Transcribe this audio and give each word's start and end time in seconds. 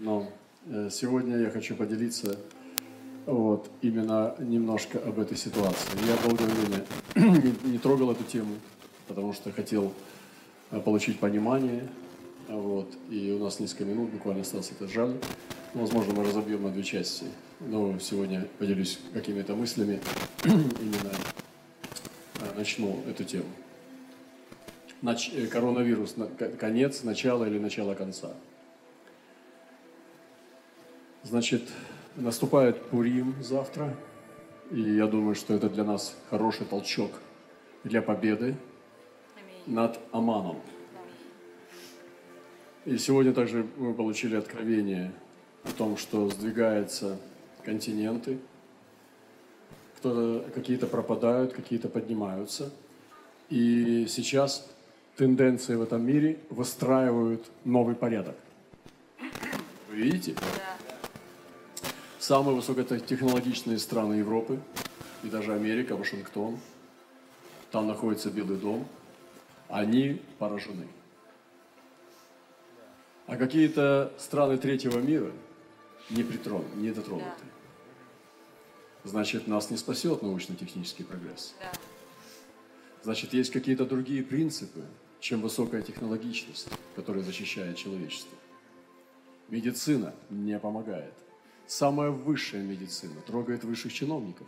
но 0.00 0.30
э, 0.66 0.88
сегодня 0.90 1.38
я 1.38 1.50
хочу 1.50 1.74
поделиться 1.74 2.38
вот, 3.26 3.68
именно 3.82 4.34
немножко 4.38 4.98
об 4.98 5.18
этой 5.18 5.36
ситуации. 5.36 5.90
Я 6.06 6.16
долгое 6.26 6.46
время 6.46 7.52
не, 7.64 7.78
трогал 7.78 8.12
эту 8.12 8.24
тему, 8.24 8.54
потому 9.06 9.32
что 9.32 9.52
хотел 9.52 9.92
э, 10.70 10.80
получить 10.80 11.18
понимание, 11.18 11.88
вот, 12.48 12.96
и 13.10 13.32
у 13.32 13.44
нас 13.44 13.60
несколько 13.60 13.84
минут 13.84 14.10
буквально 14.10 14.42
осталось, 14.42 14.70
это 14.70 14.88
жаль. 14.88 15.14
Ну, 15.74 15.82
возможно, 15.82 16.14
мы 16.14 16.24
разобьем 16.24 16.62
на 16.62 16.70
две 16.70 16.82
части, 16.82 17.26
но 17.60 17.98
сегодня 17.98 18.48
поделюсь 18.58 18.98
какими-то 19.12 19.54
мыслями, 19.54 20.00
именно 20.44 21.12
э, 22.40 22.56
начну 22.56 23.02
эту 23.08 23.24
тему. 23.24 23.48
Нач... 25.02 25.30
Коронавирус, 25.50 26.14
конец, 26.58 27.02
начало 27.02 27.44
или 27.44 27.58
начало 27.58 27.94
конца. 27.94 28.32
Значит, 31.24 31.62
наступает 32.16 32.80
Пурим 32.82 33.34
завтра, 33.42 33.94
и 34.70 34.80
я 34.80 35.06
думаю, 35.06 35.34
что 35.34 35.54
это 35.54 35.68
для 35.68 35.84
нас 35.84 36.16
хороший 36.30 36.64
толчок 36.64 37.10
для 37.84 38.02
победы 38.02 38.56
над 39.66 39.98
Аманом. 40.12 40.60
И 42.84 42.96
сегодня 42.98 43.32
также 43.32 43.66
мы 43.76 43.94
получили 43.94 44.36
откровение 44.36 45.12
о 45.64 45.72
том, 45.72 45.96
что 45.96 46.28
сдвигаются 46.30 47.18
континенты, 47.64 48.38
кто-то, 49.98 50.48
какие-то 50.54 50.86
пропадают, 50.86 51.52
какие-то 51.52 51.88
поднимаются. 51.88 52.70
И 53.50 54.06
сейчас 54.08 54.70
тенденции 55.16 55.74
в 55.74 55.82
этом 55.82 56.06
мире 56.06 56.38
выстраивают 56.48 57.50
новый 57.64 57.96
порядок. 57.96 58.36
Вы 59.90 59.96
видите? 59.96 60.34
Да 60.34 60.67
самые 62.28 62.54
высокотехнологичные 62.56 63.78
страны 63.78 64.14
Европы 64.16 64.60
и 65.22 65.30
даже 65.30 65.54
Америка, 65.54 65.96
Вашингтон, 65.96 66.58
там 67.70 67.86
находится 67.86 68.30
Белый 68.30 68.58
дом, 68.58 68.86
они 69.68 70.20
поражены. 70.38 70.86
А 73.26 73.36
какие-то 73.36 74.12
страны 74.18 74.58
третьего 74.58 74.98
мира 74.98 75.32
не 76.10 76.22
притронуты, 76.22 76.76
не 76.76 76.90
дотронуты. 76.90 77.44
Да. 79.04 79.08
Значит, 79.10 79.46
нас 79.46 79.70
не 79.70 79.78
спасет 79.78 80.20
научно-технический 80.20 81.04
прогресс. 81.04 81.54
Да. 81.58 81.72
Значит, 83.04 83.32
есть 83.32 83.50
какие-то 83.50 83.86
другие 83.86 84.22
принципы, 84.22 84.84
чем 85.20 85.40
высокая 85.40 85.80
технологичность, 85.80 86.68
которая 86.94 87.22
защищает 87.22 87.78
человечество. 87.78 88.36
Медицина 89.48 90.14
не 90.28 90.58
помогает– 90.58 91.14
самая 91.68 92.10
высшая 92.10 92.62
медицина 92.62 93.20
трогает 93.26 93.62
высших 93.62 93.92
чиновников. 93.92 94.46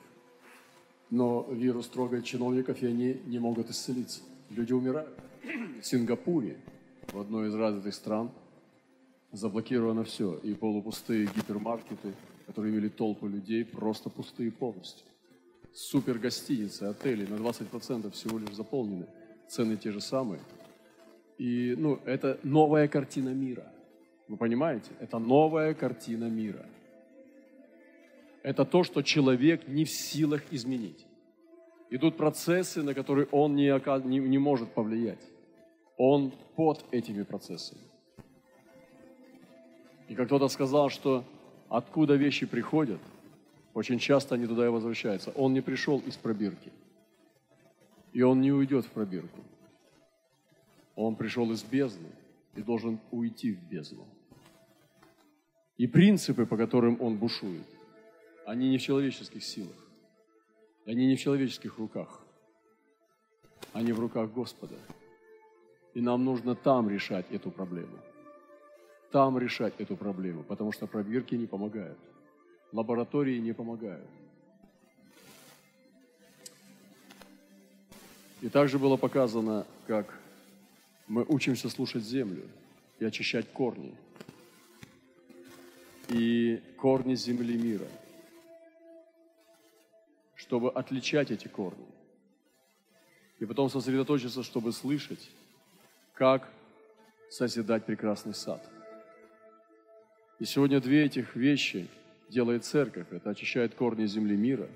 Но 1.10 1.46
вирус 1.50 1.86
трогает 1.88 2.24
чиновников, 2.24 2.82
и 2.82 2.86
они 2.86 3.20
не 3.26 3.38
могут 3.38 3.70
исцелиться. 3.70 4.22
Люди 4.48 4.72
умирают. 4.72 5.10
В 5.80 5.86
Сингапуре, 5.86 6.56
в 7.12 7.20
одной 7.20 7.48
из 7.48 7.54
развитых 7.54 7.94
стран, 7.94 8.30
заблокировано 9.32 10.04
все. 10.04 10.34
И 10.42 10.54
полупустые 10.54 11.26
гипермаркеты, 11.26 12.14
которые 12.46 12.74
вели 12.74 12.88
толпу 12.88 13.26
людей, 13.26 13.64
просто 13.64 14.08
пустые 14.10 14.50
полностью. 14.50 15.06
Супер 15.72 16.18
гостиницы, 16.18 16.84
отели 16.84 17.26
на 17.26 17.36
20% 17.36 18.10
всего 18.12 18.38
лишь 18.38 18.54
заполнены. 18.54 19.06
Цены 19.48 19.76
те 19.76 19.90
же 19.90 20.00
самые. 20.00 20.40
И 21.38 21.74
ну, 21.76 21.98
это 22.04 22.38
новая 22.42 22.86
картина 22.86 23.30
мира. 23.30 23.72
Вы 24.28 24.36
понимаете? 24.36 24.90
Это 25.00 25.18
новая 25.18 25.74
картина 25.74 26.24
мира– 26.24 26.64
это 28.42 28.64
то, 28.64 28.84
что 28.84 29.02
человек 29.02 29.68
не 29.68 29.84
в 29.84 29.90
силах 29.90 30.42
изменить. 30.50 31.06
Идут 31.90 32.16
процессы, 32.16 32.82
на 32.82 32.94
которые 32.94 33.26
он 33.32 33.56
не, 33.56 33.68
не, 34.08 34.18
не 34.18 34.38
может 34.38 34.72
повлиять. 34.72 35.22
Он 35.96 36.32
под 36.56 36.84
этими 36.92 37.22
процессами. 37.22 37.82
И 40.08 40.14
как 40.14 40.26
кто-то 40.26 40.48
сказал, 40.48 40.88
что 40.88 41.24
откуда 41.68 42.14
вещи 42.14 42.46
приходят, 42.46 43.00
очень 43.74 43.98
часто 43.98 44.34
они 44.34 44.46
туда 44.46 44.66
и 44.66 44.68
возвращаются. 44.68 45.30
Он 45.32 45.52
не 45.52 45.60
пришел 45.60 45.98
из 46.06 46.16
пробирки. 46.16 46.72
И 48.12 48.22
он 48.22 48.40
не 48.40 48.52
уйдет 48.52 48.86
в 48.86 48.90
пробирку. 48.90 49.40
Он 50.96 51.14
пришел 51.14 51.50
из 51.52 51.62
бездны 51.62 52.08
и 52.56 52.62
должен 52.62 52.98
уйти 53.10 53.52
в 53.52 53.62
бездну. 53.68 54.04
И 55.76 55.86
принципы, 55.86 56.46
по 56.46 56.56
которым 56.56 56.96
он 57.00 57.18
бушует– 57.18 57.66
они 58.50 58.68
не 58.68 58.78
в 58.78 58.82
человеческих 58.82 59.44
силах. 59.44 59.76
Они 60.84 61.06
не 61.06 61.14
в 61.14 61.20
человеческих 61.20 61.78
руках. 61.78 62.20
Они 63.72 63.92
в 63.92 64.00
руках 64.00 64.32
Господа. 64.32 64.74
И 65.94 66.00
нам 66.00 66.24
нужно 66.24 66.56
там 66.56 66.90
решать 66.90 67.26
эту 67.30 67.52
проблему. 67.52 67.96
Там 69.12 69.38
решать 69.38 69.74
эту 69.78 69.96
проблему, 69.96 70.42
потому 70.42 70.72
что 70.72 70.88
пробирки 70.88 71.36
не 71.36 71.46
помогают. 71.46 71.96
Лаборатории 72.72 73.38
не 73.38 73.52
помогают. 73.52 74.10
И 78.40 78.48
также 78.48 78.80
было 78.80 78.96
показано, 78.96 79.64
как 79.86 80.18
мы 81.06 81.24
учимся 81.28 81.68
слушать 81.68 82.02
землю 82.02 82.48
и 82.98 83.04
очищать 83.04 83.46
корни. 83.52 83.94
И 86.08 86.60
корни 86.76 87.14
земли 87.14 87.56
мира– 87.56 87.86
чтобы 90.50 90.72
отличать 90.72 91.30
эти 91.30 91.46
корни. 91.46 91.86
И 93.38 93.46
потом 93.46 93.70
сосредоточиться, 93.70 94.42
чтобы 94.42 94.72
слышать, 94.72 95.30
как 96.12 96.48
созидать 97.28 97.84
прекрасный 97.84 98.34
сад. 98.34 98.60
И 100.40 100.44
сегодня 100.44 100.80
две 100.80 101.04
этих 101.04 101.36
вещи 101.36 101.86
делает 102.28 102.64
церковь. 102.64 103.06
Это 103.12 103.30
очищает 103.30 103.76
корни 103.76 104.06
земли 104.06 104.36
мира 104.36 104.68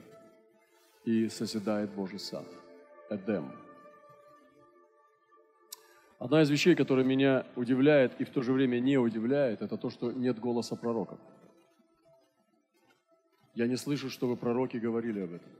и 1.04 1.28
созидает 1.28 1.90
Божий 1.90 2.20
сад. 2.20 2.46
Эдем. 3.10 3.50
Одна 6.20 6.42
из 6.42 6.50
вещей, 6.50 6.76
которая 6.76 7.04
меня 7.04 7.44
удивляет 7.56 8.20
и 8.20 8.24
в 8.24 8.30
то 8.30 8.42
же 8.42 8.52
время 8.52 8.78
не 8.78 8.96
удивляет, 8.96 9.60
это 9.60 9.76
то, 9.76 9.90
что 9.90 10.12
нет 10.12 10.38
голоса 10.38 10.76
пророков. 10.76 11.18
Я 13.54 13.68
не 13.68 13.76
слышу, 13.76 14.10
чтобы 14.10 14.36
пророки 14.36 14.76
говорили 14.76 15.20
об 15.20 15.32
этом. 15.34 15.52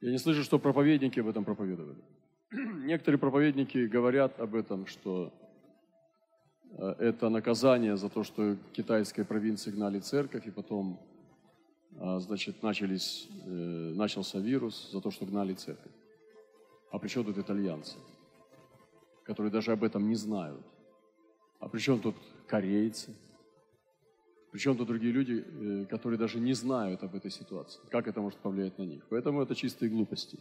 Я 0.00 0.10
не 0.10 0.18
слышу, 0.18 0.42
что 0.42 0.58
проповедники 0.58 1.20
об 1.20 1.28
этом 1.28 1.44
проповедовали. 1.44 2.02
Некоторые 2.52 3.18
проповедники 3.18 3.86
говорят 3.86 4.40
об 4.40 4.54
этом, 4.54 4.86
что 4.86 5.32
э, 6.78 6.94
это 6.98 7.28
наказание 7.28 7.96
за 7.96 8.08
то, 8.08 8.22
что 8.22 8.56
китайской 8.72 9.24
провинции 9.24 9.70
гнали 9.70 10.00
церковь, 10.00 10.46
и 10.46 10.50
потом, 10.50 11.00
э, 11.92 12.18
значит, 12.20 12.62
начались, 12.62 13.28
э, 13.44 13.48
начался 13.48 14.38
вирус 14.38 14.90
за 14.92 15.00
то, 15.00 15.10
что 15.10 15.26
гнали 15.26 15.54
церковь. 15.54 15.92
А 16.90 16.98
при 16.98 17.08
чем 17.08 17.24
тут 17.24 17.38
итальянцы, 17.38 17.96
которые 19.24 19.50
даже 19.50 19.72
об 19.72 19.82
этом 19.82 20.08
не 20.08 20.16
знают? 20.16 20.64
А 21.58 21.68
при 21.68 21.80
чем 21.80 22.00
тут 22.00 22.16
корейцы, 22.46 23.14
причем 24.52 24.76
тут 24.76 24.86
другие 24.86 25.12
люди, 25.12 25.42
э, 25.42 25.86
которые 25.86 26.18
даже 26.18 26.38
не 26.38 26.52
знают 26.52 27.02
об 27.02 27.14
этой 27.14 27.30
ситуации. 27.30 27.80
Как 27.90 28.06
это 28.06 28.20
может 28.20 28.38
повлиять 28.38 28.78
на 28.78 28.82
них? 28.82 29.06
Поэтому 29.08 29.40
это 29.40 29.54
чистые 29.54 29.88
глупости. 29.88 30.38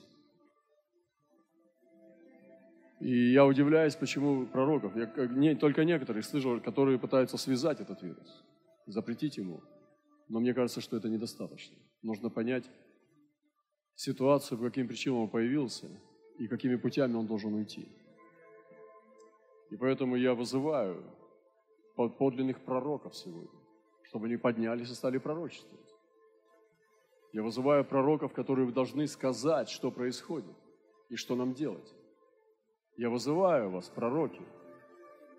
И 2.99 3.31
я 3.31 3.45
удивляюсь, 3.45 3.95
почему 3.95 4.45
пророков, 4.45 4.97
я 4.97 5.27
не, 5.27 5.55
только 5.55 5.85
некоторых 5.85 6.25
слышал, 6.25 6.59
которые 6.59 6.99
пытаются 6.99 7.37
связать 7.37 7.79
этот 7.79 8.03
вирус, 8.03 8.43
запретить 8.85 9.37
ему. 9.37 9.61
Но 10.27 10.39
мне 10.41 10.53
кажется, 10.53 10.81
что 10.81 10.97
это 10.97 11.07
недостаточно. 11.07 11.77
Нужно 12.03 12.29
понять 12.29 12.69
ситуацию, 13.95 14.57
по 14.57 14.65
каким 14.65 14.87
причинам 14.87 15.19
он 15.19 15.29
появился 15.29 15.87
и 16.37 16.47
какими 16.47 16.75
путями 16.75 17.15
он 17.15 17.27
должен 17.27 17.53
уйти. 17.53 17.87
И 19.71 19.77
поэтому 19.77 20.17
я 20.17 20.33
вызываю 20.33 21.01
подлинных 21.95 22.59
пророков 22.65 23.15
сегодня 23.15 23.60
чтобы 24.11 24.25
они 24.25 24.35
поднялись 24.35 24.91
и 24.91 24.93
стали 24.93 25.19
пророчествовать. 25.19 25.95
Я 27.31 27.43
вызываю 27.43 27.85
пророков, 27.85 28.33
которые 28.33 28.69
должны 28.69 29.07
сказать, 29.07 29.69
что 29.69 29.89
происходит 29.89 30.53
и 31.07 31.15
что 31.15 31.37
нам 31.37 31.53
делать. 31.53 31.95
Я 32.97 33.09
вызываю 33.09 33.69
вас, 33.69 33.87
пророки, 33.87 34.41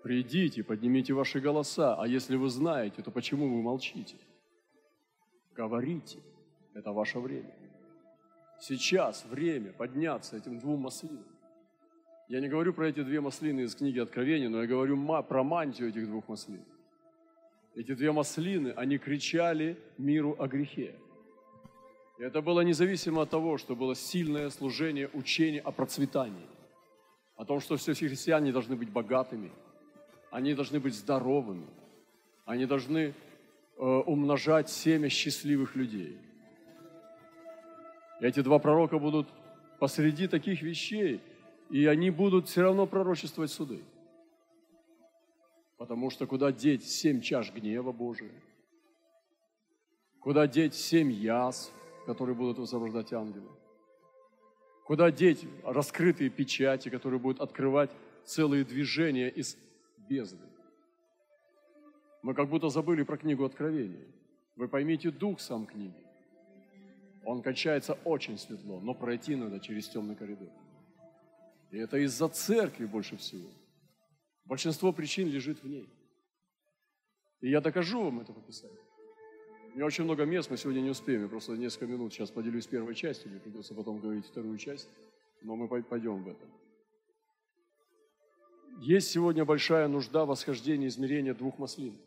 придите, 0.01 0.63
поднимите 0.63 1.13
ваши 1.13 1.39
голоса, 1.39 1.95
а 2.01 2.07
если 2.07 2.35
вы 2.35 2.49
знаете, 2.49 3.03
то 3.03 3.11
почему 3.11 3.47
вы 3.47 3.61
молчите? 3.61 4.17
Говорите, 5.51 6.17
это 6.73 6.91
ваше 6.93 7.19
время. 7.19 7.55
Сейчас 8.59 9.23
время 9.25 9.71
подняться 9.71 10.35
этим 10.35 10.57
двум 10.57 10.81
маслинам. 10.81 11.27
Я 12.27 12.41
не 12.41 12.47
говорю 12.47 12.73
про 12.73 12.87
эти 12.87 13.03
две 13.03 13.21
маслины 13.21 13.61
из 13.61 13.75
книги 13.75 13.99
Откровения, 13.99 14.49
но 14.49 14.61
я 14.63 14.67
говорю 14.67 14.97
про 15.21 15.43
мантию 15.43 15.89
этих 15.89 16.07
двух 16.07 16.27
маслин. 16.27 16.65
Эти 17.75 17.93
две 17.93 18.11
маслины, 18.11 18.73
они 18.75 18.97
кричали 18.97 19.77
миру 19.97 20.35
о 20.39 20.47
грехе. 20.47 20.95
И 22.19 22.23
это 22.23 22.41
было 22.41 22.61
независимо 22.61 23.23
от 23.23 23.29
того, 23.29 23.57
что 23.57 23.75
было 23.75 23.95
сильное 23.95 24.49
служение, 24.49 25.09
учение 25.13 25.61
о 25.61 25.71
процветании, 25.71 26.47
о 27.35 27.45
том, 27.45 27.59
что 27.59 27.75
все 27.77 27.93
христиане 27.93 28.51
должны 28.51 28.75
быть 28.75 28.89
богатыми, 28.89 29.51
они 30.29 30.53
должны 30.53 30.79
быть 30.79 30.93
здоровыми, 30.93 31.65
они 32.45 32.65
должны 32.65 32.99
э, 32.99 33.83
умножать 33.83 34.69
семя 34.69 35.09
счастливых 35.09 35.75
людей. 35.75 36.17
И 38.21 38.25
эти 38.25 38.41
два 38.41 38.59
пророка 38.59 38.99
будут 38.99 39.27
посреди 39.79 40.27
таких 40.27 40.61
вещей, 40.61 41.19
и 41.71 41.87
они 41.87 42.11
будут 42.11 42.47
все 42.47 42.61
равно 42.61 42.85
пророчествовать 42.85 43.51
суды. 43.51 43.83
Потому 45.83 46.09
что 46.09 46.25
куда 46.25 46.53
деть 46.53 46.85
семь 46.85 47.19
чаш 47.19 47.51
гнева 47.51 47.91
Божия? 47.91 48.31
Куда 50.21 50.47
деть 50.47 50.75
семь 50.75 51.11
яз, 51.11 51.73
которые 52.05 52.37
будут 52.37 52.57
высвобождать 52.57 53.11
ангелы? 53.11 53.49
Куда 54.85 55.11
деть 55.11 55.45
раскрытые 55.65 56.29
печати, 56.29 56.87
которые 56.87 57.19
будут 57.19 57.41
открывать 57.41 57.91
целые 58.23 58.63
движения 58.63 59.27
из 59.27 59.57
бездны? 60.07 60.47
Мы 62.21 62.33
как 62.33 62.47
будто 62.47 62.69
забыли 62.69 63.03
про 63.03 63.17
книгу 63.17 63.43
Откровения. 63.43 64.07
Вы 64.55 64.69
поймите 64.69 65.11
дух 65.11 65.41
сам 65.41 65.65
книги. 65.65 66.01
Он 67.25 67.41
кончается 67.41 67.97
очень 68.05 68.37
светло, 68.37 68.79
но 68.79 68.93
пройти 68.93 69.35
надо 69.35 69.59
через 69.59 69.89
темный 69.89 70.15
коридор. 70.15 70.47
И 71.71 71.77
это 71.77 71.97
из-за 71.97 72.29
церкви 72.29 72.85
больше 72.85 73.17
всего– 73.17 73.49
Большинство 74.45 74.91
причин 74.91 75.29
лежит 75.29 75.63
в 75.63 75.67
ней. 75.67 75.87
И 77.41 77.49
я 77.49 77.61
докажу 77.61 78.03
вам 78.03 78.19
это 78.19 78.33
подписание. 78.33 78.79
У 79.73 79.75
меня 79.75 79.85
очень 79.85 80.03
много 80.03 80.25
мест, 80.25 80.49
мы 80.49 80.57
сегодня 80.57 80.81
не 80.81 80.91
успеем. 80.91 81.23
Я 81.23 81.27
просто 81.27 81.53
несколько 81.53 81.87
минут 81.87 82.13
сейчас 82.13 82.29
поделюсь 82.29 82.67
первой 82.67 82.93
частью, 82.93 83.31
мне 83.31 83.39
придется 83.39 83.73
потом 83.73 83.99
говорить 83.99 84.25
вторую 84.25 84.57
часть, 84.57 84.87
но 85.41 85.55
мы 85.55 85.67
пойдем 85.67 86.23
в 86.23 86.27
это. 86.27 86.45
Есть 88.79 89.09
сегодня 89.11 89.45
большая 89.45 89.87
нужда 89.87 90.25
в 90.25 90.29
восхождении 90.29 90.87
измерения 90.87 91.33
двух 91.33 91.57
маслин. 91.57 91.97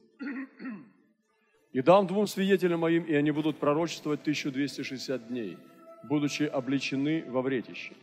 «И 1.73 1.83
дам 1.83 2.07
двум 2.07 2.27
свидетелям 2.27 2.81
моим, 2.81 3.05
и 3.05 3.13
они 3.15 3.31
будут 3.31 3.59
пророчествовать 3.59 4.21
1260 4.21 5.29
дней, 5.29 5.59
будучи 6.05 6.45
обличены 6.45 7.25
во 7.29 7.43
вретище». 7.43 7.95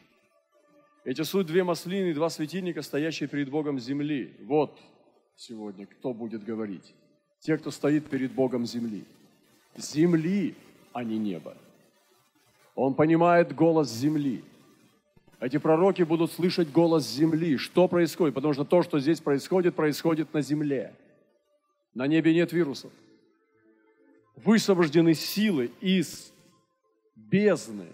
Эти 1.06 1.22
суть 1.24 1.48
две 1.48 1.64
маслины 1.64 2.14
два 2.14 2.30
светильника, 2.30 2.82
стоящие 2.82 3.28
перед 3.28 3.50
Богом 3.50 3.78
земли. 3.78 4.34
Вот 4.42 4.80
сегодня 5.36 5.86
кто 5.86 6.14
будет 6.14 6.46
говорить. 6.46 6.94
Те, 7.40 7.58
кто 7.58 7.72
стоит 7.72 8.10
перед 8.10 8.32
Богом 8.32 8.66
земли. 8.66 9.04
Земли, 9.76 10.56
а 10.94 11.04
не 11.04 11.18
неба. 11.18 11.58
Он 12.76 12.94
понимает 12.94 13.54
голос 13.54 13.92
земли. 13.92 14.46
Эти 15.42 15.58
пророки 15.58 16.04
будут 16.04 16.32
слышать 16.32 16.72
голос 16.72 17.06
земли. 17.06 17.58
Что 17.58 17.90
происходит? 17.90 18.34
Потому 18.34 18.54
что 18.54 18.64
то, 18.64 18.82
что 18.82 18.98
здесь 19.00 19.20
происходит, 19.20 19.76
происходит 19.76 20.34
на 20.34 20.42
земле. 20.42 20.96
На 21.94 22.08
небе 22.08 22.34
нет 22.34 22.54
вирусов. 22.54 22.92
Высвобождены 24.38 25.14
силы 25.14 25.70
из 25.82 26.32
бездны, 27.16 27.88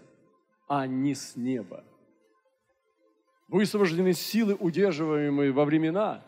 а 0.68 0.86
не 0.86 1.16
с 1.16 1.36
неба 1.36 1.84
высвобождены 3.50 4.14
силы, 4.14 4.56
удерживаемые 4.56 5.52
во 5.52 5.66
времена, 5.66 6.22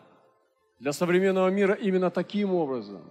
для 0.78 0.92
современного 0.92 1.48
мира 1.48 1.74
именно 1.74 2.10
таким 2.10 2.54
образом, 2.54 3.02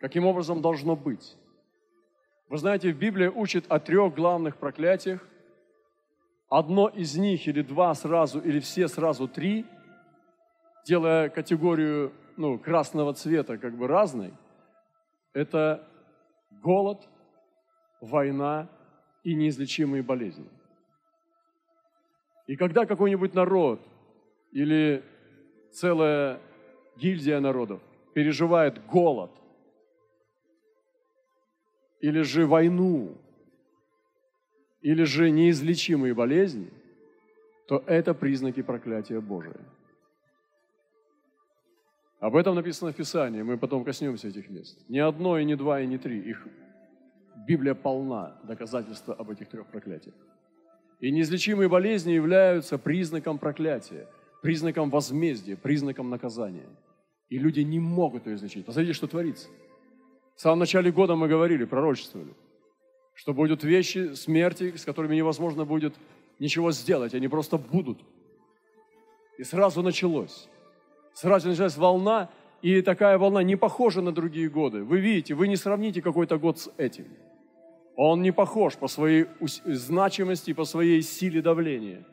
каким 0.00 0.26
образом 0.26 0.60
должно 0.60 0.96
быть. 0.96 1.36
Вы 2.48 2.58
знаете, 2.58 2.92
в 2.92 2.98
Библии 2.98 3.28
учит 3.28 3.64
о 3.68 3.78
трех 3.78 4.14
главных 4.14 4.56
проклятиях. 4.56 5.26
Одно 6.48 6.88
из 6.88 7.16
них 7.16 7.46
или 7.46 7.62
два 7.62 7.94
сразу, 7.94 8.40
или 8.40 8.58
все 8.58 8.88
сразу 8.88 9.28
три, 9.28 9.66
делая 10.86 11.28
категорию 11.28 12.12
ну, 12.38 12.58
красного 12.58 13.12
цвета 13.12 13.58
как 13.58 13.76
бы 13.76 13.86
разной, 13.86 14.32
это 15.34 15.86
голод, 16.62 17.06
война 18.00 18.68
и 19.22 19.34
неизлечимые 19.34 20.02
болезни. 20.02 20.48
И 22.48 22.56
когда 22.56 22.86
какой-нибудь 22.86 23.34
народ 23.34 23.80
или 24.52 25.04
целая 25.70 26.40
гильдия 26.96 27.40
народов 27.40 27.80
переживает 28.14 28.84
голод 28.86 29.30
или 32.00 32.22
же 32.22 32.46
войну, 32.46 33.16
или 34.80 35.04
же 35.04 35.30
неизлечимые 35.30 36.14
болезни, 36.14 36.70
то 37.66 37.82
это 37.86 38.14
признаки 38.14 38.62
проклятия 38.62 39.20
Божия. 39.20 39.60
Об 42.18 42.34
этом 42.34 42.54
написано 42.54 42.92
в 42.92 42.96
Писании, 42.96 43.42
мы 43.42 43.58
потом 43.58 43.84
коснемся 43.84 44.28
этих 44.28 44.48
мест. 44.48 44.78
Не 44.88 45.00
одно, 45.00 45.38
и 45.38 45.44
не 45.44 45.54
два, 45.54 45.82
и 45.82 45.86
не 45.86 45.98
три. 45.98 46.18
Их 46.18 46.48
Библия 47.46 47.74
полна 47.74 48.40
доказательства 48.44 49.14
об 49.14 49.30
этих 49.30 49.48
трех 49.48 49.66
проклятиях. 49.66 50.14
И 51.00 51.12
неизлечимые 51.12 51.68
болезни 51.68 52.12
являются 52.12 52.76
признаком 52.76 53.38
проклятия, 53.38 54.08
признаком 54.42 54.90
возмездия, 54.90 55.56
признаком 55.56 56.10
наказания. 56.10 56.68
И 57.28 57.38
люди 57.38 57.60
не 57.60 57.78
могут 57.78 58.26
ее 58.26 58.34
излечить. 58.34 58.66
Посмотрите, 58.66 58.94
что 58.94 59.06
творится. 59.06 59.48
В 60.34 60.40
самом 60.40 60.60
начале 60.60 60.90
года 60.90 61.14
мы 61.14 61.28
говорили, 61.28 61.64
пророчествовали, 61.64 62.32
что 63.14 63.32
будут 63.32 63.62
вещи 63.62 64.14
смерти, 64.14 64.76
с 64.76 64.84
которыми 64.84 65.14
невозможно 65.14 65.64
будет 65.64 65.94
ничего 66.38 66.72
сделать, 66.72 67.14
они 67.14 67.28
просто 67.28 67.58
будут. 67.58 67.98
И 69.38 69.44
сразу 69.44 69.82
началось. 69.82 70.48
Сразу 71.14 71.48
началась 71.48 71.76
волна, 71.76 72.30
и 72.62 72.82
такая 72.82 73.18
волна 73.18 73.42
не 73.42 73.56
похожа 73.56 74.00
на 74.00 74.12
другие 74.12 74.48
годы. 74.48 74.82
Вы 74.82 74.98
видите, 74.98 75.34
вы 75.34 75.46
не 75.46 75.56
сравните 75.56 76.02
какой-то 76.02 76.38
год 76.38 76.58
с 76.58 76.70
этим– 76.76 77.06
он 78.00 78.22
не 78.22 78.30
похож 78.30 78.76
по 78.76 78.86
своей 78.86 79.26
значимости, 79.40 80.52
по 80.52 80.64
своей 80.64 81.02
силе 81.02 81.42
давления. 81.42 82.06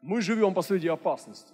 Мы 0.00 0.22
живем 0.22 0.54
посреди 0.54 0.88
опасности. 0.88 1.52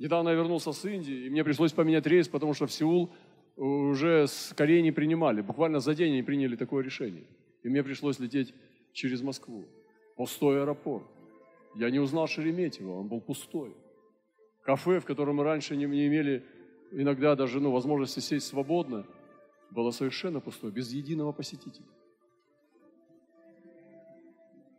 Недавно 0.00 0.30
я 0.30 0.34
вернулся 0.34 0.72
с 0.72 0.84
Индии, 0.84 1.26
и 1.26 1.30
мне 1.30 1.44
пришлось 1.44 1.72
поменять 1.72 2.04
рейс, 2.04 2.26
потому 2.28 2.52
что 2.52 2.66
в 2.66 2.72
Сеул 2.72 3.10
уже 3.56 4.26
скорее 4.26 4.82
не 4.82 4.90
принимали. 4.90 5.40
Буквально 5.40 5.78
за 5.78 5.94
день 5.94 6.14
они 6.14 6.22
приняли 6.24 6.56
такое 6.56 6.82
решение. 6.82 7.28
И 7.62 7.68
мне 7.68 7.84
пришлось 7.84 8.18
лететь 8.18 8.52
через 8.92 9.22
Москву. 9.22 9.64
Пустой 10.16 10.62
аэропорт. 10.62 11.06
Я 11.76 11.90
не 11.90 12.00
узнал 12.00 12.26
Шереметьево, 12.26 12.98
он 12.98 13.06
был 13.06 13.20
пустой. 13.20 13.72
Кафе, 14.64 14.98
в 14.98 15.04
котором 15.04 15.36
мы 15.36 15.44
раньше 15.44 15.76
не, 15.76 15.84
не 15.84 16.08
имели 16.08 16.44
иногда 16.90 17.36
даже 17.36 17.60
ну, 17.60 17.70
возможности 17.70 18.18
сесть 18.18 18.48
свободно– 18.48 19.06
было 19.70 19.90
совершенно 19.90 20.40
пустое, 20.40 20.72
без 20.72 20.92
единого 20.92 21.32
посетителя. 21.32 21.86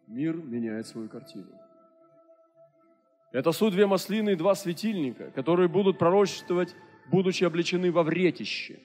Мир 0.08 0.36
меняет 0.36 0.88
свою 0.88 1.08
картину. 1.08 1.48
Это 3.32 3.52
суть 3.52 3.74
две 3.74 3.86
маслины 3.86 4.32
и 4.32 4.36
два 4.36 4.56
светильника, 4.56 5.30
которые 5.32 5.68
будут 5.68 6.00
пророчествовать, 6.00 6.76
будучи 7.12 7.44
облечены 7.44 7.92
во 7.92 8.04
вретище. 8.04 8.80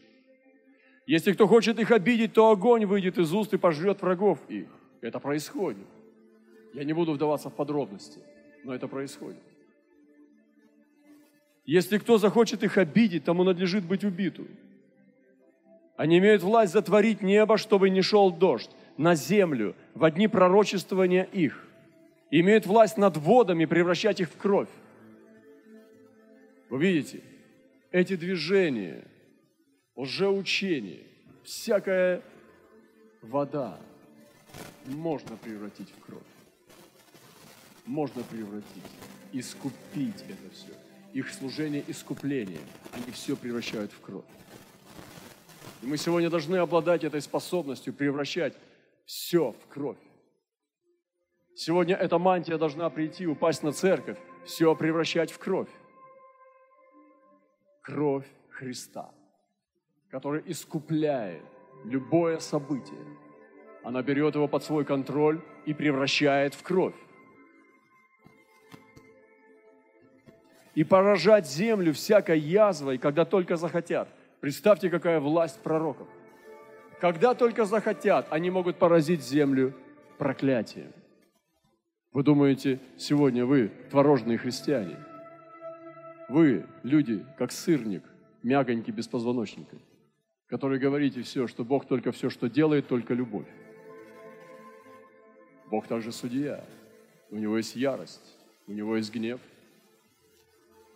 Если 1.07 1.33
кто 1.33 1.47
хочет 1.47 1.79
их 1.79 1.91
обидеть, 1.91 2.35
то 2.35 2.51
огонь 2.51 2.85
выйдет 2.85 3.19
из 3.19 3.33
уст 3.33 3.55
и 3.55 3.59
пожрет 3.59 4.03
врагов 4.03 4.39
их. 4.49 4.69
Это 5.01 5.19
происходит. 5.19 5.87
Я 6.75 6.85
не 6.85 6.93
буду 6.93 7.13
вдаваться 7.13 7.51
в 7.51 7.55
подробности, 7.55 8.21
но 8.65 8.75
это 8.75 8.89
происходит. 8.89 9.43
Если 11.67 11.99
кто 11.99 12.19
захочет 12.19 12.63
их 12.63 12.77
обидеть, 12.77 13.25
тому 13.25 13.45
надлежит 13.45 13.85
быть 13.85 14.05
убитым. 14.05 14.49
Они 15.97 16.19
имеют 16.19 16.43
власть 16.43 16.73
затворить 16.73 17.23
небо, 17.23 17.57
чтобы 17.57 17.89
не 17.91 18.03
шел 18.03 18.33
дождь, 18.33 18.71
на 18.97 19.15
землю, 19.15 19.77
в 19.95 20.05
одни 20.05 20.29
пророчествования 20.29 21.25
их. 21.25 21.61
имеют 22.31 22.67
власть 22.67 22.97
над 22.97 23.17
водами, 23.17 23.65
превращать 23.65 24.21
их 24.21 24.29
в 24.29 24.37
кровь. 24.37 24.69
Вы 26.69 26.79
видите, 26.81 27.23
эти 27.93 28.17
движения, 28.17 29.05
лжеучение, 29.95 31.05
всякая 31.45 32.23
вода 33.23 33.79
можно 34.87 35.37
превратить 35.37 35.91
в 35.97 36.05
кровь. 36.05 36.23
Можно 37.87 38.23
превратить, 38.25 38.65
искупить 39.33 40.25
это 40.29 40.53
все. 40.53 40.73
Их 41.13 41.31
служение 41.31 41.85
искупления, 41.87 42.59
они 42.93 43.13
все 43.13 43.37
превращают 43.37 43.93
в 43.93 44.01
кровь. 44.01 44.25
И 45.85 45.87
мы 45.87 45.99
сегодня 45.99 46.31
должны 46.31 46.57
обладать 46.57 47.05
этой 47.05 47.21
способностью 47.21 47.93
превращать 47.93 48.55
все 49.05 49.53
в 49.53 49.67
кровь. 49.69 49.99
Сегодня 51.55 51.95
эта 51.95 52.19
мантия 52.19 52.57
должна 52.57 52.89
прийти, 52.89 53.27
упасть 53.27 53.63
на 53.63 53.71
церковь, 53.71 54.17
все 54.47 54.75
превращать 54.75 55.31
в 55.31 55.39
кровь. 55.39 55.69
Кровь 57.83 58.27
Христа. 58.49 59.11
которая 60.09 60.43
искупляет 60.47 61.43
любое 61.85 62.39
событие. 62.39 63.05
Она 63.83 64.01
берет 64.01 64.37
его 64.37 64.49
под 64.49 64.63
свой 64.63 64.85
контроль 64.87 65.43
и 65.67 65.75
превращает 65.75 66.55
в 66.55 66.63
кровь. 66.63 66.95
И 70.75 70.83
поражать 70.83 71.47
землю 71.47 71.93
всякой 71.93 72.39
язвой, 72.39 72.97
когда 72.97 73.25
только 73.25 73.57
захотят. 73.57 74.09
Представьте, 74.45 74.91
какая 74.91 75.21
власть 75.21 75.59
пророков. 75.63 76.07
Когда 77.01 77.33
только 77.33 77.65
захотят, 77.65 78.27
они 78.29 78.51
могут 78.51 78.79
поразить 78.79 79.23
землю 79.23 79.73
проклятием. 80.19 80.93
Вы 82.13 82.23
думаете, 82.25 82.79
сегодня 82.99 83.47
вы 83.47 83.73
творожные 83.89 84.37
христиане? 84.37 84.99
Вы, 86.29 86.67
люди, 86.83 87.25
как 87.39 87.53
сырник, 87.53 88.03
мягонький, 88.43 88.93
без 88.93 89.09
позвоночника, 89.09 89.79
который 90.45 90.79
говорите 90.79 91.23
все, 91.23 91.47
что 91.47 91.65
Бог 91.65 91.87
только 91.87 92.13
все, 92.13 92.29
что 92.29 92.51
делает, 92.51 92.87
только 92.87 93.15
любовь. 93.15 93.49
Бог 95.71 95.87
также 95.87 96.13
судья. 96.13 96.63
У 97.31 97.37
него 97.37 97.57
есть 97.57 97.77
ярость, 97.77 98.37
у 98.67 98.73
него 98.73 98.99
есть 98.99 99.11
гнев, 99.11 99.41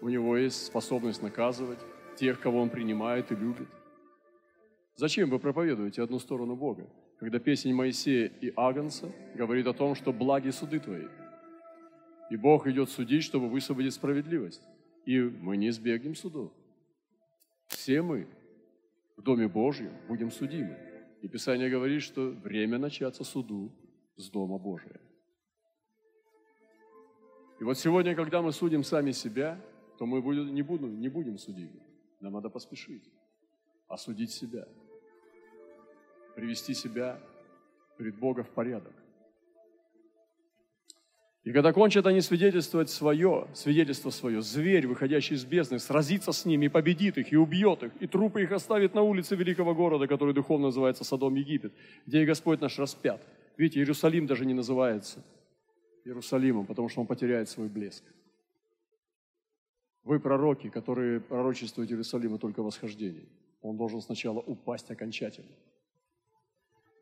у 0.02 0.10
него 0.10 0.36
есть 0.36 0.66
способность 0.66 1.22
наказывать 1.22 1.78
тех, 2.18 2.40
кого 2.40 2.60
он 2.60 2.70
принимает 2.70 3.32
и 3.32 3.36
любит. 3.36 3.68
Зачем 4.96 5.30
вы 5.30 5.38
проповедуете 5.38 6.02
одну 6.02 6.18
сторону 6.18 6.56
Бога? 6.56 6.88
когда 7.18 7.40
песень 7.40 7.74
Моисея 7.74 8.28
и 8.40 8.52
Агнца 8.56 9.12
говорит 9.34 9.66
о 9.66 9.72
том, 9.72 9.94
что 9.94 10.12
благи 10.12 10.50
суды 10.50 10.78
твои. 10.78 11.08
И 12.30 12.36
Бог 12.36 12.66
идет 12.66 12.90
судить, 12.90 13.24
чтобы 13.24 13.48
высвободить 13.48 13.94
справедливость. 13.94 14.62
И 15.04 15.18
мы 15.20 15.56
не 15.56 15.68
избегнем 15.68 16.14
суду. 16.14 16.52
Все 17.66 18.02
мы 18.02 18.28
в 19.16 19.22
Доме 19.22 19.48
Божьем 19.48 19.92
будем 20.06 20.30
судимы. 20.30 20.76
И 21.22 21.28
Писание 21.28 21.68
говорит, 21.70 22.02
что 22.02 22.28
время 22.28 22.78
начаться 22.78 23.24
суду 23.24 23.72
с 24.16 24.30
Дома 24.30 24.58
Божия. 24.58 25.00
И 27.58 27.64
вот 27.64 27.76
сегодня, 27.78 28.14
когда 28.14 28.40
мы 28.42 28.52
судим 28.52 28.84
сами 28.84 29.10
себя, 29.10 29.60
то 29.98 30.06
мы 30.06 30.20
не 30.20 30.62
будем 30.62 31.38
судимы. 31.38 31.80
Нам 32.20 32.32
надо 32.32 32.50
поспешить, 32.50 33.10
осудить 33.88 34.32
себя– 34.32 34.66
привести 36.38 36.72
себя 36.72 37.18
перед 37.98 38.16
Богом 38.16 38.44
в 38.44 38.50
порядок. 38.50 38.92
И 41.42 41.50
когда 41.50 41.72
кончат 41.72 42.06
они 42.06 42.20
свидетельствовать 42.20 42.90
свое, 42.90 43.48
свидетельство 43.54 44.10
свое, 44.10 44.40
зверь, 44.40 44.86
выходящий 44.86 45.34
из 45.34 45.44
бездны, 45.44 45.80
сразится 45.80 46.30
с 46.30 46.44
ними, 46.44 46.68
победит 46.68 47.18
их 47.18 47.32
и 47.32 47.36
убьет 47.36 47.82
их, 47.82 47.92
и 47.98 48.06
трупы 48.06 48.44
их 48.44 48.52
оставит 48.52 48.94
на 48.94 49.02
улице 49.02 49.34
великого 49.34 49.74
города, 49.74 50.06
который 50.06 50.32
духовно 50.32 50.66
называется 50.66 51.02
Содом 51.02 51.34
Египет, 51.34 51.72
где 52.06 52.22
и 52.22 52.26
Господь 52.26 52.60
наш 52.60 52.78
распят. 52.78 53.20
Видите, 53.56 53.80
Иерусалим 53.80 54.26
даже 54.26 54.46
не 54.46 54.54
называется 54.54 55.24
Иерусалимом, 56.04 56.66
потому 56.66 56.88
что 56.88 57.00
он 57.00 57.08
потеряет 57.08 57.48
свой 57.48 57.68
блеск. 57.68 58.04
Вы 60.08 60.20
пророки, 60.20 60.70
которые 60.70 61.20
пророчествуют 61.20 61.90
Иерусалиму 61.90 62.38
только 62.38 62.62
восхождение. 62.62 63.28
Он 63.60 63.76
должен 63.76 64.00
сначала 64.00 64.40
упасть 64.40 64.90
окончательно. 64.90 65.54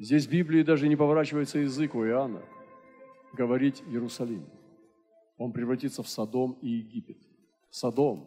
Здесь 0.01 0.27
в 0.27 0.31
Библии 0.31 0.65
даже 0.65 0.89
не 0.89 0.97
поворачивается 0.97 1.61
язык 1.61 1.95
у 1.95 2.05
Иоанна 2.05 2.43
говорить 3.33 3.81
Иерусалим. 3.87 4.45
Он 5.39 5.53
превратится 5.53 6.03
в 6.03 6.09
Содом 6.09 6.59
и 6.63 6.69
Египет. 6.69 7.19
Содом 7.71 8.27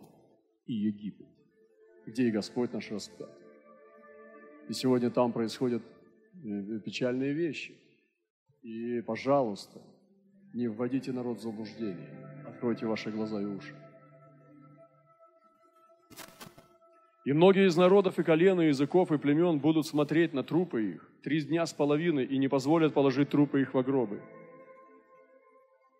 и 0.65 0.73
Египет, 0.73 1.27
где 2.05 2.29
и 2.29 2.31
Господь 2.31 2.71
наш 2.71 2.89
распят. 2.89 3.37
И 4.69 4.73
сегодня 4.73 5.09
там 5.09 5.33
происходят 5.33 5.83
э, 6.45 6.79
печальные 6.85 7.33
вещи. 7.33 7.75
И, 8.61 9.01
пожалуйста, 9.01 9.81
не 10.53 10.69
вводите 10.69 11.11
народ 11.11 11.39
в 11.39 11.41
заблуждение. 11.41 12.09
Откройте 12.47 12.85
ваши 12.85 13.11
глаза 13.11 13.41
и 13.41 13.45
уши. 13.45 13.75
И 17.29 17.33
многие 17.33 17.67
из 17.67 17.77
народов 17.77 18.17
и 18.17 18.23
колен, 18.23 18.59
и 18.59 18.69
языков, 18.69 19.11
и 19.11 19.19
племен 19.19 19.59
будут 19.59 19.85
смотреть 19.85 20.33
на 20.33 20.41
трупы 20.41 20.93
их 20.93 21.11
три 21.21 21.39
дня 21.41 21.67
с 21.67 21.73
половиной 21.73 22.25
и 22.25 22.39
не 22.39 22.47
позволят 22.47 22.95
положить 22.95 23.29
трупы 23.29 23.61
их 23.61 23.75
во 23.75 23.83
гробы. 23.83 24.19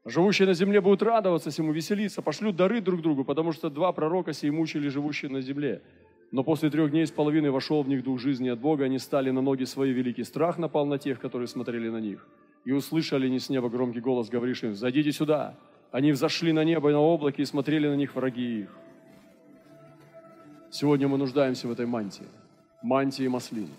Живущие 0.05 0.47
на 0.47 0.55
земле 0.55 0.81
будут 0.81 1.03
радоваться 1.03 1.51
всему, 1.51 1.71
веселиться, 1.71 2.23
пошлют 2.23 2.55
дары 2.55 2.81
друг 2.81 3.03
другу, 3.03 3.23
потому 3.25 3.51
что 3.51 3.69
два 3.69 3.91
пророка 3.91 4.33
сей 4.33 4.49
мучили 4.49 4.87
живущие 4.87 5.29
на 5.29 5.41
земле. 5.41 5.83
Но 6.31 6.43
после 6.43 6.71
трех 6.71 6.89
дней 6.89 7.05
с 7.05 7.11
половиной 7.11 7.51
вошел 7.51 7.83
в 7.83 7.87
них 7.87 8.03
дух 8.03 8.19
жизни 8.19 8.49
от 8.49 8.59
Бога, 8.59 8.85
они 8.85 8.97
стали 8.97 9.29
на 9.29 9.41
ноги 9.41 9.65
свои, 9.65 9.91
великий 9.91 10.23
страх 10.23 10.57
напал 10.57 10.87
на 10.87 10.97
тех, 10.97 11.19
которые 11.19 11.47
смотрели 11.47 11.89
на 11.89 11.99
них. 11.99 12.27
И 12.65 12.71
услышали 12.71 13.27
они 13.27 13.37
с 13.37 13.49
неба 13.49 13.69
громкий 13.69 14.01
голос, 14.01 14.29
говоривший 14.29 14.69
им, 14.69 14.75
«Зайдите 14.75 15.11
сюда!» 15.11 15.59
Они 15.91 16.11
взошли 16.11 16.53
на 16.53 16.63
небо 16.63 16.89
и 16.89 16.93
на 16.93 16.99
облаке 16.99 17.43
и 17.43 17.45
смотрели 17.45 17.87
на 17.87 17.95
них 17.95 18.15
враги 18.15 18.61
их. 18.61 18.69
Сегодня 20.71 21.07
мы 21.07 21.17
нуждаемся 21.17 21.67
в 21.67 21.71
этой 21.71 21.87
мантии, 21.87 22.27
мантии 22.83 23.27
маслины. 23.27 23.73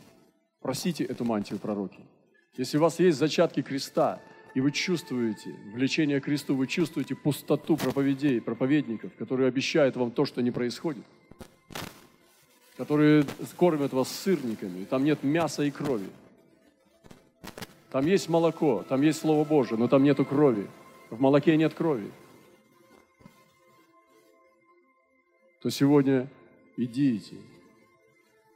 Просите 0.61 1.05
эту 1.05 1.25
мантию 1.25 1.59
пророки. 1.59 2.01
Если 2.57 2.79
у 2.79 2.81
вас 2.81 2.99
есть 2.99 3.17
зачатки 3.17 3.63
креста, 3.63 4.21
и 4.55 4.61
вы 4.61 4.73
чувствуете 4.73 5.55
влечение 5.73 6.21
к 6.21 6.25
кресту, 6.25 6.57
вы 6.57 6.67
чувствуете 6.67 7.15
пустоту 7.15 7.77
проповедей, 7.77 8.41
проповедников, 8.41 9.15
которые 9.17 9.47
обещают 9.47 9.95
вам 9.97 10.11
то, 10.11 10.25
что 10.25 10.43
не 10.43 10.51
происходит, 10.51 11.05
которые 12.77 13.25
кормят 13.57 13.93
вас 13.93 14.09
сырниками, 14.09 14.85
там 14.85 15.05
нет 15.05 15.23
мяса 15.23 15.63
и 15.63 15.71
крови. 15.71 16.09
Там 17.91 18.07
есть 18.07 18.29
молоко, 18.29 18.85
там 18.89 19.03
есть 19.03 19.21
Слово 19.21 19.45
Божие, 19.45 19.79
но 19.79 19.87
там 19.87 20.03
нету 20.03 20.25
крови. 20.25 20.69
В 21.11 21.21
молоке 21.21 21.57
нет 21.57 21.75
крови. 21.75 22.11
То 25.63 25.71
сегодня 25.71 26.29
идите 26.85 27.37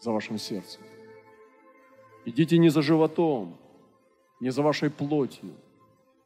за 0.00 0.10
вашим 0.12 0.38
сердцем. 0.38 0.82
Идите 2.24 2.58
не 2.58 2.70
за 2.70 2.82
животом, 2.82 3.56
не 4.40 4.50
за 4.50 4.62
вашей 4.62 4.90
плотью, 4.90 5.54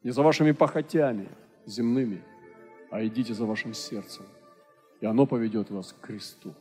не 0.05 0.11
за 0.11 0.23
вашими 0.23 0.53
похотями 0.53 1.29
земными, 1.67 2.23
а 2.91 3.05
идите 3.05 3.35
за 3.35 3.45
вашим 3.45 3.75
сердцем. 3.75 4.25
И 5.01 5.07
оно 5.07 5.27
поведет 5.27 5.71
вас 5.71 5.93
к 5.93 6.01
кресту. 6.01 6.55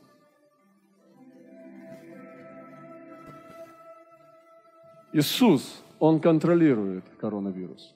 Иисус, 5.12 5.82
Он 5.98 6.20
контролирует 6.20 7.04
коронавирус. 7.18 7.94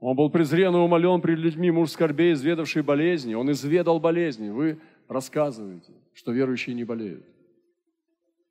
Он 0.00 0.16
был 0.16 0.30
презрен 0.30 0.74
и 0.74 0.78
умолен 0.78 1.20
пред 1.20 1.38
людьми, 1.38 1.70
муж 1.70 1.90
скорбей, 1.90 2.32
изведавший 2.32 2.82
болезни. 2.82 3.34
Он 3.34 3.50
изведал 3.50 3.98
болезни. 3.98 4.50
Вы 4.50 4.78
рассказываете, 5.08 5.92
что 6.16 6.32
верующие 6.32 6.74
не 6.74 6.84
болеют. 6.84 7.24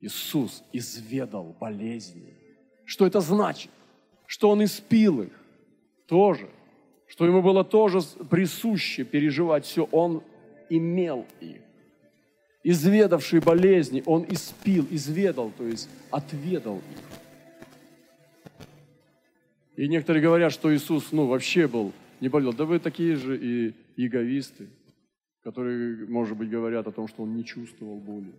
Иисус 0.00 0.62
изведал 0.72 1.56
болезни. 1.60 2.32
Что 2.84 3.06
это 3.06 3.20
значит? 3.20 3.72
Что 4.26 4.50
Он 4.50 4.64
испил 4.64 5.22
их 5.22 5.32
тоже. 6.06 6.48
Что 7.08 7.26
Ему 7.26 7.42
было 7.42 7.64
тоже 7.64 7.98
присуще 8.30 9.02
переживать 9.02 9.64
все. 9.64 9.82
Он 9.90 10.22
имел 10.70 11.26
их. 11.40 11.60
Изведавший 12.62 13.40
болезни, 13.40 14.00
Он 14.06 14.24
испил, 14.28 14.86
изведал, 14.88 15.50
то 15.58 15.64
есть 15.66 15.88
отведал 16.12 16.76
их. 16.76 17.02
И 19.76 19.88
некоторые 19.88 20.22
говорят, 20.22 20.52
что 20.52 20.72
Иисус, 20.72 21.10
ну, 21.10 21.26
вообще 21.26 21.66
был, 21.66 21.92
не 22.20 22.28
болел. 22.28 22.52
Да 22.52 22.64
вы 22.64 22.78
такие 22.78 23.16
же 23.16 23.36
и 23.36 23.74
эгоисты 23.96 24.68
которые, 25.46 26.06
может 26.08 26.36
быть, 26.36 26.50
говорят 26.50 26.88
о 26.88 26.90
том, 26.90 27.06
что 27.06 27.22
он 27.22 27.36
не 27.36 27.44
чувствовал 27.44 28.00
боли, 28.00 28.32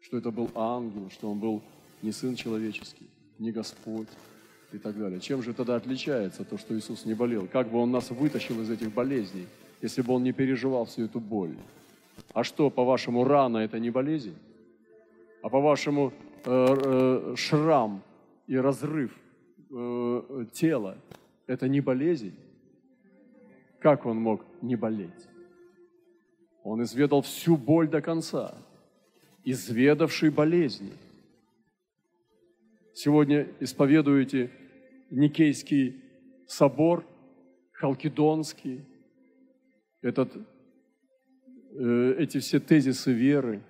что 0.00 0.18
это 0.18 0.32
был 0.32 0.50
ангел, 0.56 1.08
что 1.08 1.30
он 1.30 1.38
был 1.38 1.62
не 2.02 2.10
сын 2.10 2.34
человеческий, 2.34 3.06
не 3.38 3.52
Господь 3.52 4.08
и 4.72 4.78
так 4.78 4.98
далее. 4.98 5.20
Чем 5.20 5.40
же 5.40 5.54
тогда 5.54 5.76
отличается 5.76 6.44
то, 6.44 6.58
что 6.58 6.76
Иисус 6.76 7.04
не 7.04 7.14
болел? 7.14 7.46
Как 7.46 7.68
бы 7.68 7.78
Он 7.78 7.92
нас 7.92 8.10
вытащил 8.10 8.60
из 8.60 8.70
этих 8.70 8.92
болезней, 8.92 9.46
если 9.82 10.02
бы 10.02 10.14
Он 10.14 10.24
не 10.24 10.32
переживал 10.32 10.84
всю 10.84 11.04
эту 11.04 11.20
боль? 11.20 11.54
А 12.32 12.42
что, 12.42 12.70
по-вашему, 12.70 13.22
рана– 13.22 13.58
это 13.58 13.78
не 13.78 13.90
болезнь? 13.90 14.34
А 15.42 15.48
по-вашему, 15.48 16.12
э, 16.44 16.76
э, 16.76 17.34
шрам 17.36 18.02
и 18.48 18.56
разрыв 18.56 19.16
э, 19.70 20.46
тела– 20.52 20.98
это 21.46 21.68
не 21.68 21.80
болезнь? 21.80 22.34
Как 23.78 24.06
Он 24.06 24.16
мог 24.16 24.44
не 24.60 24.74
болеть? 24.74 25.28
Он 26.64 26.82
изведал 26.82 27.20
всю 27.20 27.58
боль 27.58 27.88
до 27.88 28.00
конца, 28.00 28.56
изведавший 29.44 30.30
болезни. 30.30 30.94
Сегодня 32.94 33.46
исповедуете 33.60 34.50
Никейский 35.10 36.02
собор, 36.46 37.04
Халкидонский, 37.72 38.82
этот, 40.00 40.34
э, 41.78 42.14
эти 42.18 42.38
все 42.38 42.60
тезисы 42.60 43.12
веры. 43.12 43.62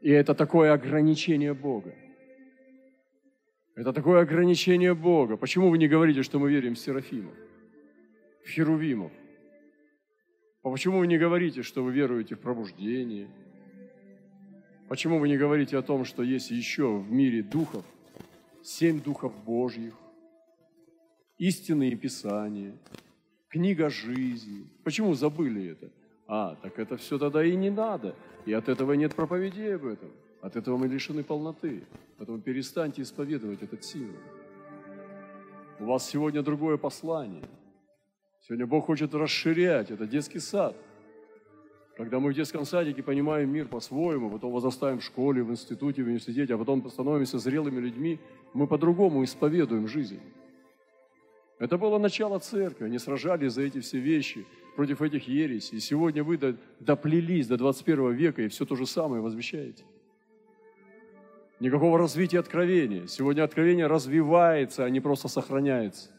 И 0.00 0.10
это 0.10 0.34
такое 0.34 0.72
ограничение 0.72 1.52
Бога. 1.52 1.94
Это 3.74 3.92
такое 3.92 4.22
ограничение 4.22 4.94
Бога. 4.94 5.36
Почему 5.36 5.68
вы 5.68 5.76
не 5.76 5.88
говорите, 5.88 6.22
что 6.22 6.38
мы 6.38 6.50
верим 6.50 6.74
в 6.74 6.78
Серафимов, 6.78 7.34
в 8.44 8.48
Херувимов? 8.48 9.12
А 10.62 10.70
почему 10.70 10.98
вы 10.98 11.08
не 11.08 11.18
говорите, 11.18 11.62
что 11.62 11.82
вы 11.82 11.92
веруете 11.92 12.36
в 12.36 12.40
пробуждение? 12.40 13.28
Почему 14.88 15.18
вы 15.18 15.28
не 15.28 15.36
говорите 15.36 15.76
о 15.76 15.82
том, 15.82 16.04
что 16.04 16.22
есть 16.22 16.50
еще 16.50 16.98
в 16.98 17.10
мире 17.10 17.42
духов, 17.42 17.84
семь 18.62 19.00
духов 19.00 19.32
Божьих, 19.44 19.94
истинные 21.38 21.96
писания, 21.96 22.74
книга 23.48 23.90
жизни? 23.90 24.68
Почему 24.84 25.14
забыли 25.14 25.72
это? 25.72 25.90
А, 26.28 26.54
так 26.62 26.78
это 26.78 26.96
все 26.96 27.18
тогда 27.18 27.44
и 27.44 27.56
не 27.56 27.70
надо. 27.70 28.14
И 28.46 28.52
от 28.52 28.68
этого 28.68 28.92
нет 28.92 29.14
проповеди 29.14 29.62
об 29.62 29.86
этом. 29.86 30.10
От 30.40 30.56
этого 30.56 30.76
мы 30.76 30.86
лишены 30.86 31.24
полноты. 31.24 31.82
Поэтому 32.18 32.40
перестаньте 32.40 33.02
исповедовать 33.02 33.62
этот 33.62 33.84
символ. 33.84 34.20
У 35.80 35.86
вас 35.86 36.08
сегодня 36.08 36.42
другое 36.42 36.76
послание. 36.76 37.42
Сегодня 38.42 38.66
Бог 38.66 38.86
хочет 38.86 39.14
расширять. 39.14 39.90
Это 39.90 40.06
детский 40.06 40.40
сад. 40.40 40.76
Когда 41.96 42.18
мы 42.18 42.32
в 42.32 42.34
детском 42.34 42.64
садике 42.64 43.02
понимаем 43.02 43.50
мир 43.50 43.68
по-своему, 43.68 44.30
потом 44.30 44.50
возрастаем 44.52 44.98
в 44.98 45.04
школе, 45.04 45.44
в 45.44 45.50
институте, 45.50 46.02
в 46.02 46.06
университете, 46.06 46.54
а 46.54 46.58
потом 46.58 46.88
становимся 46.90 47.38
зрелыми 47.38 47.78
людьми, 47.78 48.18
мы 48.52 48.66
по-другому 48.66 49.22
исповедуем 49.22 49.86
жизнь. 49.86 50.20
Это 51.60 51.78
было 51.78 51.98
начало 51.98 52.40
церкви. 52.40 52.86
Они 52.86 52.98
сражались 52.98 53.52
за 53.52 53.62
эти 53.62 53.78
все 53.78 53.98
вещи, 53.98 54.44
против 54.74 55.02
этих 55.02 55.28
ересей. 55.28 55.78
И 55.78 55.80
сегодня 55.80 56.24
вы 56.24 56.38
доплелись 56.80 57.46
до 57.46 57.56
21 57.56 58.12
века 58.12 58.42
и 58.42 58.48
все 58.48 58.64
то 58.64 58.74
же 58.74 58.86
самое 58.86 59.22
возвещаете. 59.22 59.84
Никакого 61.60 61.98
развития 61.98 62.40
откровения. 62.40 63.06
Сегодня 63.06 63.44
откровение 63.44 63.86
развивается, 63.86 64.84
а 64.84 64.90
не 64.90 65.00
просто 65.00 65.28
сохраняется. 65.28 66.10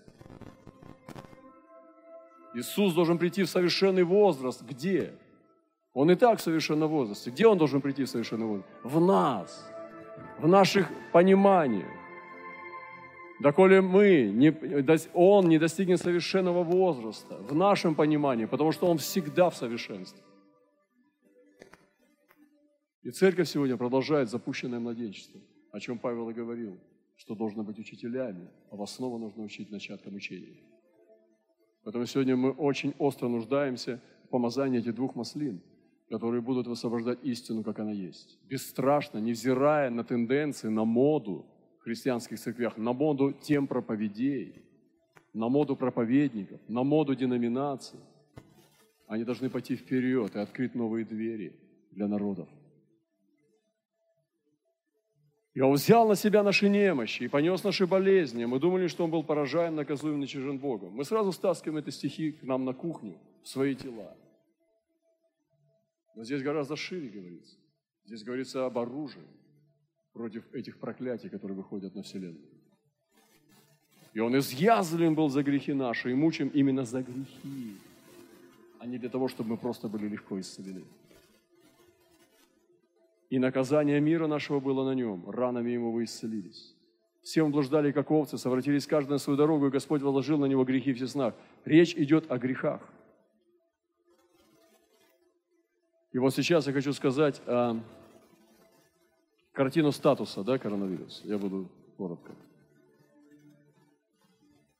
Иисус 2.53 2.93
должен 2.93 3.17
прийти 3.17 3.43
в 3.43 3.49
совершенный 3.49 4.03
возраст. 4.03 4.61
Где? 4.63 5.13
Он 5.93 6.09
и 6.11 6.15
так 6.15 6.39
в 6.39 6.41
совершенном 6.41 6.89
возрасте. 6.89 7.31
Где 7.31 7.47
он 7.47 7.57
должен 7.57 7.81
прийти 7.81 8.03
в 8.03 8.09
совершенный 8.09 8.45
возраст? 8.45 8.69
В 8.83 8.99
нас, 8.99 9.69
в 10.39 10.47
наших 10.47 10.89
пониманиях. 11.11 11.89
Доколе 13.39 13.81
мы, 13.81 14.31
не, 14.33 14.53
он 15.13 15.49
не 15.49 15.57
достигнет 15.57 15.99
совершенного 15.99 16.63
возраста 16.63 17.37
в 17.37 17.53
нашем 17.53 17.95
понимании, 17.95 18.45
потому 18.45 18.71
что 18.71 18.87
он 18.87 18.97
всегда 18.99 19.49
в 19.49 19.55
совершенстве. 19.55 20.23
И 23.01 23.11
церковь 23.11 23.49
сегодня 23.49 23.75
продолжает 23.75 24.29
запущенное 24.29 24.79
младенчество, 24.79 25.41
о 25.71 25.79
чем 25.79 25.99
Павел 25.99 26.29
и 26.29 26.33
говорил, 26.33 26.79
что 27.17 27.35
должно 27.35 27.63
быть 27.63 27.77
учителями, 27.79 28.47
а 28.71 28.75
в 28.75 28.81
основу 28.81 29.17
нужно 29.17 29.43
учить 29.43 29.71
начаткам 29.71 30.15
учения. 30.15 30.61
Поэтому 31.83 32.05
сегодня 32.05 32.35
мы 32.35 32.51
очень 32.51 32.93
остро 32.97 33.27
нуждаемся 33.27 33.99
в 34.25 34.29
помазании 34.29 34.79
этих 34.79 34.95
двух 34.95 35.15
маслин, 35.15 35.61
которые 36.09 36.41
будут 36.41 36.67
высвобождать 36.67 37.19
истину, 37.23 37.63
как 37.63 37.79
она 37.79 37.91
есть. 37.91 38.39
Бесстрашно, 38.47 39.17
невзирая 39.19 39.89
на 39.89 40.03
тенденции, 40.03 40.69
на 40.69 40.85
моду, 40.85 41.45
христианских 41.79 42.39
церквях, 42.39 42.77
на 42.77 42.93
моду 42.93 43.33
тем 43.33 43.67
проповедей, 43.67 44.63
на 45.33 45.49
моду 45.49 45.75
проповедников, 45.75 46.59
на 46.69 46.83
моду 46.83 47.15
деноминаций. 47.15 47.99
Они 49.07 49.25
должны 49.25 49.49
пойти 49.49 49.75
вперед 49.75 50.35
и 50.35 50.39
открыть 50.39 50.75
новые 50.75 51.05
двери 51.05 51.53
для 51.91 52.07
народов. 52.07 52.47
И 55.53 55.61
он 55.61 55.73
взял 55.73 56.07
на 56.07 56.15
себя 56.15 56.41
наши 56.41 56.67
немощи 56.67 57.23
и 57.23 57.27
понес 57.27 57.63
наши 57.63 57.85
болезни. 57.85 58.45
Мы 58.45 58.59
думали, 58.59 58.87
что 58.87 59.03
он 59.03 59.11
был 59.11 59.23
поражаем, 59.23 59.75
наказуем, 59.75 60.19
начижен 60.19 60.57
Богом. 60.57 60.93
Мы 60.93 61.05
сразу 61.05 61.31
стаскиваем 61.31 61.77
эти 61.77 61.91
стихи 61.91 62.31
к 62.31 62.43
нам 62.43 62.65
на 62.65 62.73
кухню, 62.73 63.19
в 63.43 63.47
свои 63.47 63.75
тела. 63.75 64.15
Но 66.15 66.23
здесь 66.23 66.41
гораздо 66.41 66.75
шире 66.75 67.09
говорится. 67.09 67.55
Здесь 68.05 68.23
говорится 68.23 68.65
об 68.65 68.77
оружии 68.77 69.27
против 70.13 70.43
этих 70.53 70.79
проклятий, 70.79 71.29
которые 71.29 71.55
выходят 71.55 71.93
на 71.95 72.01
Вселенную. 72.01 72.49
И 74.13 74.19
Он 74.19 74.37
изъязвлен 74.37 75.13
был 75.13 75.29
за 75.29 75.43
грехи 75.43 75.73
наши 75.73 76.11
и 76.11 76.15
мучим 76.15 76.47
именно 76.49 76.83
за 76.83 77.03
грехи, 77.03 77.77
а 78.79 78.85
не 78.85 78.97
для 78.97 79.09
того, 79.09 79.27
чтобы 79.27 79.51
мы 79.51 79.57
просто 79.57 79.87
были 79.87 80.07
легко 80.07 80.39
исцелены. 80.39 80.83
И 83.33 83.39
наказание 83.39 83.99
мира 83.99 84.27
нашего 84.27 84.59
было 84.59 84.85
на 84.85 84.93
нем, 84.93 85.27
ранами 85.27 85.71
ему 85.71 85.91
вы 85.91 86.03
исцелились. 86.03 86.75
Все 87.23 87.43
мы 87.43 87.49
блуждали, 87.49 87.91
как 87.91 88.11
овцы, 88.11 88.37
совратились 88.37 88.85
каждый 88.85 89.13
на 89.13 89.17
свою 89.17 89.37
дорогу, 89.37 89.65
и 89.65 89.69
Господь 89.71 90.03
возложил 90.03 90.37
на 90.37 90.45
него 90.45 90.63
грехи 90.63 90.93
в 90.93 91.07
снах. 91.07 91.33
Речь 91.65 91.95
идет 91.95 92.29
о 92.29 92.37
грехах. 92.37 92.87
И 96.11 96.19
вот 96.19 96.35
сейчас 96.35 96.67
я 96.67 96.73
хочу 96.73 96.93
сказать 96.93 97.41
о 97.47 97.79
картину 99.51 99.91
статуса, 99.91 100.43
да, 100.43 100.59
коронавирус. 100.59 101.23
Я 101.25 101.39
буду 101.39 101.71
коротко. 101.97 102.33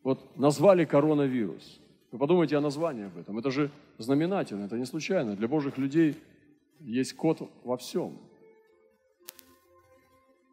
Вот 0.03 0.37
назвали 0.37 0.85
коронавирус. 0.85 1.81
Вы 2.11 2.19
подумайте 2.19 2.55
о 2.55 2.61
названии 2.61 3.05
об 3.07 3.17
этом. 3.17 3.35
Это 3.39 3.49
же 3.49 3.71
знаменательно, 3.97 4.65
это 4.65 4.77
не 4.77 4.85
случайно. 4.85 5.35
Для 5.35 5.47
Божьих 5.47 5.79
людей 5.79 6.19
есть 6.81 7.15
код 7.15 7.49
во 7.63 7.77
всем. 7.77 8.15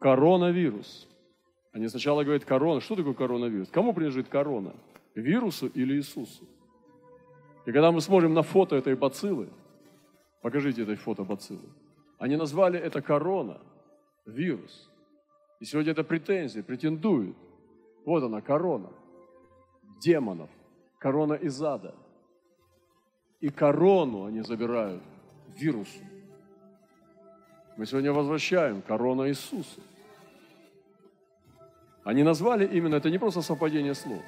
Коронавирус. 0.01 1.07
Они 1.71 1.87
сначала 1.87 2.23
говорят 2.23 2.43
корона. 2.43 2.81
Что 2.81 2.95
такое 2.95 3.13
коронавирус? 3.13 3.69
Кому 3.69 3.93
принадлежит 3.93 4.27
корона? 4.27 4.73
Вирусу 5.15 5.67
или 5.67 5.95
Иисусу? 5.95 6.43
И 7.65 7.71
когда 7.71 7.91
мы 7.91 8.01
смотрим 8.01 8.33
на 8.33 8.41
фото 8.41 8.75
этой 8.75 8.95
бациллы, 8.95 9.47
покажите 10.41 10.81
этой 10.81 10.95
фото 10.95 11.23
бациллы, 11.23 11.69
они 12.17 12.35
назвали 12.35 12.79
это 12.79 13.01
корона– 13.01 13.61
вирус. 14.25 14.89
И 15.59 15.65
сегодня 15.65 15.91
это 15.91 16.03
претензии, 16.03 16.61
претендуют. 16.61 17.37
Вот 18.05 18.23
она, 18.23 18.41
корона 18.41 18.89
демонов, 20.01 20.49
корона 20.99 21.33
из 21.33 21.61
ада. 21.61 21.93
И 23.39 23.49
корону 23.49 24.25
они 24.25 24.41
забирают 24.41 25.01
вирусу. 25.55 25.99
Мы 27.77 27.85
сегодня 27.85 28.11
возвращаем 28.11 28.81
корона 28.81 29.29
Иисуса. 29.29 29.81
Они 32.03 32.23
назвали 32.23 32.65
именно, 32.65 32.95
это 32.95 33.09
не 33.09 33.19
просто 33.19 33.41
совпадение 33.41 33.93
слов, 33.93 34.23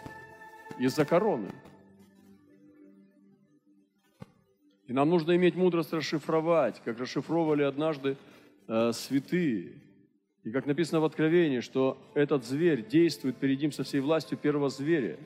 из-за 0.77 1.05
короны. 1.05 1.49
И 4.88 4.93
нам 4.93 5.09
нужно 5.09 5.36
иметь 5.36 5.55
мудрость 5.55 5.93
расшифровать, 5.93 6.81
как 6.86 6.99
расшифровывали 6.99 7.63
однажды 7.63 8.17
э, 8.67 8.91
святые. 8.93 9.73
И 10.43 10.51
как 10.51 10.65
написано 10.65 10.99
в 10.99 11.05
Откровении, 11.05 11.62
что 11.62 11.97
этот 12.13 12.45
зверь 12.45 12.86
действует 12.86 13.38
перед 13.38 13.59
ним 13.62 13.71
со 13.71 13.83
всей 13.83 14.01
властью 14.01 14.38
первого 14.38 14.69
зверя 14.69 15.17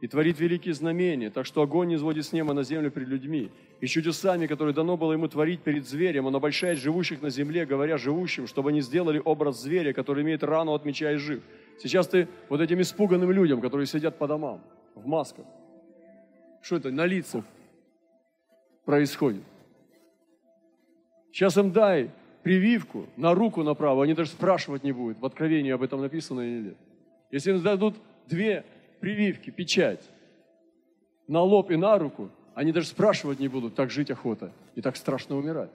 и 0.00 0.08
творит 0.08 0.40
великие 0.40 0.74
знамения, 0.74 1.30
так 1.30 1.46
что 1.46 1.62
огонь 1.62 1.88
не 1.88 1.94
изводит 1.96 2.24
с 2.24 2.32
неба 2.32 2.54
на 2.54 2.64
землю 2.64 2.90
перед 2.90 3.08
людьми. 3.08 3.50
И 3.80 3.86
чудесами, 3.86 4.46
которые 4.46 4.74
дано 4.74 4.96
было 4.96 5.12
ему 5.12 5.28
творить 5.28 5.60
перед 5.60 5.86
зверем, 5.86 6.26
он 6.26 6.34
обольщает 6.34 6.78
живущих 6.78 7.20
на 7.20 7.28
земле, 7.28 7.66
говоря 7.66 7.98
живущим, 7.98 8.46
чтобы 8.46 8.70
они 8.70 8.80
сделали 8.80 9.20
образ 9.22 9.60
зверя, 9.60 9.92
который 9.92 10.24
имеет 10.24 10.42
рану 10.42 10.72
от 10.72 10.86
меча 10.86 11.12
и 11.12 11.16
жив. 11.16 11.42
Сейчас 11.78 12.08
ты 12.08 12.28
вот 12.48 12.60
этим 12.60 12.80
испуганным 12.80 13.30
людям, 13.30 13.60
которые 13.60 13.86
сидят 13.86 14.16
по 14.16 14.26
домам, 14.26 14.60
в 14.94 15.06
масках, 15.06 15.44
что 16.62 16.76
это 16.76 16.90
на 16.90 17.06
лицах 17.06 17.44
происходит? 18.84 19.42
Сейчас 21.32 21.56
им 21.56 21.72
дай 21.72 22.10
прививку 22.42 23.06
на 23.16 23.34
руку 23.34 23.62
направо, 23.62 24.04
они 24.04 24.14
даже 24.14 24.30
спрашивать 24.30 24.84
не 24.84 24.92
будут, 24.92 25.18
в 25.18 25.26
Откровении 25.26 25.72
об 25.72 25.82
этом 25.82 26.00
написано 26.00 26.40
или 26.40 26.68
нет. 26.68 26.76
Если 27.30 27.50
им 27.50 27.62
дадут 27.62 27.96
две 28.26 28.64
прививки, 29.00 29.50
печать 29.50 30.08
на 31.26 31.40
лоб 31.40 31.70
и 31.70 31.76
на 31.76 31.98
руку, 31.98 32.30
они 32.54 32.70
даже 32.70 32.86
спрашивать 32.86 33.40
не 33.40 33.48
будут, 33.48 33.74
так 33.74 33.90
жить 33.90 34.10
охота 34.10 34.52
и 34.74 34.80
так 34.80 34.96
страшно 34.96 35.36
умирать. 35.36 35.70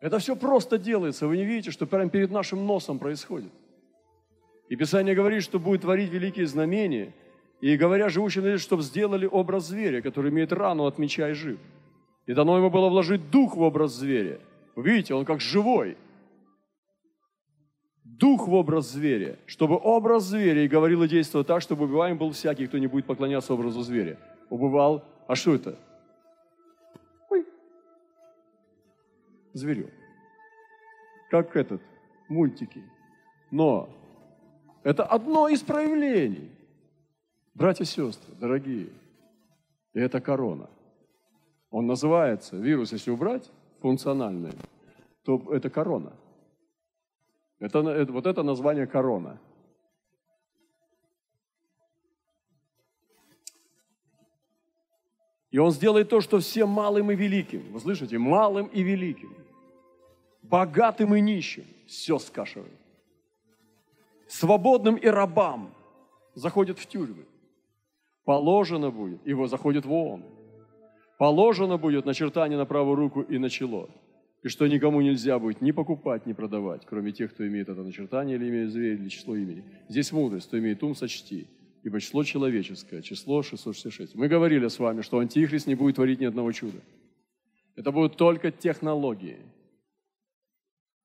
Это 0.00 0.18
все 0.18 0.36
просто 0.36 0.78
делается, 0.78 1.26
вы 1.26 1.36
не 1.36 1.44
видите, 1.44 1.70
что 1.70 1.86
прямо 1.86 2.10
перед 2.10 2.30
нашим 2.30 2.66
носом 2.66 2.98
происходит. 2.98 3.52
И 4.68 4.76
Писание 4.76 5.14
говорит, 5.14 5.42
что 5.42 5.58
будет 5.58 5.82
творить 5.82 6.10
великие 6.10 6.46
знамения, 6.46 7.14
и 7.60 7.76
говоря 7.76 8.08
живущим 8.08 8.44
на 8.44 8.58
чтобы 8.58 8.82
сделали 8.82 9.26
образ 9.26 9.68
зверя, 9.68 10.00
который 10.00 10.30
имеет 10.30 10.52
рану 10.52 10.84
от 10.84 10.98
меча 10.98 11.30
и 11.30 11.32
жив. 11.32 11.58
И 12.26 12.34
дано 12.34 12.56
ему 12.58 12.70
было 12.70 12.88
вложить 12.88 13.30
дух 13.30 13.56
в 13.56 13.62
образ 13.62 13.94
зверя, 13.94 14.40
вы 14.76 14.84
видите, 14.84 15.14
он 15.14 15.24
как 15.24 15.40
живой. 15.40 15.96
Дух 18.04 18.46
в 18.48 18.54
образ 18.54 18.90
зверя, 18.90 19.38
чтобы 19.46 19.76
образ 19.76 20.24
зверя 20.24 20.64
и 20.64 20.68
говорил 20.68 21.02
и 21.02 21.08
действовал 21.08 21.44
так, 21.44 21.62
чтобы 21.62 21.84
убиваем 21.84 22.18
был 22.18 22.30
всякий, 22.30 22.66
кто 22.66 22.78
не 22.78 22.86
будет 22.86 23.06
поклоняться 23.06 23.54
образу 23.54 23.82
зверя. 23.82 24.18
Убывал, 24.50 25.04
а 25.26 25.34
что 25.34 25.54
это? 25.54 25.78
Ой, 27.28 27.44
зверек. 29.52 29.92
как 31.30 31.56
этот, 31.56 31.82
мультики. 32.28 32.82
Но 33.50 33.88
это 34.88 35.04
одно 35.04 35.48
из 35.48 35.60
проявлений. 35.60 36.50
Братья 37.52 37.84
и 37.84 37.86
сестры, 37.86 38.34
дорогие, 38.40 38.88
и 39.92 40.00
это 40.00 40.18
корона. 40.18 40.70
Он 41.70 41.86
называется, 41.86 42.56
вирус, 42.56 42.92
если 42.92 43.10
убрать, 43.10 43.50
функциональный, 43.82 44.52
то 45.24 45.42
это 45.52 45.68
корона. 45.68 46.14
Это, 47.58 47.80
это, 47.80 48.12
вот 48.12 48.26
это 48.26 48.42
название 48.42 48.86
корона. 48.86 49.38
И 55.50 55.58
он 55.58 55.70
сделает 55.72 56.08
то, 56.08 56.22
что 56.22 56.38
всем 56.38 56.70
малым 56.70 57.10
и 57.10 57.14
великим, 57.14 57.72
вы 57.72 57.80
слышите, 57.80 58.16
малым 58.16 58.68
и 58.68 58.82
великим, 58.82 59.34
богатым 60.40 61.14
и 61.14 61.20
нищим, 61.20 61.64
все 61.86 62.18
скашивает. 62.18 62.87
Свободным 64.28 64.96
и 64.96 65.06
рабам 65.06 65.74
заходят 66.34 66.78
в 66.78 66.86
тюрьмы. 66.86 67.24
Положено 68.24 68.90
будет, 68.90 69.26
его 69.26 69.46
заходит 69.46 69.86
в 69.86 69.92
ООН. 69.92 70.24
Положено 71.18 71.78
будет 71.78 72.04
начертание 72.04 72.58
на 72.58 72.66
правую 72.66 72.94
руку 72.94 73.22
и 73.22 73.38
на 73.38 73.48
чело. 73.48 73.88
И 74.42 74.48
что 74.48 74.68
никому 74.68 75.00
нельзя 75.00 75.38
будет 75.38 75.60
ни 75.60 75.72
покупать, 75.72 76.26
ни 76.26 76.32
продавать, 76.32 76.86
кроме 76.86 77.10
тех, 77.10 77.32
кто 77.32 77.46
имеет 77.46 77.68
это 77.68 77.82
начертание 77.82 78.36
или 78.36 78.48
имеет 78.48 78.70
зверь, 78.70 79.00
или 79.00 79.08
число 79.08 79.34
имени. 79.34 79.64
Здесь 79.88 80.12
мудрость, 80.12 80.46
кто 80.46 80.58
имеет 80.58 80.82
ум, 80.82 80.94
сочти 80.94 81.48
ибо 81.82 82.00
число 82.00 82.24
человеческое, 82.24 83.02
число 83.02 83.42
666. 83.42 84.14
Мы 84.14 84.28
говорили 84.28 84.68
с 84.68 84.78
вами, 84.78 85.02
что 85.02 85.18
Антихрист 85.18 85.66
не 85.66 85.74
будет 85.74 85.96
творить 85.96 86.20
ни 86.20 86.26
одного 86.26 86.52
чуда. 86.52 86.78
Это 87.76 87.92
будут 87.92 88.16
только 88.16 88.50
технологии. 88.50 89.38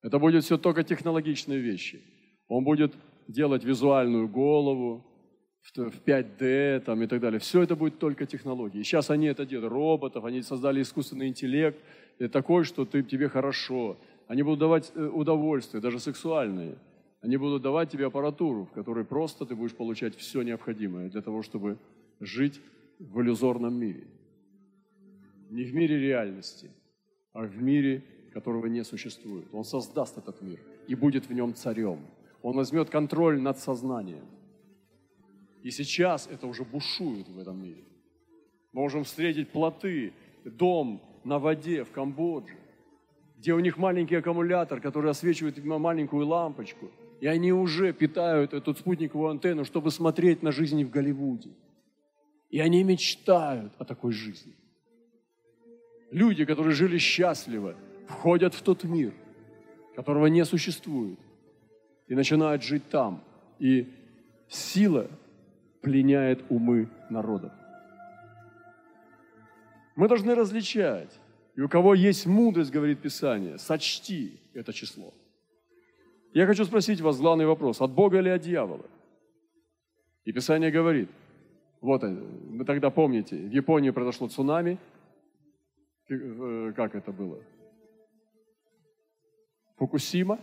Это 0.02 0.18
будет 0.18 0.44
все 0.44 0.58
только 0.58 0.82
технологичные 0.82 1.58
вещи. 1.58 2.02
Он 2.48 2.64
будет 2.64 2.94
делать 3.28 3.64
визуальную 3.64 4.28
голову 4.28 5.04
в 5.62 6.00
5D 6.06 6.80
там, 6.80 7.02
и 7.02 7.06
так 7.06 7.20
далее. 7.20 7.38
Все 7.38 7.62
это 7.62 7.74
будет 7.74 7.98
только 7.98 8.26
технологии. 8.26 8.82
сейчас 8.82 9.10
они 9.10 9.26
это 9.26 9.46
делают, 9.46 9.72
роботов, 9.72 10.24
они 10.24 10.42
создали 10.42 10.82
искусственный 10.82 11.28
интеллект, 11.28 11.78
и 12.18 12.28
такой, 12.28 12.64
что 12.64 12.84
ты, 12.84 13.02
тебе 13.02 13.28
хорошо. 13.28 13.96
Они 14.28 14.42
будут 14.42 14.60
давать 14.60 14.92
э, 14.94 15.06
удовольствие, 15.06 15.80
даже 15.80 15.98
сексуальные. 15.98 16.76
Они 17.20 17.36
будут 17.36 17.62
давать 17.62 17.90
тебе 17.90 18.06
аппаратуру, 18.06 18.66
в 18.66 18.72
которой 18.72 19.04
просто 19.04 19.46
ты 19.46 19.56
будешь 19.56 19.74
получать 19.74 20.14
все 20.14 20.42
необходимое 20.42 21.08
для 21.08 21.22
того, 21.22 21.42
чтобы 21.42 21.78
жить 22.20 22.60
в 22.98 23.20
иллюзорном 23.20 23.74
мире. 23.74 24.06
Не 25.50 25.64
в 25.64 25.74
мире 25.74 25.98
реальности, 25.98 26.70
а 27.32 27.46
в 27.46 27.62
мире, 27.62 28.04
которого 28.32 28.66
не 28.66 28.84
существует. 28.84 29.46
Он 29.52 29.64
создаст 29.64 30.18
этот 30.18 30.42
мир 30.42 30.60
и 30.86 30.94
будет 30.94 31.26
в 31.26 31.32
нем 31.32 31.54
царем. 31.54 32.00
Он 32.44 32.56
возьмет 32.56 32.90
контроль 32.90 33.40
над 33.40 33.58
сознанием. 33.58 34.26
И 35.64 35.70
сейчас 35.70 36.28
это 36.28 36.46
уже 36.46 36.62
бушует 36.62 37.28
в 37.28 37.38
этом 37.38 37.60
мире. 37.60 37.84
Мы 38.72 38.82
можем 38.82 39.02
встретить 39.02 39.48
плоты, 39.50 40.12
дом 40.44 41.00
на 41.24 41.38
воде 41.38 41.82
в 41.82 41.90
Камбодже, 41.90 42.56
где 43.38 43.54
у 43.54 43.60
них 43.60 43.78
маленький 43.78 44.16
аккумулятор, 44.16 44.80
который 44.80 45.10
освечивает 45.10 45.64
маленькую 45.64 46.26
лампочку– 46.26 46.90
и 47.24 47.26
они 47.26 47.52
уже 47.52 47.94
питают 47.94 48.52
эту 48.52 48.74
спутниковую 48.74 49.30
антенну, 49.30 49.64
чтобы 49.64 49.90
смотреть 49.90 50.42
на 50.42 50.52
жизнь 50.52 50.84
в 50.84 50.90
Голливуде. 50.90 51.50
И 52.50 52.60
они 52.60 52.84
мечтают 52.84 53.72
о 53.78 53.84
такой 53.86 54.12
жизни. 54.12 54.54
Люди, 56.10 56.44
которые 56.44 56.74
жили 56.74 56.98
счастливо, 56.98 57.76
входят 58.06 58.52
в 58.52 58.60
тот 58.60 58.84
мир, 58.84 59.14
которого 59.96 60.26
не 60.26 60.44
существует, 60.44 61.18
и 62.08 62.14
начинают 62.14 62.62
жить 62.62 62.88
там. 62.90 63.22
И 63.58 63.92
сила 64.48 65.08
пленяет 65.80 66.44
умы 66.48 66.88
народов. 67.10 67.52
Мы 69.96 70.08
должны 70.08 70.34
различать. 70.34 71.10
И 71.54 71.60
у 71.60 71.68
кого 71.68 71.94
есть 71.94 72.26
мудрость, 72.26 72.72
говорит 72.72 73.00
Писание, 73.00 73.58
сочти 73.58 74.40
это 74.54 74.72
число– 74.72 75.14
я 76.34 76.46
хочу 76.46 76.64
спросить 76.64 77.00
вас 77.00 77.20
главный 77.20 77.46
вопрос, 77.46 77.80
от 77.80 77.92
Бога 77.92 78.18
или 78.18 78.28
от 78.28 78.42
дьявола? 78.42 78.84
И 80.24 80.32
Писание 80.32 80.72
говорит, 80.72 81.08
вот, 81.80 82.02
э, 82.02 82.08
вы 82.08 82.64
тогда 82.64 82.90
помните, 82.90 83.36
в 83.36 83.52
Японии 83.52 83.90
произошло 83.90 84.26
цунами, 84.26 84.78
э, 86.08 86.72
как 86.74 86.96
это 86.96 87.12
было? 87.12 87.40
Фукусима. 89.76 90.40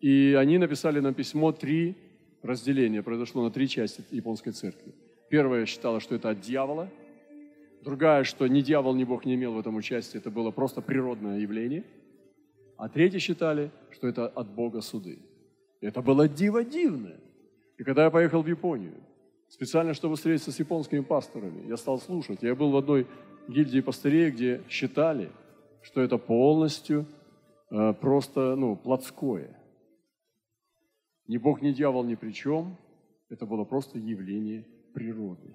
И 0.00 0.34
они 0.38 0.58
написали 0.58 1.00
нам 1.00 1.14
письмо, 1.14 1.52
три 1.52 1.96
разделения 2.42 3.02
произошло 3.02 3.42
на 3.42 3.50
три 3.50 3.68
части 3.68 4.02
японской 4.10 4.52
церкви. 4.52 4.92
Первая 5.28 5.66
считала, 5.66 6.00
что 6.00 6.14
это 6.14 6.30
от 6.30 6.40
дьявола. 6.40 6.88
Другая, 7.82 8.24
что 8.24 8.46
ни 8.46 8.60
дьявол, 8.60 8.94
ни 8.94 9.04
Бог 9.04 9.24
не 9.24 9.34
имел 9.34 9.54
в 9.54 9.58
этом 9.58 9.76
участия, 9.76 10.18
это 10.18 10.30
было 10.30 10.50
просто 10.50 10.80
природное 10.80 11.38
явление– 11.38 11.84
а 12.80 12.88
третьи 12.88 13.18
считали, 13.18 13.70
что 13.90 14.08
это 14.08 14.26
от 14.26 14.48
Бога 14.54 14.80
суды. 14.80 15.18
Это 15.82 16.00
было 16.00 16.26
диво 16.26 16.64
дивное. 16.64 17.20
И 17.76 17.84
когда 17.84 18.04
я 18.04 18.10
поехал 18.10 18.42
в 18.42 18.46
Японию, 18.46 18.94
специально, 19.48 19.92
чтобы 19.92 20.16
встретиться 20.16 20.50
с 20.50 20.58
японскими 20.58 21.00
пасторами, 21.00 21.68
я 21.68 21.76
стал 21.76 21.98
слушать. 22.00 22.42
Я 22.42 22.54
был 22.54 22.70
в 22.70 22.78
одной 22.78 23.06
гильдии 23.48 23.80
пастырей, 23.80 24.30
где 24.30 24.62
считали, 24.70 25.30
что 25.82 26.00
это 26.00 26.16
полностью 26.16 27.04
э, 27.70 27.92
просто, 28.00 28.56
ну, 28.56 28.76
плотское. 28.76 29.59
Ни 31.30 31.38
Бог, 31.38 31.62
ни 31.62 31.72
дьявол 31.72 32.04
ни 32.04 32.16
при 32.16 32.32
чем. 32.32 32.76
Это 33.28 33.46
было 33.46 33.64
просто 33.64 33.98
явление 33.98 34.64
природы. 34.92 35.50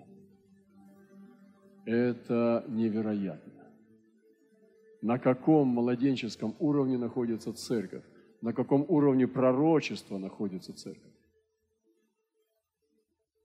Это 1.85 2.65
невероятно 2.67 3.55
на 5.05 5.19
каком 5.19 5.67
младенческом 5.67 6.55
уровне 6.57 6.97
находится 6.97 7.53
церковь, 7.53 8.03
на 8.41 8.53
каком 8.53 8.83
уровне 8.87 9.27
пророчества 9.27 10.17
находится 10.17 10.73
церковь. 10.73 11.13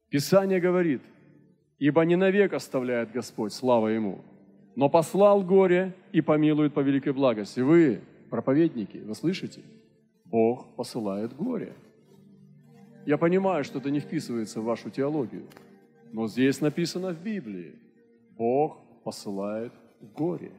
Писание 0.09 0.59
говорит, 0.59 1.03
ибо 1.79 2.03
не 2.07 2.17
навек 2.17 2.55
оставляет 2.55 3.13
Господь, 3.13 3.53
слава 3.53 3.89
Ему, 3.89 4.25
но 4.75 4.89
послал 4.89 5.43
горе 5.43 5.95
и 6.13 6.23
помилует 6.23 6.73
по 6.73 6.81
великой 6.81 7.13
благости. 7.13 7.61
Вы, 7.61 8.01
проповедники, 8.31 8.97
вы 8.97 9.15
слышите? 9.15 9.61
Бог 10.25 10.75
посылает 10.77 11.37
горе. 11.37 11.75
Я 13.07 13.19
понимаю, 13.19 13.65
что 13.65 13.79
это 13.79 13.91
не 13.91 14.01
вписывается 14.01 14.61
в 14.61 14.65
вашу 14.65 14.91
теологию, 14.91 15.47
но 16.13 16.29
здесь 16.29 16.61
написано 16.61 17.13
в 17.13 17.23
Библии, 17.23 17.75
Бог 18.37 18.79
посылает 19.05 19.73
горе. 20.01 20.53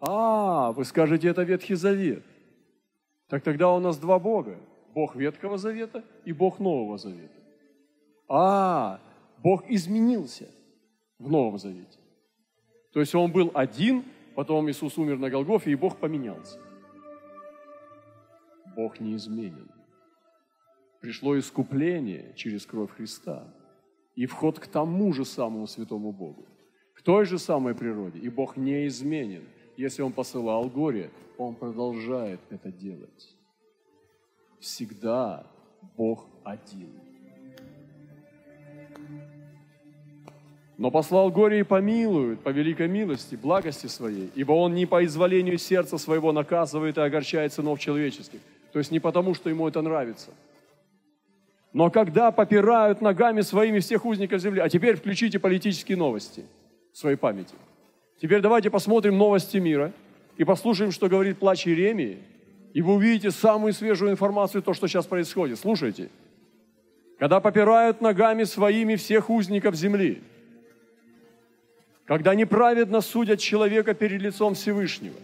А, 0.00 0.72
вы 0.72 0.84
скажете, 0.84 1.28
это 1.28 1.42
Ветхий 1.42 1.74
Завет. 1.74 2.24
Так 3.28 3.42
тогда 3.42 3.70
у 3.70 3.80
нас 3.80 3.98
два 3.98 4.18
Бога. 4.18 4.58
Бог 4.94 5.16
Ветхого 5.16 5.58
Завета 5.58 6.02
и 6.24 6.32
Бог 6.32 6.58
Нового 6.58 6.98
Завета. 6.98 7.40
А, 8.28 9.00
Бог 9.42 9.64
изменился 9.68 10.48
в 11.18 11.30
Новом 11.30 11.58
Завете. 11.58 11.98
То 12.92 13.00
есть 13.00 13.14
Он 13.14 13.30
был 13.30 13.50
один, 13.54 14.04
потом 14.34 14.68
Иисус 14.70 14.98
умер 14.98 15.18
на 15.18 15.30
Голгофе, 15.30 15.70
и 15.70 15.76
Бог 15.76 15.98
поменялся. 15.98 16.58
Бог 18.76 19.00
неизменен. 19.00 19.77
Пришло 21.00 21.38
искупление 21.38 22.32
через 22.36 22.66
кровь 22.66 22.90
Христа 22.90 23.46
и 24.14 24.26
вход 24.26 24.58
к 24.58 24.66
тому 24.66 25.12
же 25.12 25.24
самому 25.24 25.66
святому 25.66 26.12
Богу, 26.12 26.46
к 26.94 27.02
той 27.02 27.24
же 27.24 27.38
самой 27.38 27.74
природе, 27.74 28.18
и 28.18 28.28
Бог 28.28 28.56
неизменен– 28.56 29.44
если 29.78 30.02
Он 30.02 30.12
посылал 30.12 30.68
горе, 30.68 31.10
Он 31.38 31.54
продолжает 31.54 32.40
это 32.50 32.72
делать. 32.72 33.36
Всегда 34.58 35.46
Бог 35.96 36.26
один. 36.42 36.90
Но 40.76 40.90
послал 40.90 41.30
горе 41.30 41.60
и 41.60 41.62
помилует 41.62 42.40
по 42.40 42.48
великой 42.48 42.88
милости, 42.88 43.36
благости 43.36 43.86
своей, 43.86 44.32
ибо 44.34 44.52
Он 44.52 44.74
не 44.74 44.84
по 44.84 45.04
изволению 45.04 45.58
сердца 45.58 45.96
своего 45.96 46.32
наказывает 46.32 46.98
и 46.98 47.00
огорчает 47.00 47.52
сынов 47.52 47.78
человеческих. 47.78 48.40
То 48.72 48.80
есть 48.80 48.90
не 48.90 48.98
потому, 48.98 49.32
что 49.34 49.48
Ему 49.48 49.68
это 49.68 49.80
нравится. 49.80 50.32
Но 51.78 51.90
когда 51.90 52.30
попирают 52.32 53.00
ногами 53.00 53.40
своими 53.40 53.78
всех 53.78 54.04
узников 54.04 54.42
земли, 54.42 54.60
а 54.60 54.68
теперь 54.68 54.96
включите 54.96 55.38
политические 55.38 55.96
новости 55.96 56.44
в 56.92 56.98
своей 56.98 57.16
памяти– 57.16 57.54
Теперь 58.20 58.40
давайте 58.40 58.70
посмотрим 58.70 59.16
новости 59.16 59.58
мира 59.58 59.92
и 60.36 60.44
послушаем, 60.44 60.90
что 60.90 61.08
говорит 61.08 61.38
плач 61.38 61.66
Иеремии, 61.66 62.18
и 62.74 62.82
вы 62.82 62.94
увидите 62.94 63.30
самую 63.30 63.72
свежую 63.72 64.10
информацию, 64.10 64.62
то, 64.62 64.74
что 64.74 64.88
сейчас 64.88 65.06
происходит. 65.06 65.58
Слушайте. 65.58 66.10
Когда 67.18 67.40
попирают 67.40 68.00
ногами 68.00 68.44
своими 68.44 68.96
всех 68.96 69.30
узников 69.30 69.74
земли, 69.74 70.22
когда 72.06 72.34
неправедно 72.34 73.00
судят 73.00 73.40
человека 73.40 73.94
перед 73.94 74.20
лицом 74.20 74.54
Всевышнего, 74.54 75.16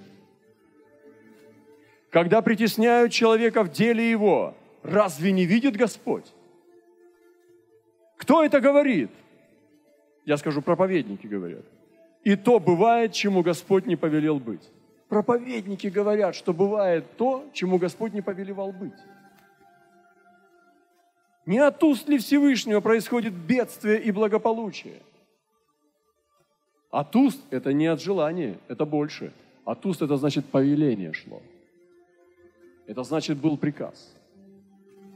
когда 2.11 2.43
притесняют 2.43 3.13
человека 3.13 3.65
в 3.65 3.73
деле 3.73 4.09
его, 4.09 4.55
разве 4.83 5.33
не 5.33 5.47
видит 5.47 5.77
Господь? 5.77 6.34
Кто 8.17 8.43
это 8.45 8.61
говорит? 8.61 9.11
Я 10.25 10.37
скажу, 10.37 10.63
проповедники 10.63 11.27
говорят. 11.27 11.65
И 12.23 12.37
то 12.37 12.59
бывает, 12.59 13.13
чему 13.13 13.43
Господь 13.43 13.87
не 13.87 13.97
повелел 13.97 14.39
быть. 14.39 14.63
Проповедники 15.09 15.89
говорят, 15.89 16.35
что 16.35 16.53
бывает 16.55 17.05
то, 17.17 17.45
чему 17.53 17.79
Господь 17.79 18.15
не 18.15 18.23
повелевал 18.23 18.73
быть. 18.73 18.99
Не 21.47 21.59
от 21.59 21.83
уст 21.83 22.09
ли 22.09 22.17
Всевышнего 22.17 22.81
происходит 22.81 23.35
бедствие 23.35 24.03
и 24.03 24.11
благополучие? 24.11 25.03
От 26.91 27.15
уст– 27.17 27.41
это 27.51 27.73
не 27.73 27.87
от 27.87 28.01
желания, 28.01 28.57
это 28.69 28.87
больше. 28.87 29.33
От 29.65 29.85
уст– 29.85 30.01
это 30.03 30.17
значит 30.17 30.47
повеление 30.47 31.13
шло. 31.13 31.43
Это 32.87 33.03
значит 33.03 33.37
был 33.37 33.59
приказ. 33.59 34.15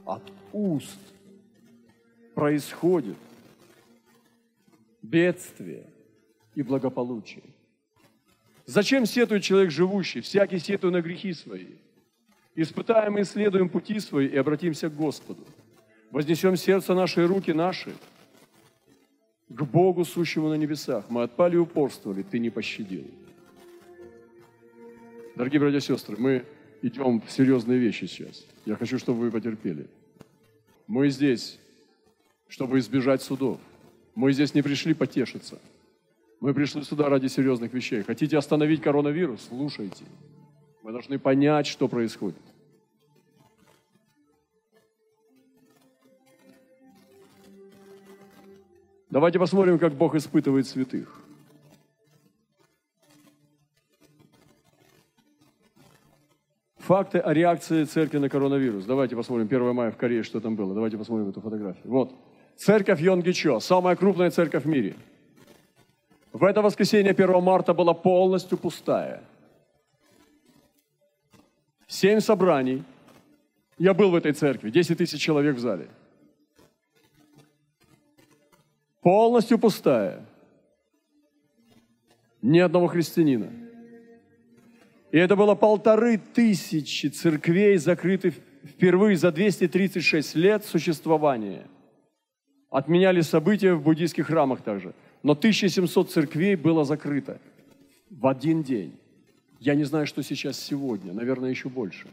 От 0.05 0.21
уст 0.53 0.99
происходит 2.35 3.17
бедствие 5.01 5.87
и 6.55 6.61
благополучие. 6.61 7.43
Зачем 8.65 9.05
сетует 9.05 9.43
человек 9.43 9.71
живущий? 9.71 10.21
Всякий 10.21 10.59
сетует 10.59 10.93
на 10.93 11.01
грехи 11.01 11.33
свои. 11.33 11.75
Испытаем 12.55 13.17
и 13.17 13.21
исследуем 13.21 13.69
пути 13.69 13.99
свои 13.99 14.27
и 14.27 14.37
обратимся 14.37 14.89
к 14.89 14.95
Господу. 14.95 15.45
Вознесем 16.11 16.55
сердце 16.55 16.93
наши 16.93 17.23
и 17.23 17.25
руки 17.25 17.53
наши 17.53 17.93
к 19.49 19.63
Богу, 19.63 20.05
сущему 20.05 20.49
на 20.49 20.55
небесах. 20.55 21.05
Мы 21.09 21.23
отпали 21.23 21.55
и 21.55 21.59
упорствовали, 21.59 22.21
Ты 22.21 22.39
не 22.39 22.49
пощадил. 22.49 23.05
Дорогие 25.35 25.59
братья 25.59 25.77
и 25.77 25.81
сестры, 25.81 26.17
мы 26.17 26.45
идем 26.81 27.21
в 27.21 27.31
серьезные 27.31 27.79
вещи 27.79 28.05
сейчас. 28.05 28.45
Я 28.65 28.75
хочу, 28.75 28.99
чтобы 28.99 29.21
вы 29.21 29.31
потерпели. 29.31 29.87
Мы 30.85 31.09
здесь, 31.09 31.59
чтобы 32.49 32.79
избежать 32.79 33.21
судов. 33.21 33.59
Мы 34.15 34.33
здесь 34.33 34.53
не 34.53 34.61
пришли 34.61 34.93
потешиться. 34.93 35.59
Мы 36.41 36.53
пришли 36.53 36.83
сюда 36.83 37.07
ради 37.07 37.27
серьезных 37.27 37.71
вещей. 37.73 38.03
Хотите 38.03 38.37
остановить 38.37 38.81
коронавирус? 38.81 39.47
Слушайте. 39.47 40.03
Мы 40.83 40.91
должны 40.91 41.19
понять, 41.19 41.67
что 41.67 41.87
происходит. 41.87 42.41
Давайте 49.09 49.39
посмотрим, 49.39 49.79
как 49.79 49.93
Бог 49.93 50.15
испытывает 50.15 50.67
святых. 50.67 51.19
Факты 56.77 57.19
о 57.19 57.33
реакции 57.33 57.83
церкви 57.83 58.17
на 58.17 58.29
коронавирус. 58.29 58.85
Давайте 58.85 59.15
посмотрим 59.15 59.45
1 59.45 59.75
мая 59.75 59.91
в 59.91 59.97
Корее, 59.97 60.23
что 60.23 60.39
там 60.39 60.55
было. 60.55 60.73
Давайте 60.73 60.97
посмотрим 60.97 61.29
эту 61.29 61.41
фотографию. 61.41 61.83
Вот. 61.85 62.15
Церковь 62.59 62.99
Йонгичо, 62.99 63.61
самая 63.61 63.95
крупная 63.95 64.31
церковь 64.31 64.65
в 64.65 64.67
мире. 64.67 64.97
В 66.33 66.43
это 66.43 66.61
воскресенье 66.61 67.11
1 67.11 67.41
марта 67.41 67.73
была 67.73 67.93
полностью 67.93 68.57
пустая. 68.57 69.23
Семь 71.87 72.19
собраний. 72.19 72.83
Я 73.77 73.93
был 73.93 74.11
в 74.11 74.15
этой 74.15 74.33
церкви, 74.33 74.71
10 74.71 74.97
тысяч 74.97 75.21
человек 75.21 75.55
в 75.55 75.59
зале. 75.59 75.87
Полностью 79.01 79.57
пустая. 79.57 80.25
Ни 82.41 82.59
одного 82.59 82.87
христианина. 82.87 83.49
И 85.11 85.17
это 85.17 85.37
было 85.37 85.55
полторы 85.55 86.17
тысячи 86.17 87.07
церквей, 87.07 87.77
закрытых 87.77 88.35
впервые 88.65 89.15
за 89.15 89.31
236 89.31 90.35
лет 90.35 90.65
существования. 90.65 91.65
Отменяли 92.69 93.21
события 93.21 93.73
в 93.73 93.81
буддийских 93.81 94.27
храмах 94.27 94.61
также. 94.61 94.93
Но 95.23 95.33
1700 95.33 96.11
церквей 96.11 96.55
было 96.55 96.85
закрыто 96.85 97.39
в 98.09 98.27
один 98.27 98.63
день. 98.63 98.93
Я 99.59 99.75
не 99.75 99.83
знаю, 99.83 100.07
что 100.07 100.23
сейчас 100.23 100.59
сегодня, 100.59 101.13
наверное, 101.13 101.49
еще 101.49 101.67
больше. 101.67 102.07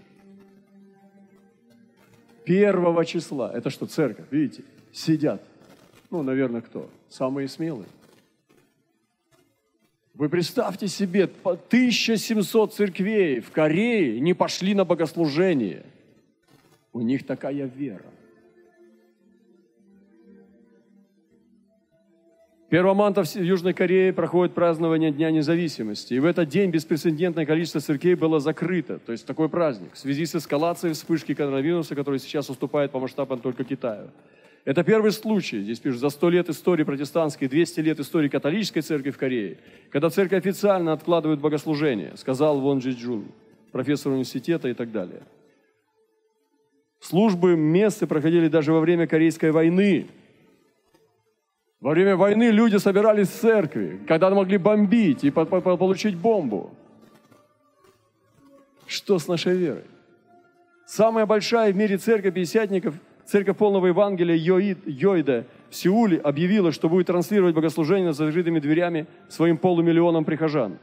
Первого 2.44 3.04
числа, 3.04 3.52
это 3.52 3.70
что, 3.70 3.86
церковь, 3.86 4.26
видите, 4.30 4.62
сидят. 4.92 5.42
Ну, 6.10 6.22
наверное, 6.22 6.60
кто? 6.60 6.88
Самые 7.08 7.48
смелые. 7.48 7.88
Вы 10.14 10.28
представьте 10.28 10.88
себе, 10.88 11.28
1700 11.44 12.72
церквей 12.72 13.40
в 13.40 13.50
Корее 13.50 14.18
не 14.18 14.32
пошли 14.32 14.74
на 14.74 14.84
богослужение. 14.84 15.84
У 16.92 17.02
них 17.02 17.26
такая 17.26 17.66
вера. 17.66 18.06
1 22.68 22.96
марта 22.96 23.22
в 23.22 23.37
Южной 23.37 23.74
Корее 23.74 24.12
проходит 24.12 24.52
празднование 24.52 25.12
Дня 25.12 25.31
независимости. 25.31 26.14
И 26.14 26.18
в 26.18 26.24
этот 26.24 26.48
день 26.48 26.70
беспрецедентное 26.70 27.46
количество 27.46 27.81
церквей 27.81 28.16
было 28.16 28.40
закрыто. 28.40 28.98
То 28.98 29.12
есть 29.12 29.24
такой 29.24 29.48
праздник 29.48 29.92
в 29.92 29.98
связи 29.98 30.26
с 30.26 30.35
эскалацией 30.35 30.94
вспышки 30.94 31.33
коронавируса, 31.33 31.94
который 31.94 32.18
сейчас 32.18 32.50
уступает 32.50 32.90
по 32.90 32.98
масштабам 32.98 33.38
только 33.38 33.62
Китаю. 33.62 34.11
Это 34.64 34.83
первый 34.83 35.12
случай, 35.12 35.62
здесь 35.62 35.79
пишут, 35.79 36.00
за 36.00 36.11
сто 36.11 36.29
лет 36.29 36.48
истории 36.48 36.83
протестантской, 36.83 37.46
200 37.46 37.81
лет 37.81 38.00
истории 38.00 38.29
католической 38.29 38.81
церкви 38.81 39.12
в 39.12 39.16
Корее, 39.16 39.59
когда 39.92 40.11
церковь 40.11 40.40
официально 40.44 40.92
откладывает 40.92 41.38
богослужение, 41.38 42.16
сказал 42.16 42.59
Вон 42.59 42.81
Джи 42.81 42.90
Джун, 42.90 43.26
профессор 43.70 44.11
университета 44.11 44.68
и 44.68 44.74
так 44.74 44.90
далее. 44.90 45.22
Службы 46.98 47.57
мессы 47.57 48.09
проходили 48.09 48.48
даже 48.48 48.72
во 48.72 48.81
время 48.81 49.07
Корейской 49.07 49.52
войны. 49.52 50.09
Во 51.80 51.90
время 51.90 52.16
войны 52.16 52.50
люди 52.50 52.76
собирались 52.76 53.28
в 53.28 53.40
церкви, 53.40 54.00
когда 54.08 54.30
могли 54.30 54.58
бомбить 54.58 55.24
и 55.24 55.30
получить 55.30 56.16
бомбу. 56.16 56.70
Что 58.86 59.18
с 59.18 59.28
нашей 59.28 59.56
верой? 59.56 59.84
Самая 60.86 61.26
большая 61.26 61.72
в 61.72 61.76
мире 61.76 61.98
церковь 61.98 62.34
пятидесятников– 62.34 62.94
Церковь 63.26 63.56
полного 63.56 63.88
Евангелия 63.88 64.36
Йоида 64.36 65.46
в 65.68 65.74
Сеуле 65.74 66.18
объявила, 66.18 66.70
что 66.70 66.88
будет 66.88 67.08
транслировать 67.08 67.56
богослужение 67.56 68.12
за 68.12 68.26
закрытыми 68.26 68.60
дверями 68.60 69.06
своим 69.28 69.58
полумиллионам 69.58 70.24
прихожан. 70.24 70.78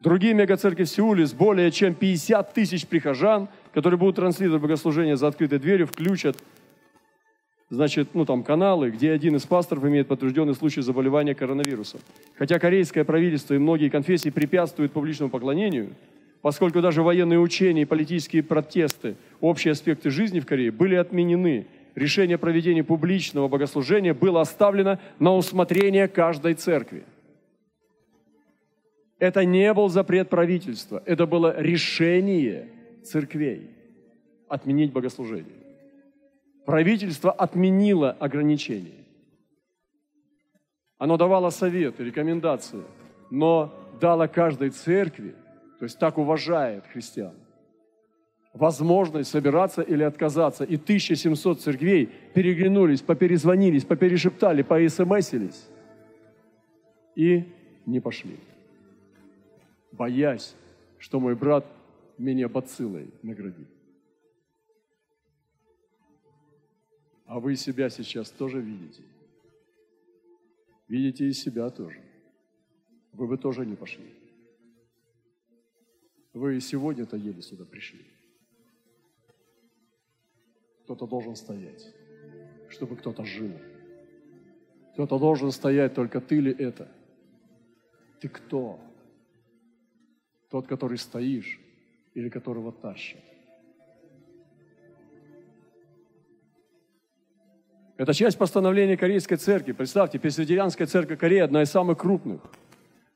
Другие 0.00 0.34
мегацеркви 0.34 0.84
в 0.84 0.88
Сеуле 0.88 1.26
с 1.26 1.32
более 1.32 1.72
чем 1.72 1.94
50 1.94 2.54
тысяч 2.54 2.86
прихожан, 2.86 3.48
которые 3.74 3.98
будут 3.98 4.16
транслировать 4.16 4.62
богослужение 4.62 5.16
за 5.16 5.26
открытой 5.26 5.58
дверью, 5.58 5.88
включат 5.88 6.36
значит, 7.70 8.08
ну, 8.14 8.24
там, 8.24 8.42
каналы, 8.42 8.90
где 8.90 9.12
один 9.12 9.36
из 9.36 9.46
пасторов 9.46 9.84
имеет 9.84 10.08
подтвержденный 10.08 10.54
случай 10.54 10.80
заболевания 10.80 11.34
коронавирусом. 11.34 12.00
Хотя 12.36 12.58
корейское 12.58 13.04
правительство 13.04 13.54
и 13.54 13.58
многие 13.58 13.88
конфессии 13.88 14.30
препятствуют 14.30 14.92
публичному 14.92 15.30
поклонению– 15.30 15.90
поскольку 16.42 16.80
даже 16.80 17.02
военные 17.02 17.38
учения 17.38 17.82
и 17.82 17.86
политические 17.86 18.42
протесты, 18.42 19.16
общие 19.40 19.72
аспекты 19.72 20.10
жизни 20.10 20.40
в 20.40 20.46
Корее 20.46 20.70
были 20.70 20.94
отменены. 20.94 21.66
Решение 21.94 22.38
проведения 22.38 22.84
публичного 22.84 23.48
богослужения 23.48 24.14
было 24.14 24.40
оставлено 24.40 25.00
на 25.18 25.34
усмотрение 25.34 26.06
каждой 26.06 26.54
церкви. 26.54 27.04
Это 29.18 29.44
не 29.44 29.74
был 29.74 29.88
запрет 29.88 30.28
правительства, 30.28 31.02
это 31.04 31.26
было 31.26 31.60
решение 31.60 32.68
церквей 33.02 33.70
отменить 34.48 34.92
богослужение. 34.92 35.56
Правительство 36.68 37.32
отменило 37.32 38.10
ограничения. 38.10 39.06
Оно 40.98 41.16
давало 41.16 41.48
советы, 41.48 42.04
рекомендации, 42.04 42.82
но 43.30 43.72
дало 43.98 44.28
каждой 44.28 44.68
церкви 44.68 45.34
то 45.78 45.84
есть 45.84 45.98
так 45.98 46.18
уважает 46.18 46.86
христиан. 46.88 47.32
Возможность 48.52 49.30
собираться 49.30 49.80
или 49.80 50.02
отказаться. 50.02 50.64
И 50.64 50.74
1700 50.74 51.62
церквей 51.62 52.10
переглянулись, 52.34 53.00
поперезвонились, 53.00 53.86
поперешептали, 53.86 54.60
поэсэмэсились 54.60 55.68
и 57.14 57.44
не 57.86 58.00
пошли. 58.00 58.36
Боясь, 59.90 60.54
что 60.98 61.18
мой 61.18 61.34
брат 61.34 61.64
меня 62.18 62.46
бациллой 62.50 63.08
наградит. 63.22 63.77
А 67.28 67.40
вы 67.40 67.56
себя 67.56 67.90
сейчас 67.90 68.30
тоже 68.30 68.58
видите. 68.58 69.02
Видите 70.88 71.28
и 71.28 71.34
себя 71.34 71.68
тоже. 71.68 72.02
Вы 73.12 73.26
бы 73.26 73.36
тоже 73.36 73.66
не 73.66 73.76
пошли. 73.76 74.14
Вы 76.32 76.58
сегодня-то 76.58 77.18
еле 77.18 77.42
сюда 77.42 77.66
пришли. 77.66 78.06
Кто-то 80.84 81.06
должен 81.06 81.36
стоять, 81.36 81.94
чтобы 82.70 82.96
кто-то 82.96 83.26
жил. 83.26 83.52
Кто-то 84.94 85.18
должен 85.18 85.52
стоять, 85.52 85.92
только 85.94 86.22
ты 86.22 86.40
ли 86.40 86.50
это? 86.50 86.90
Ты 88.20 88.30
кто? 88.30 88.80
Тот, 90.48 90.66
который 90.66 90.96
стоишь, 90.96 91.60
или 92.14 92.30
которого 92.30 92.72
тащат. 92.72 93.27
Это 97.98 98.14
часть 98.14 98.38
постановления 98.38 98.96
Корейской 98.96 99.34
церкви. 99.34 99.72
Представьте, 99.72 100.20
Пресвитерианская 100.20 100.86
церковь 100.86 101.18
Кореи 101.18 101.40
одна 101.40 101.62
из 101.62 101.70
самых 101.70 101.98
крупных. 101.98 102.40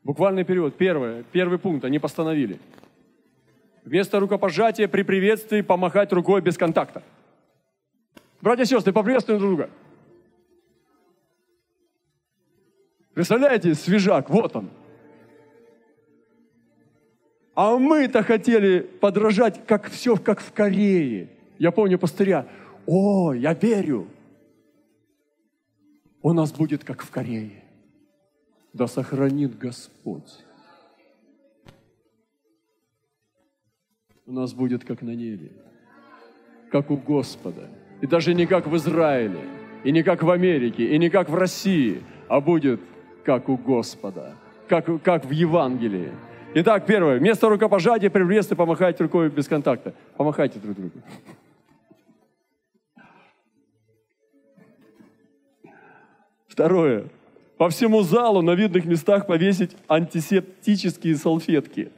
Буквальный 0.03 0.43
период. 0.43 0.77
Первое, 0.77 1.23
первый 1.31 1.61
пункт 1.61 1.85
они 1.85 2.01
постановили. 2.01 2.59
Вместо 3.85 4.19
рукопожатия 4.19 4.89
при 4.89 5.03
приветствии 5.03 5.61
помахать 5.61 6.13
рукой 6.13 6.41
без 6.41 6.59
контакта. 6.59 7.05
Братья 8.41 8.65
и 8.65 8.67
сестры, 8.67 8.93
поприветствуем 8.93 9.39
друг 9.39 9.51
друга. 9.51 9.71
Представляете, 13.15 13.77
свежак, 13.77 14.31
вот 14.31 14.57
он. 14.57 14.71
А 17.55 17.77
мы-то 17.77 18.25
хотели 18.25 18.81
подражать, 18.81 19.65
как 19.65 19.89
все, 19.91 20.17
как 20.17 20.41
в 20.41 20.53
Корее. 20.53 21.29
Я 21.61 21.71
помню 21.71 22.01
пастыря. 22.01 22.49
О, 22.85 23.33
я 23.33 23.55
верю. 23.55 24.09
У 26.23 26.33
нас 26.33 26.53
будет, 26.53 26.85
как 26.85 27.03
в 27.03 27.11
Корее. 27.11 27.65
Да 28.73 28.87
сохранит 28.87 29.59
Господь. 29.59 30.45
У 34.25 34.33
нас 34.33 34.55
будет, 34.55 34.85
как 34.85 35.03
на 35.03 35.15
небе. 35.15 35.51
Как 36.71 36.91
у 36.91 36.97
Господа. 36.97 37.69
И 38.01 38.07
даже 38.07 38.35
не 38.35 38.47
как 38.47 38.67
в 38.67 38.77
Израиле, 38.77 39.41
и 39.85 39.93
не 39.93 40.03
как 40.03 40.23
в 40.23 40.31
Америке, 40.31 40.95
и 40.95 40.99
не 40.99 41.11
как 41.11 41.29
в 41.29 41.35
России, 41.35 42.03
а 42.29 42.41
будет 42.41 42.81
как 43.25 43.49
у 43.49 43.57
Господа, 43.57 44.37
как, 44.69 45.03
как 45.03 45.25
в 45.25 45.31
Евангелии. 45.31 46.13
Итак, 46.55 46.87
первое. 46.87 47.19
Вместо 47.19 47.49
рукопожатия 47.49 48.11
при 48.11 48.23
приветствии 48.23 48.57
помахайте 48.57 49.05
рукой 49.05 49.29
без 49.29 49.49
контакта. 49.49 49.95
Помахайте 50.17 50.59
друг 50.59 50.77
другу. 50.77 51.03
Второе. 56.53 57.07
По 57.57 57.71
всему 57.71 58.03
залу 58.03 58.43
на 58.43 58.55
видных 58.55 58.85
местах 58.85 59.27
повесить 59.27 59.75
антисептические 59.89 61.17
салфетки. 61.17 61.91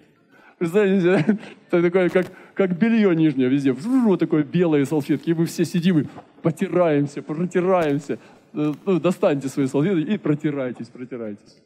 Представляете, 0.58 1.38
это 1.70 1.82
такое, 1.82 2.08
как, 2.08 2.26
как 2.54 2.78
белье 2.78 3.16
нижнее 3.16 3.48
везде. 3.48 3.72
Вот 3.72 4.20
такое 4.20 4.44
белые 4.44 4.86
салфетки. 4.86 5.30
И 5.30 5.34
мы 5.34 5.46
все 5.46 5.64
сидим 5.64 5.98
и 5.98 6.06
потираемся, 6.40 7.20
протираемся. 7.20 8.20
Э, 8.52 8.72
ну, 8.86 9.00
достаньте 9.00 9.48
свои 9.48 9.66
салфетки 9.66 10.12
и 10.12 10.18
протирайтесь, 10.18 10.86
протирайтесь. 10.86 11.56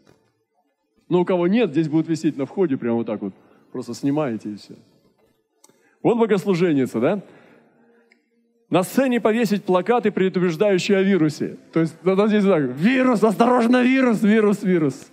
Но 1.11 1.21
у 1.21 1.25
кого 1.27 1.47
нет, 1.47 1.73
здесь 1.73 1.91
будут 1.91 2.09
висеть 2.09 2.39
на 2.39 2.47
входе, 2.47 2.79
прямо 2.79 2.97
вот 2.97 3.07
так 3.07 3.21
вот. 3.21 3.35
Просто 3.71 3.93
снимаете 3.93 4.53
и 4.53 4.57
все. 4.57 4.75
Вот 6.03 6.17
богослуженница, 6.17 7.01
да? 7.01 7.23
На 8.71 8.83
сцене 8.83 9.19
повесить 9.21 9.65
плакаты, 9.65 10.11
предупреждающие 10.11 10.99
о 10.99 11.03
вирусе. 11.03 11.57
То 11.73 11.81
есть 11.81 11.97
надо 12.03 12.29
здесь 12.29 12.45
так, 12.45 12.63
вирус, 12.63 13.25
осторожно, 13.25 13.83
вирус, 13.83 14.23
вирус, 14.23 14.63
вирус. 14.63 15.07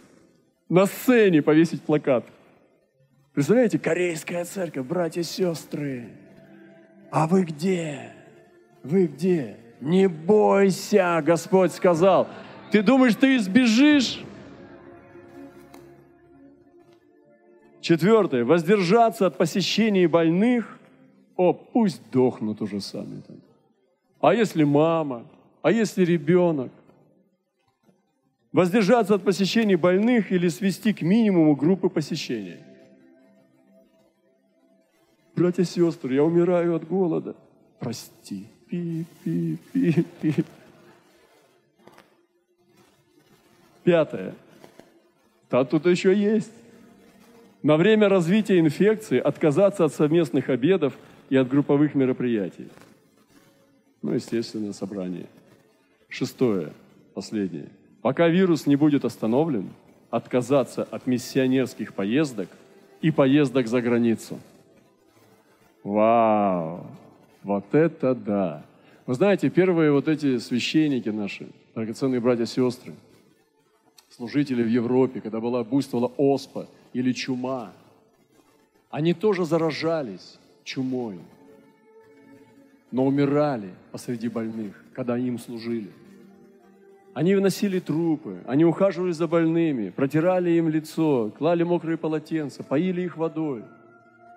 На 0.68 0.86
сцене 0.86 1.42
повесить 1.42 1.82
плакат. 1.82 2.26
Представляете, 3.34 3.80
корейская 3.80 4.44
церковь, 4.44 4.86
братья 4.86 5.22
и 5.22 5.24
сестры. 5.24 6.10
А 7.12 7.28
вы 7.28 7.44
где? 7.44 8.12
Вы 8.84 9.08
где? 9.08 9.58
Не 9.80 10.08
бойся, 10.08 11.22
Господь 11.26 11.72
сказал. 11.72 12.28
Ты 12.72 12.82
думаешь, 12.82 13.16
ты 13.16 13.38
избежишь? 13.38 14.22
Четвертое. 17.80 18.44
Воздержаться 18.44 19.28
от 19.28 19.38
посещений 19.38 20.08
больных. 20.08 20.75
О, 21.36 21.54
пусть 21.54 22.02
дохнут 22.12 22.62
уже 22.62 22.80
сами. 22.80 23.22
А 24.22 24.34
если 24.34 24.64
мама? 24.64 25.26
А 25.62 25.72
если 25.72 26.06
ребенок? 26.06 26.72
Воздержаться 28.52 29.16
от 29.16 29.24
посещений 29.24 29.76
больных 29.76 30.32
или 30.32 30.48
свести 30.48 30.94
к 30.94 31.02
минимуму 31.02 31.56
группы 31.56 31.90
посещения. 31.90 32.66
Братья 35.36 35.64
и 35.64 35.66
сестры, 35.66 36.14
я 36.14 36.24
умираю 36.24 36.76
от 36.76 36.88
голода. 36.88 37.36
Прости. 37.80 38.48
Пи, 38.70 39.06
пи, 39.24 39.58
пи, 39.74 40.06
пи. 40.22 40.34
Пятое. 43.84 44.34
Да 45.52 45.66
тут 45.66 45.86
еще 45.86 46.16
есть. 46.16 46.52
На 47.62 47.78
время 47.78 48.08
развития 48.08 48.60
инфекции 48.60 49.20
отказаться 49.20 49.86
от 49.86 49.94
совместных 49.94 50.50
обедов 50.50 50.98
и 51.30 51.36
от 51.36 51.48
групповых 51.48 51.96
мероприятий. 51.96 52.68
Ну, 54.02 54.14
естественно, 54.14 54.74
собрание. 54.74 55.26
Шестое, 56.10 56.72
последнее. 57.14 57.70
Пока 58.02 58.28
вирус 58.28 58.68
не 58.68 58.76
будет 58.76 59.04
остановлен, 59.06 59.70
отказаться 60.12 60.84
от 60.84 61.08
миссионерских 61.08 61.94
поездок 61.94 62.50
и 63.02 63.12
поездок 63.12 63.68
за 63.68 63.82
границу. 63.82 64.40
Вау! 65.84 66.86
Вот 67.44 67.74
это 67.74 68.16
да! 68.16 68.66
Вы 69.06 69.14
знаете, 69.14 69.50
первые 69.50 69.92
вот 69.92 70.08
эти 70.08 70.40
священники 70.40 71.10
наши, 71.10 71.48
драгоценные 71.76 72.20
братья 72.20 72.44
и 72.44 72.48
сестры, 72.48 72.94
служители 74.10 74.64
в 74.64 74.68
Европе, 74.68 75.22
когда 75.22 75.40
была 75.40 75.64
буйствовала 75.64 76.12
оспа 76.18 76.68
или 76.94 77.12
чума, 77.12 77.72
они 78.90 79.14
тоже 79.14 79.46
заражались 79.46 80.40
чумой, 80.66 81.20
но 82.92 83.06
умирали 83.06 83.74
посреди 83.92 84.28
больных, 84.28 84.84
когда 84.94 85.18
им 85.18 85.40
служили. 85.40 85.92
Они 87.14 87.34
выносили 87.34 87.80
трупы, 87.80 88.42
они 88.46 88.66
ухаживали 88.66 89.14
за 89.14 89.28
больными, 89.28 89.90
протирали 89.90 90.50
им 90.52 90.68
лицо, 90.68 91.32
клали 91.38 91.64
мокрые 91.64 91.98
полотенца, 91.98 92.62
поили 92.62 93.04
их 93.04 93.16
водой. 93.16 93.64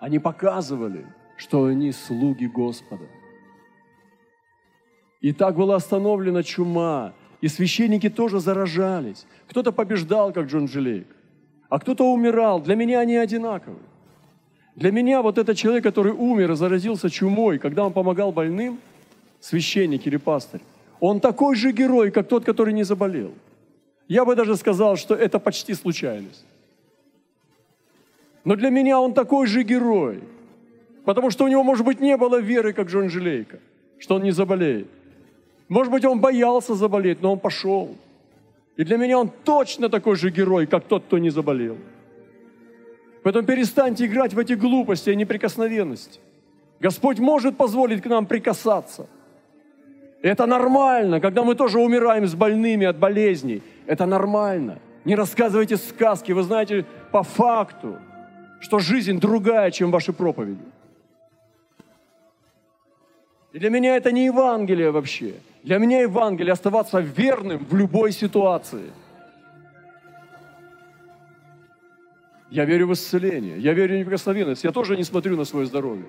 Они 0.00 0.20
показывали, 0.20 1.04
что 1.36 1.64
они 1.64 1.90
слуги 1.90 2.46
Господа. 2.46 3.06
И 5.20 5.32
так 5.32 5.56
была 5.56 5.76
остановлена 5.76 6.44
чума, 6.44 7.14
и 7.40 7.48
священники 7.48 8.08
тоже 8.08 8.38
заражались. 8.38 9.26
Кто-то 9.48 9.72
побеждал, 9.72 10.32
как 10.32 10.46
Джон 10.46 10.66
Джилейк, 10.66 11.08
а 11.68 11.80
кто-то 11.80 12.12
умирал. 12.12 12.60
Для 12.60 12.76
меня 12.76 13.00
они 13.00 13.16
одинаковы. 13.16 13.80
Для 14.78 14.92
меня 14.92 15.22
вот 15.22 15.38
этот 15.38 15.56
человек, 15.56 15.82
который 15.82 16.12
умер 16.12 16.52
и 16.52 16.54
заразился 16.54 17.10
чумой, 17.10 17.58
когда 17.58 17.84
он 17.84 17.92
помогал 17.92 18.30
больным, 18.30 18.78
священник 19.40 20.06
или 20.06 20.18
пастырь, 20.18 20.60
он 21.00 21.18
такой 21.18 21.56
же 21.56 21.72
герой, 21.72 22.12
как 22.12 22.28
тот, 22.28 22.44
который 22.44 22.72
не 22.72 22.84
заболел. 22.84 23.32
Я 24.06 24.24
бы 24.24 24.36
даже 24.36 24.54
сказал, 24.54 24.96
что 24.96 25.16
это 25.16 25.40
почти 25.40 25.74
случайность. 25.74 26.44
Но 28.44 28.54
для 28.54 28.70
меня 28.70 29.00
он 29.00 29.14
такой 29.14 29.48
же 29.48 29.64
герой, 29.64 30.20
потому 31.04 31.30
что 31.30 31.44
у 31.44 31.48
него, 31.48 31.64
может 31.64 31.84
быть, 31.84 31.98
не 32.00 32.16
было 32.16 32.40
веры, 32.40 32.72
как 32.72 32.88
Джон 32.88 33.08
Джилейка, 33.08 33.58
что 33.98 34.14
он 34.14 34.22
не 34.22 34.30
заболеет. 34.30 34.86
Может 35.68 35.92
быть, 35.92 36.04
он 36.04 36.20
боялся 36.20 36.76
заболеть, 36.76 37.20
но 37.20 37.32
он 37.32 37.40
пошел. 37.40 37.96
И 38.76 38.84
для 38.84 38.96
меня 38.96 39.18
он 39.18 39.32
точно 39.42 39.88
такой 39.88 40.14
же 40.14 40.30
герой, 40.30 40.68
как 40.68 40.84
тот, 40.84 41.02
кто 41.02 41.18
не 41.18 41.30
заболел. 41.30 41.76
Поэтому 43.22 43.46
перестаньте 43.46 44.06
играть 44.06 44.34
в 44.34 44.38
эти 44.38 44.52
глупости 44.52 45.10
и 45.10 45.16
неприкосновенности. 45.16 46.20
Господь 46.80 47.18
может 47.18 47.56
позволить 47.56 48.02
к 48.02 48.06
нам 48.06 48.26
прикасаться. 48.26 49.06
Это 50.22 50.46
нормально, 50.46 51.20
когда 51.20 51.44
мы 51.44 51.54
тоже 51.54 51.78
умираем 51.78 52.26
с 52.26 52.34
больными 52.34 52.86
от 52.86 52.98
болезней. 52.98 53.62
Это 53.86 54.06
нормально. 54.06 54.78
Не 55.04 55.16
рассказывайте 55.16 55.76
сказки. 55.76 56.32
Вы 56.32 56.42
знаете 56.42 56.84
по 57.12 57.22
факту, 57.22 57.98
что 58.60 58.78
жизнь 58.78 59.20
другая, 59.20 59.70
чем 59.70 59.90
ваши 59.90 60.12
проповеди. 60.12 60.64
И 63.52 63.58
для 63.58 63.70
меня 63.70 63.96
это 63.96 64.12
не 64.12 64.26
Евангелие 64.26 64.90
вообще. 64.90 65.34
Для 65.62 65.78
меня 65.78 66.00
Евангелие 66.02 66.52
оставаться 66.52 67.00
верным 67.00 67.64
в 67.64 67.74
любой 67.74 68.12
ситуации. 68.12 68.90
Я 72.50 72.64
верю 72.64 72.86
в 72.86 72.92
исцеление, 72.92 73.58
я 73.58 73.74
верю 73.74 73.96
в 73.96 73.98
неприкосновенность, 73.98 74.64
я 74.64 74.72
тоже 74.72 74.96
не 74.96 75.04
смотрю 75.04 75.36
на 75.36 75.44
свое 75.44 75.66
здоровье. 75.66 76.06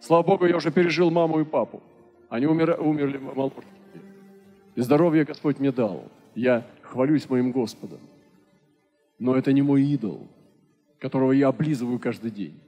Слава 0.00 0.22
Богу, 0.22 0.46
я 0.46 0.56
уже 0.56 0.70
пережил 0.70 1.10
маму 1.10 1.40
и 1.40 1.44
папу. 1.44 1.82
Они 2.30 2.46
умер, 2.46 2.78
умерли 2.80 3.18
молодые. 3.18 3.64
И 4.74 4.80
здоровье 4.80 5.24
Господь 5.24 5.58
мне 5.58 5.72
дал. 5.72 6.04
Я 6.34 6.66
хвалюсь 6.82 7.28
моим 7.28 7.52
Господом. 7.52 8.00
Но 9.18 9.36
это 9.36 9.52
не 9.52 9.62
мой 9.62 9.82
идол, 9.82 10.28
которого 10.98 11.32
я 11.32 11.48
облизываю 11.48 11.98
каждый 11.98 12.30
день. 12.30 12.58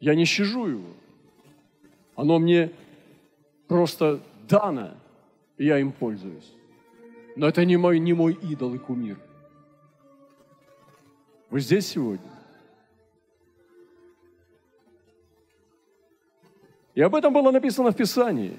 Я 0.00 0.14
не 0.14 0.24
щажу 0.24 0.66
его. 0.66 0.88
Оно 2.16 2.38
мне 2.38 2.70
просто 3.68 4.20
дано, 4.48 4.94
и 5.58 5.66
я 5.66 5.78
им 5.78 5.92
пользуюсь. 5.92 6.52
Но 7.36 7.48
это 7.48 7.64
не 7.64 7.76
мой, 7.76 7.98
не 7.98 8.12
мой 8.12 8.32
идол 8.32 8.74
и 8.74 8.78
кумир. 8.78 9.18
Вы 11.54 11.60
здесь 11.60 11.86
сегодня? 11.86 12.26
И 16.96 17.00
об 17.00 17.14
этом 17.14 17.32
было 17.32 17.52
написано 17.52 17.92
в 17.92 17.96
Писании. 17.96 18.56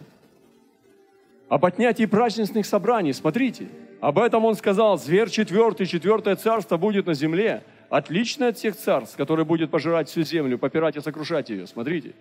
Об 1.49 1.65
отнятии 1.65 2.05
праздничных 2.05 2.65
собраний. 2.65 3.11
Смотрите, 3.11 3.67
об 3.99 4.17
этом 4.17 4.45
он 4.45 4.55
сказал, 4.55 4.97
зверь 4.97 5.29
четвертый, 5.29 5.87
четвертое 5.87 6.37
царство 6.37 6.77
будет 6.77 7.05
на 7.05 7.15
земле, 7.15 7.65
отличное 7.89 8.51
от 8.51 8.57
всех 8.59 8.77
царств, 8.77 9.17
которое 9.17 9.43
будет 9.43 9.71
пожирать 9.71 10.07
всю 10.07 10.21
землю, 10.21 10.57
попирать 10.57 10.95
и 10.95 11.01
сокрушать 11.01 11.49
ее. 11.49 11.67
Смотрите. 11.67 12.13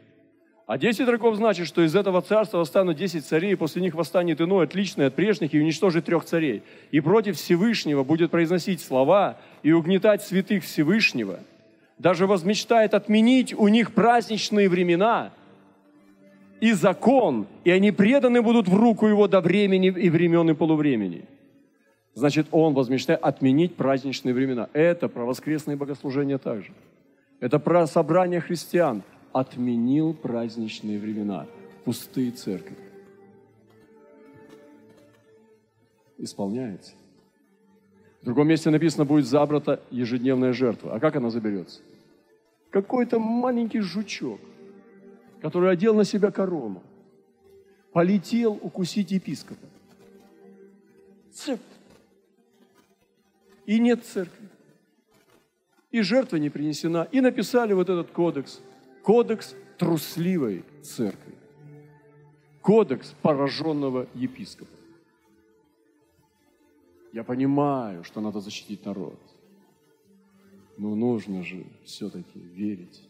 А 0.67 0.79
десять 0.79 1.09
рогов 1.09 1.37
значит, 1.37 1.67
что 1.67 1.83
из 1.83 1.95
этого 1.95 2.23
царства 2.23 2.59
восстанут 2.59 2.97
десять 2.97 3.27
царей, 3.27 3.53
и 3.53 3.57
после 3.57 3.83
них 3.83 3.95
восстанет 3.95 4.41
иной, 4.41 4.65
отличный 4.65 5.07
от 5.07 5.15
прежних, 5.15 5.53
и 5.53 5.61
уничтожит 5.61 6.07
трех 6.07 6.25
царей. 6.25 6.63
И 6.91 7.01
против 7.01 7.37
Всевышнего 7.37 8.03
будет 8.03 8.31
произносить 8.31 8.81
слова 8.81 9.37
и 9.63 9.73
угнетать 9.73 10.23
святых 10.23 10.65
Всевышнего. 10.65 11.41
Даже 11.99 12.27
возмечтает 12.27 12.95
отменить 12.95 13.53
у 13.53 13.69
них 13.69 13.93
праздничные 13.93 14.71
времена 14.71 15.33
и 16.61 16.73
закон, 16.73 17.47
и 17.65 17.71
они 17.71 17.93
преданы 17.93 18.41
будут 18.41 18.67
в 18.67 18.75
руку 18.75 19.07
его 19.07 19.29
до 19.29 19.43
времени 19.43 19.89
и 19.89 20.09
времен 20.09 20.49
и 20.49 20.55
полувремени. 20.55 21.27
Значит, 22.15 22.47
он 22.53 22.73
возмечтает 22.73 23.21
отменить 23.23 23.77
праздничные 23.77 24.33
времена. 24.33 24.71
Это 24.73 25.09
про 25.09 25.27
воскресные 25.27 25.77
богослужения 25.77 26.39
также. 26.39 26.73
Это 27.39 27.59
про 27.59 27.87
собрание 27.87 28.41
христиан– 28.41 29.03
отменил 29.35 30.15
праздничные 30.15 30.99
времена, 30.99 31.49
пустые 31.85 32.31
церкви. 32.31 32.77
Исполняется. 36.17 36.93
В 38.23 38.25
другом 38.25 38.47
месте 38.47 38.71
написано, 38.71 39.05
будет 39.05 39.27
забрата 39.27 39.83
ежедневная 39.91 40.53
жертва. 40.53 40.95
А 40.95 41.01
как 41.01 41.17
она 41.17 41.31
заберется? 41.31 41.81
Какой-то 42.71 43.19
маленький 43.19 43.81
жучок, 43.81 44.41
который 45.43 45.71
одел 45.71 45.95
на 45.95 46.05
себя 46.05 46.31
корону, 46.31 46.81
полетел 47.93 48.53
укусить 48.63 49.11
епископа. 49.11 49.67
Цеп. 51.33 51.61
И 53.67 53.81
нет 53.81 54.05
церкви. 54.05 54.49
И 55.91 56.03
жертва 56.03 56.37
не 56.37 56.51
принесена. 56.51 57.09
И 57.11 57.21
написали 57.21 57.73
вот 57.73 57.91
этот 57.91 58.13
кодекс– 58.13 58.61
Кодекс 59.05 59.55
трусливой 59.79 60.65
церкви. 60.83 61.35
Кодекс 62.63 63.15
пораженного 63.21 64.07
епископа. 64.15 64.71
Я 67.13 67.23
понимаю, 67.23 68.03
что 68.03 68.21
надо 68.21 68.41
защитить 68.41 68.87
народ. 68.87 69.21
Но 70.79 70.95
нужно 70.95 71.45
же 71.45 71.67
все-таки 71.85 72.39
верить. 72.39 73.09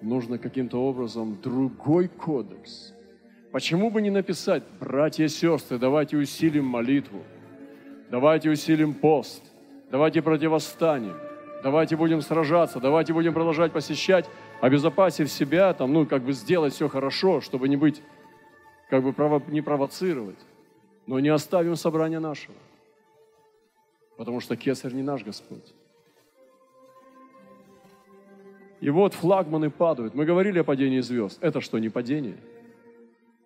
Нужно 0.00 0.38
каким-то 0.38 0.78
образом 0.78 1.36
другой 1.42 2.08
кодекс. 2.08 2.94
Почему 3.50 3.90
бы 3.90 4.02
не 4.02 4.10
написать, 4.10 4.62
братья 4.80 5.24
и 5.24 5.28
сестры, 5.28 5.78
давайте 5.78 6.16
усилим 6.16 6.64
молитву, 6.64 7.22
давайте 8.10 8.50
усилим 8.50 8.94
пост, 8.94 9.42
давайте 9.90 10.22
противостанем, 10.22 11.16
давайте 11.62 11.96
будем 11.96 12.20
сражаться, 12.20 12.80
давайте 12.80 13.12
будем 13.12 13.32
продолжать 13.32 13.72
посещать 13.72 14.28
обезопасив 14.64 15.30
себя, 15.30 15.74
там, 15.74 15.92
ну, 15.92 16.06
как 16.06 16.22
бы 16.22 16.32
сделать 16.32 16.72
все 16.72 16.88
хорошо, 16.88 17.42
чтобы 17.42 17.68
не 17.68 17.76
быть, 17.76 18.02
как 18.88 19.02
бы 19.02 19.12
прово, 19.12 19.42
не 19.48 19.60
провоцировать, 19.60 20.38
но 21.06 21.20
не 21.20 21.28
оставим 21.28 21.76
собрание 21.76 22.18
нашего. 22.18 22.56
Потому 24.16 24.40
что 24.40 24.56
кесарь 24.56 24.94
не 24.94 25.02
наш 25.02 25.22
Господь. 25.22 25.74
И 28.80 28.88
вот 28.88 29.12
флагманы 29.12 29.68
падают. 29.68 30.14
Мы 30.14 30.24
говорили 30.24 30.60
о 30.60 30.64
падении 30.64 31.00
звезд. 31.00 31.38
Это 31.42 31.60
что, 31.60 31.78
не 31.78 31.90
падение? 31.90 32.38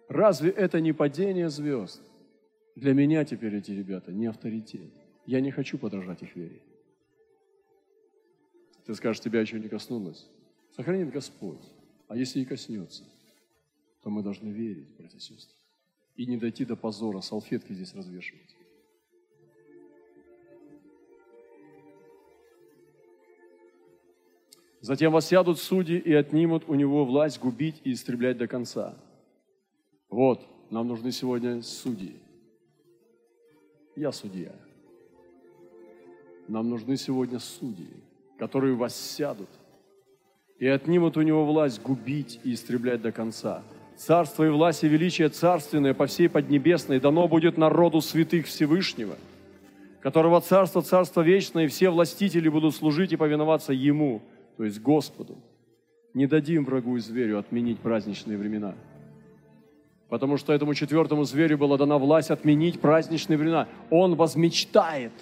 Разве 0.08 0.50
это 0.50 0.80
не 0.80 0.92
падение 0.92 1.48
звезд? 1.48 2.00
Для 2.76 2.94
меня 2.94 3.24
теперь 3.24 3.56
эти 3.56 3.72
ребята 3.72 4.12
не 4.12 4.26
авторитет. 4.26 4.92
Я 5.26 5.40
не 5.40 5.50
хочу 5.50 5.78
подражать 5.78 6.22
их 6.22 6.36
вере. 6.36 6.60
Ты 8.86 8.94
скажешь, 8.94 9.20
тебя 9.20 9.40
еще 9.40 9.58
не 9.58 9.68
коснулось. 9.68 10.28
Сохранит 10.78 11.10
Господь. 11.10 11.58
А 12.06 12.16
если 12.16 12.38
и 12.38 12.44
коснется, 12.44 13.02
то 14.00 14.10
мы 14.10 14.22
должны 14.22 14.50
верить, 14.50 14.96
братья 14.96 15.16
и 15.16 15.20
сестры. 15.20 15.56
И 16.14 16.24
не 16.24 16.36
дойти 16.36 16.64
до 16.64 16.76
позора, 16.76 17.20
салфетки 17.20 17.72
здесь 17.72 17.92
развешивать. 17.94 18.54
Затем 24.80 25.10
воссядут 25.10 25.58
судьи 25.58 25.98
и 25.98 26.12
отнимут 26.12 26.68
у 26.68 26.74
него 26.74 27.04
власть 27.04 27.40
губить 27.40 27.80
и 27.82 27.92
истреблять 27.92 28.38
до 28.38 28.46
конца. 28.46 28.96
Вот, 30.08 30.46
нам 30.70 30.86
нужны 30.86 31.10
сегодня 31.10 31.60
судьи. 31.60 32.14
Я 33.96 34.12
судья. 34.12 34.54
Нам 36.46 36.70
нужны 36.70 36.96
сегодня 36.96 37.40
судьи, 37.40 37.90
которые 38.38 38.76
воссядут– 38.76 39.50
и 40.58 40.66
отнимут 40.66 41.16
у 41.16 41.22
него 41.22 41.44
власть 41.44 41.80
губить 41.82 42.40
и 42.44 42.54
истреблять 42.54 43.00
до 43.00 43.12
конца. 43.12 43.62
Царство 43.96 44.44
и 44.44 44.48
власть 44.48 44.84
и 44.84 44.88
величие 44.88 45.28
царственное 45.28 45.94
по 45.94 46.06
всей 46.06 46.28
Поднебесной 46.28 47.00
дано 47.00 47.26
будет 47.28 47.58
народу 47.58 48.00
святых 48.00 48.46
Всевышнего, 48.46 49.16
которого 50.00 50.40
царство, 50.40 50.82
царство 50.82 51.22
вечное, 51.22 51.64
и 51.64 51.68
все 51.68 51.90
властители 51.90 52.48
будут 52.48 52.74
служить 52.74 53.12
и 53.12 53.16
повиноваться 53.16 53.72
Ему, 53.72 54.22
то 54.56 54.64
есть 54.64 54.80
Господу. 54.80 55.36
Не 56.14 56.26
дадим 56.26 56.64
врагу 56.64 56.96
и 56.96 57.00
зверю 57.00 57.38
отменить 57.38 57.80
праздничные 57.80 58.38
времена. 58.38 58.74
Потому 60.08 60.38
что 60.38 60.52
этому 60.52 60.74
четвертому 60.74 61.24
зверю 61.24 61.58
была 61.58 61.76
дана 61.76 61.98
власть 61.98 62.30
отменить 62.30 62.80
праздничные 62.80 63.36
времена. 63.36 63.68
Он 63.90 64.14
возмечтает. 64.14 65.12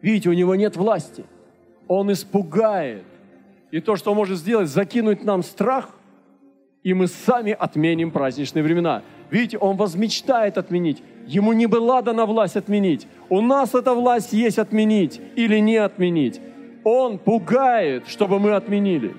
Видите, 0.00 0.30
у 0.30 0.32
него 0.32 0.54
нет 0.54 0.76
власти. 0.76 1.24
Он 1.86 2.10
испугает 2.10 3.04
и 3.72 3.80
то, 3.80 3.96
что 3.96 4.10
он 4.10 4.18
может 4.18 4.38
сделать, 4.38 4.68
закинуть 4.68 5.24
нам 5.24 5.42
страх, 5.42 5.88
и 6.84 6.94
мы 6.94 7.06
сами 7.06 7.52
отменим 7.58 8.10
праздничные 8.10 8.62
времена. 8.62 9.02
Видите, 9.30 9.56
он 9.56 9.76
возмечтает 9.76 10.58
отменить. 10.58 11.02
Ему 11.26 11.52
не 11.54 11.66
была 11.66 12.02
дана 12.02 12.26
власть 12.26 12.56
отменить. 12.56 13.08
У 13.30 13.40
нас 13.40 13.74
эта 13.74 13.94
власть 13.94 14.32
есть 14.34 14.58
отменить 14.58 15.20
или 15.36 15.58
не 15.58 15.76
отменить. 15.76 16.40
Он 16.84 17.18
пугает, 17.18 18.08
чтобы 18.08 18.38
мы 18.38 18.52
отменили. 18.52 19.14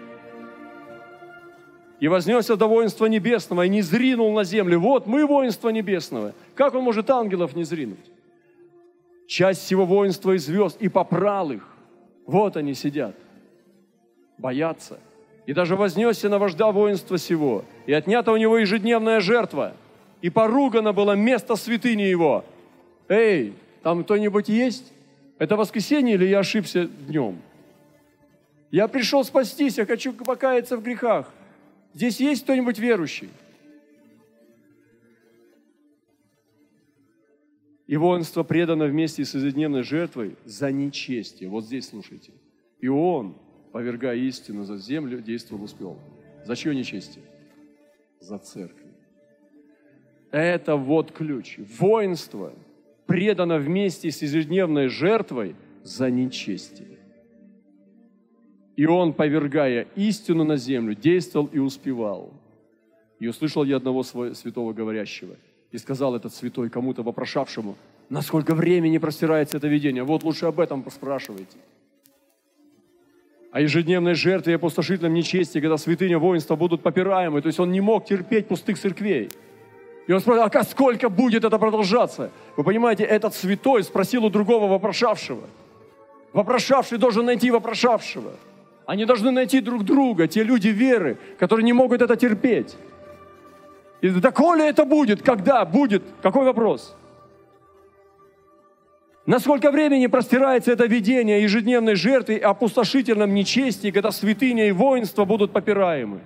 И 2.00 2.08
вознесся 2.08 2.56
до 2.56 2.68
воинства 2.68 3.08
небесного, 3.08 3.66
и 3.66 3.70
не 3.70 3.82
зринул 3.82 4.32
на 4.34 4.44
землю. 4.44 4.80
Вот 4.80 5.08
мы 5.08 5.26
воинство 5.26 5.70
небесного. 5.70 6.34
Как 6.54 6.76
он 6.76 6.84
может 6.84 7.10
ангелов 7.10 7.56
не 7.56 7.64
зринуть? 7.64 8.12
Часть 9.26 9.64
всего 9.64 9.86
воинства 9.86 10.34
и 10.34 10.38
звезд, 10.38 10.78
и 10.80 10.90
попрал 10.90 11.50
их. 11.52 11.68
Вот 12.28 12.56
они 12.58 12.76
сидят 12.76 13.16
бояться. 14.38 15.00
И 15.46 15.54
даже 15.54 15.76
вознесся 15.76 16.30
на 16.30 16.40
вождя 16.40 16.72
воинства 16.72 17.18
сего, 17.18 17.66
и 17.86 17.94
отнята 17.94 18.32
у 18.32 18.38
него 18.38 18.58
ежедневная 18.58 19.20
жертва, 19.20 19.76
и 20.22 20.30
поругано 20.30 20.94
было 20.94 21.14
место 21.14 21.56
святыни 21.56 22.04
его. 22.04 22.46
Эй, 23.10 23.54
там 23.82 24.04
кто-нибудь 24.04 24.48
есть? 24.48 24.94
Это 25.38 25.58
воскресенье 25.58 26.16
или 26.16 26.26
я 26.26 26.40
ошибся 26.40 26.86
днем? 26.86 27.42
Я 28.72 28.88
пришел 28.88 29.24
спастись, 29.24 29.78
я 29.78 29.86
хочу 29.86 30.14
покаяться 30.14 30.78
в 30.78 30.84
грехах. 30.84 31.30
Здесь 31.94 32.20
есть 32.20 32.44
кто-нибудь 32.44 32.80
верующий? 32.80 33.30
И 37.86 37.98
воинство 37.98 38.44
предано 38.44 38.86
вместе 38.86 39.26
с 39.26 39.36
ежедневной 39.36 39.84
жертвой 39.84 40.36
за 40.46 40.72
нечестие. 40.72 41.50
Вот 41.50 41.66
здесь 41.66 41.90
слушайте. 41.90 42.32
И 42.80 42.88
он, 42.88 43.36
повергая 43.74 44.16
истину 44.16 44.64
за 44.64 44.78
землю, 44.78 45.20
действовал 45.20 45.64
успел. 45.64 45.98
За 46.46 46.56
чье 46.56 46.76
нечестие? 46.76 47.26
За 48.20 48.38
церковь. 48.38 48.92
Это 50.32 50.76
вот 50.76 51.12
ключ. 51.12 51.58
Воинство 51.80 52.54
предано 53.08 53.58
вместе 53.58 54.12
с 54.12 54.22
ежедневной 54.22 54.88
жертвой 54.88 55.56
за 55.84 56.12
нечестие. 56.12 57.00
И 58.76 58.86
он, 58.86 59.14
повергая 59.14 59.88
истину 59.96 60.44
на 60.44 60.58
землю, 60.58 60.96
действовал 60.96 61.48
и 61.48 61.58
успевал. 61.58 62.32
И 63.20 63.28
услышал 63.28 63.64
я 63.64 63.78
одного 63.78 64.04
святого 64.04 64.74
говорящего. 64.74 65.36
И 65.72 65.78
сказал 65.80 66.16
этот 66.16 66.34
святой 66.34 66.70
кому-то 66.70 67.02
вопрошавшему, 67.02 67.76
насколько 68.10 68.54
времени 68.54 69.00
простирается 69.00 69.58
это 69.58 69.68
видение. 69.68 70.04
Вот 70.04 70.24
лучше 70.24 70.46
об 70.46 70.60
этом 70.60 70.84
поспрашивайте 70.84 71.58
о 73.54 73.62
ежедневной 73.62 74.16
жертве 74.16 74.54
и 74.54 74.56
опустошительном 74.56 75.14
нечестии, 75.14 75.60
когда 75.60 75.78
святыня 75.78 76.18
воинства 76.18 76.56
будут 76.56 76.82
попираемы. 76.82 77.40
То 77.40 77.48
есть 77.48 77.60
он 77.60 77.72
не 77.72 77.82
мог 77.82 78.04
терпеть 78.04 78.48
пустых 78.48 78.80
церквей. 78.80 79.30
И 80.08 80.12
он 80.12 80.20
спрашивал, 80.20 80.50
а 80.52 80.64
сколько 80.64 81.08
будет 81.08 81.46
это 81.46 81.60
продолжаться? 81.60 82.32
Вы 82.58 82.64
понимаете, 82.64 83.04
этот 83.04 83.36
святой 83.36 83.84
спросил 83.84 84.26
у 84.26 84.32
другого 84.32 84.68
вопрошавшего. 84.68 85.44
Вопрошавший 86.34 86.98
должен 86.98 87.28
найти 87.28 87.52
вопрошавшего. 87.52 88.32
Они 88.88 89.06
должны 89.06 89.30
найти 89.30 89.62
друг 89.62 89.84
друга, 89.84 90.28
те 90.28 90.42
люди 90.42 90.70
веры, 90.70 91.20
которые 91.38 91.64
не 91.64 91.74
могут 91.74 92.02
это 92.02 92.16
терпеть. 92.16 92.76
И 94.02 94.10
доколе 94.10 94.68
это 94.68 94.84
будет? 94.84 95.22
Когда 95.22 95.64
будет? 95.64 96.02
Какой 96.24 96.44
вопрос? 96.44 96.96
Насколько 99.26 99.72
времени 99.72 100.08
простирается 100.08 100.72
это 100.74 100.86
видение 100.86 101.42
ежедневной 101.42 101.96
жертвы 101.96 102.36
и 102.36 102.40
опустошительном 102.40 103.34
нечестии, 103.34 103.90
когда 103.92 104.12
святыня 104.12 104.68
и 104.68 104.72
воинство 104.72 105.24
будут 105.24 105.54
попираемы? 105.54 106.20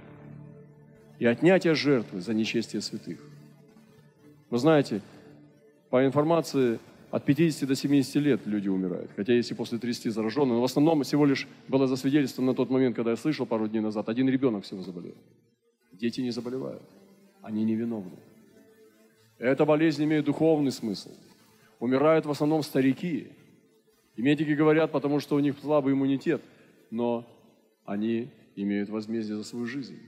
И 1.20 1.26
отнятие 1.26 1.76
жертвы 1.76 2.22
за 2.22 2.34
нечестие 2.34 2.82
святых. 2.82 3.20
Вы 4.50 4.58
знаете, 4.58 5.02
по 5.92 6.06
информации, 6.06 6.80
от 7.12 7.24
50 7.24 7.68
до 7.68 7.76
70 7.76 8.16
лет 8.16 8.42
люди 8.46 8.68
умирают. 8.68 9.12
Хотя 9.16 9.34
если 9.34 9.54
после 9.54 9.78
30 9.78 10.12
зараженные, 10.12 10.56
но 10.56 10.62
в 10.62 10.66
основном 10.66 11.04
всего 11.04 11.26
лишь 11.26 11.48
было 11.68 11.88
засвидетельствовано 11.88 12.52
на 12.52 12.56
тот 12.56 12.70
момент, 12.70 12.96
когда 12.96 13.12
я 13.12 13.18
слышал 13.18 13.46
пару 13.46 13.68
дней 13.68 13.80
назад, 13.80 14.10
один 14.10 14.28
ребенок 14.28 14.64
всего 14.64 14.82
заболел. 14.82 15.16
Дети 15.94 16.22
не 16.22 16.32
заболевают. 16.32 16.82
Они 17.42 17.64
невиновны. 17.64 18.18
Эта 19.38 19.66
болезнь 19.66 20.04
имеет 20.04 20.26
духовный 20.26 20.72
смысл. 20.72 21.12
Умирают 21.80 22.26
в 22.26 22.32
основном 22.32 22.64
старики. 22.64 23.32
И 24.16 24.22
медики 24.22 24.52
говорят, 24.52 24.92
потому 24.92 25.20
что 25.20 25.36
у 25.36 25.40
них 25.40 25.58
слабый 25.60 25.94
иммунитет, 25.94 26.42
но 26.90 27.28
они 27.86 28.32
имеют 28.56 28.90
возмездие 28.90 29.38
за 29.38 29.44
свою 29.44 29.66
жизнь. 29.66 30.00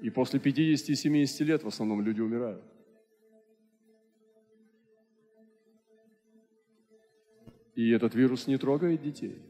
И 0.00 0.10
после 0.10 0.38
50 0.38 0.88
и 0.90 0.94
70 0.94 1.40
лет 1.40 1.64
в 1.64 1.68
основном 1.68 2.02
люди 2.02 2.20
умирают. 2.20 2.62
И 7.74 7.90
этот 7.90 8.14
вирус 8.14 8.46
не 8.46 8.58
трогает 8.58 9.02
детей. 9.02 9.42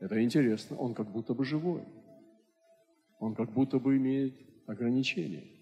Это 0.00 0.22
интересно, 0.22 0.76
он 0.76 0.94
как 0.94 1.10
будто 1.10 1.34
бы 1.34 1.44
живой. 1.44 1.82
Он 3.18 3.34
как 3.34 3.50
будто 3.50 3.78
бы 3.78 3.96
имеет 3.96 4.34
ограничения. 4.66 5.55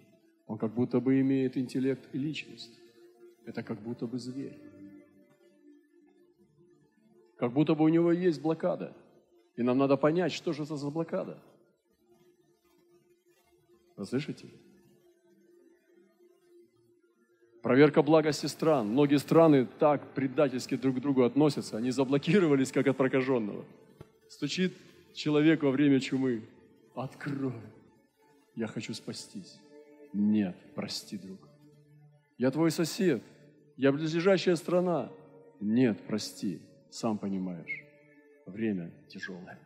Он 0.46 0.58
как 0.58 0.74
будто 0.74 1.00
бы 1.00 1.20
имеет 1.20 1.56
интеллект 1.56 2.08
и 2.12 2.18
личность. 2.18 2.78
Это 3.46 3.62
как 3.62 3.80
будто 3.80 4.06
бы 4.06 4.18
зверь. 4.18 4.58
Как 7.36 7.52
будто 7.52 7.74
бы 7.74 7.84
у 7.84 7.88
него 7.88 8.12
есть 8.12 8.40
блокада. 8.40 8.94
И 9.56 9.62
нам 9.62 9.78
надо 9.78 9.96
понять, 9.96 10.32
что 10.32 10.52
же 10.52 10.64
это 10.64 10.76
за 10.76 10.90
блокада. 10.90 11.38
Вы 13.96 14.04
слышите? 14.04 14.48
Проверка 17.62 18.02
благости 18.02 18.46
стран. 18.46 18.88
Многие 18.88 19.18
страны 19.18 19.66
так 19.78 20.12
предательски 20.14 20.76
друг 20.76 20.96
к 20.96 21.00
другу 21.00 21.22
относятся. 21.22 21.78
Они 21.78 21.90
заблокировались, 21.90 22.72
как 22.72 22.86
от 22.88 22.96
прокаженного. 22.96 23.64
Стучит 24.28 24.74
человек 25.14 25.62
во 25.62 25.70
время 25.70 26.00
чумы. 26.00 26.42
Открой. 26.94 27.54
Я 28.54 28.66
хочу 28.66 28.92
спастись. 28.92 29.58
Нет, 30.14 30.56
прости, 30.74 31.18
друг. 31.18 31.40
Я 32.38 32.50
твой 32.50 32.70
сосед. 32.70 33.22
Я 33.76 33.90
близлежащая 33.90 34.54
страна. 34.54 35.10
Нет, 35.60 35.98
прости. 36.06 36.60
Сам 36.88 37.18
понимаешь. 37.18 37.84
Время 38.46 38.92
тяжелое. 39.08 39.58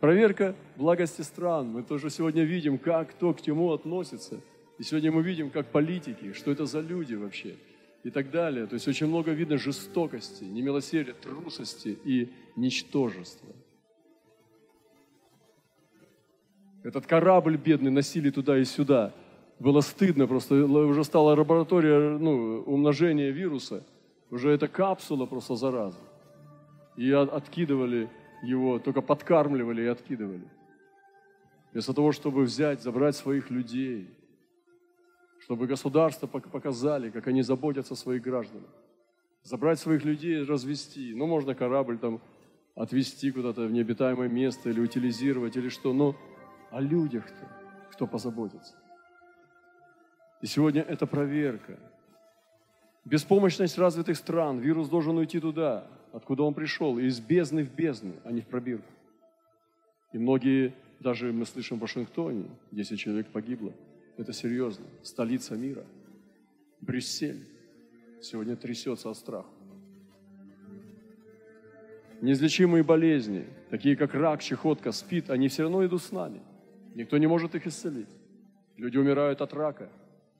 Проверка 0.00 0.54
благости 0.76 1.22
стран. 1.22 1.68
Мы 1.68 1.82
тоже 1.82 2.10
сегодня 2.10 2.44
видим, 2.44 2.78
как 2.78 3.10
кто 3.10 3.34
к 3.34 3.42
чему 3.42 3.72
относится. 3.72 4.40
И 4.78 4.84
сегодня 4.84 5.10
мы 5.10 5.22
видим, 5.22 5.50
как 5.50 5.66
политики, 5.66 6.32
что 6.32 6.52
это 6.52 6.64
за 6.64 6.80
люди 6.80 7.14
вообще 7.14 7.56
и 8.04 8.10
так 8.10 8.30
далее. 8.30 8.66
То 8.66 8.74
есть 8.74 8.86
очень 8.86 9.08
много 9.08 9.32
видно 9.32 9.58
жестокости, 9.58 10.44
немилосердия, 10.44 11.14
трусости 11.14 11.98
и 12.04 12.30
ничтожества. 12.56 13.54
Этот 16.82 17.06
корабль 17.06 17.56
бедный 17.56 17.90
носили 17.90 18.30
туда 18.30 18.58
и 18.58 18.64
сюда. 18.64 19.12
Было 19.58 19.80
стыдно 19.80 20.26
просто. 20.26 20.54
Уже 20.54 21.04
стала 21.04 21.34
лаборатория 21.34 22.18
ну, 22.18 22.62
умножения 22.66 23.30
вируса. 23.30 23.84
Уже 24.30 24.50
это 24.50 24.66
капсула 24.66 25.26
просто 25.26 25.54
зараза. 25.54 25.98
И 26.96 27.10
откидывали 27.12 28.10
его, 28.42 28.78
только 28.78 29.00
подкармливали 29.00 29.82
и 29.82 29.86
откидывали. 29.86 30.48
Вместо 31.72 31.94
того, 31.94 32.12
чтобы 32.12 32.42
взять, 32.42 32.82
забрать 32.82 33.16
своих 33.16 33.50
людей, 33.50 34.10
чтобы 35.38 35.66
государства 35.66 36.26
показали, 36.26 37.10
как 37.10 37.26
они 37.28 37.42
заботятся 37.42 37.94
о 37.94 37.96
своих 37.96 38.22
гражданах. 38.22 38.68
Забрать 39.42 39.78
своих 39.78 40.04
людей, 40.04 40.42
развести. 40.44 41.14
Ну, 41.14 41.26
можно 41.26 41.54
корабль 41.54 41.98
там 41.98 42.20
отвезти 42.74 43.30
куда-то 43.30 43.62
в 43.62 43.72
необитаемое 43.72 44.28
место 44.28 44.70
или 44.70 44.80
утилизировать, 44.80 45.56
или 45.56 45.68
что. 45.68 45.92
Но 45.92 46.16
о 46.72 46.80
людях-то, 46.80 47.48
кто 47.92 48.06
позаботится. 48.06 48.74
И 50.40 50.46
сегодня 50.46 50.82
это 50.82 51.06
проверка. 51.06 51.78
Беспомощность 53.04 53.78
развитых 53.78 54.16
стран. 54.16 54.58
Вирус 54.58 54.88
должен 54.88 55.16
уйти 55.18 55.38
туда, 55.38 55.86
откуда 56.12 56.42
он 56.42 56.54
пришел, 56.54 56.98
из 56.98 57.20
бездны 57.20 57.62
в 57.62 57.72
бездну, 57.72 58.14
а 58.24 58.32
не 58.32 58.40
в 58.40 58.46
пробирку. 58.46 58.90
И 60.12 60.18
многие, 60.18 60.74
даже 60.98 61.32
мы 61.32 61.46
слышим 61.46 61.78
в 61.78 61.80
Вашингтоне, 61.80 62.48
10 62.70 62.98
человек 62.98 63.28
погибло. 63.28 63.72
Это 64.16 64.32
серьезно. 64.32 64.86
Столица 65.02 65.54
мира. 65.56 65.84
Брюссель 66.80 67.46
сегодня 68.20 68.56
трясется 68.56 69.10
от 69.10 69.16
страха. 69.16 69.48
Неизлечимые 72.20 72.84
болезни, 72.84 73.46
такие 73.68 73.96
как 73.96 74.14
рак, 74.14 74.42
чехотка, 74.42 74.92
спид, 74.92 75.28
они 75.28 75.48
все 75.48 75.64
равно 75.64 75.84
идут 75.84 76.02
с 76.02 76.12
нами– 76.12 76.40
Никто 76.94 77.18
не 77.18 77.26
может 77.26 77.54
их 77.54 77.66
исцелить. 77.66 78.08
Люди 78.76 78.98
умирают 78.98 79.40
от 79.40 79.52
рака, 79.52 79.88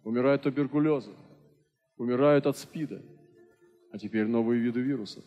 умирают 0.05 0.47
от 0.47 0.55
туберкулеза, 0.55 1.13
умирают 1.97 2.47
от 2.47 2.57
СПИДа. 2.57 3.01
А 3.93 3.99
теперь 3.99 4.27
новые 4.27 4.61
виды 4.61 4.81
вирусов. 4.81 5.25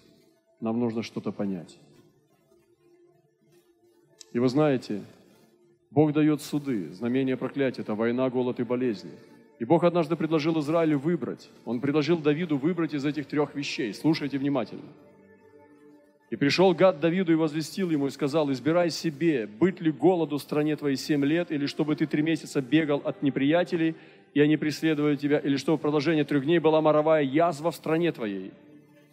Нам 0.59 0.79
нужно 0.79 1.03
что-то 1.03 1.31
понять. 1.31 1.79
И 4.33 4.39
вы 4.39 4.49
знаете, 4.49 5.03
Бог 5.91 6.13
дает 6.13 6.41
суды, 6.41 6.91
знамение 6.93 7.37
проклятия, 7.37 7.81
это 7.81 7.95
война, 7.95 8.29
голод 8.29 8.59
и 8.59 8.63
болезни. 8.63 9.11
И 9.59 9.65
Бог 9.65 9.83
однажды 9.83 10.15
предложил 10.15 10.59
Израилю 10.59 10.99
выбрать. 10.99 11.49
Он 11.63 11.79
предложил 11.79 12.17
Давиду 12.17 12.57
выбрать 12.57 12.93
из 12.93 13.05
этих 13.05 13.27
трех 13.27 13.55
вещей. 13.55 13.93
Слушайте 13.93 14.37
внимательно– 14.37 14.91
и 16.29 16.35
пришел 16.35 16.73
гад 16.73 16.99
Давиду 16.99 17.31
и 17.31 17.35
возвестил 17.35 17.91
ему 17.91 18.07
и 18.07 18.11
сказал, 18.11 18.51
избирай 18.51 18.89
себе, 18.89 19.47
быть 19.47 19.79
ли 19.79 19.91
голоду 19.91 20.37
в 20.37 20.41
стране 20.41 20.75
твоей 20.75 20.95
семь 20.95 21.23
лет, 21.23 21.51
или 21.51 21.67
чтобы 21.67 21.95
ты 21.95 22.07
три 22.07 22.23
месяца 22.23 22.61
бегал 22.61 23.01
от 23.03 23.21
неприятелей, 23.21 23.95
и 24.33 24.41
они 24.41 24.57
преследовали 24.57 25.15
тебя, 25.15 25.37
или 25.37 25.55
чтобы 25.55 25.77
в 25.77 25.81
продолжение 25.81 26.23
трех 26.23 26.43
дней 26.43 26.59
была 26.59 26.81
моровая 26.81 27.21
язва 27.21 27.71
в 27.71 27.75
стране 27.75 28.11
твоей. 28.11 28.51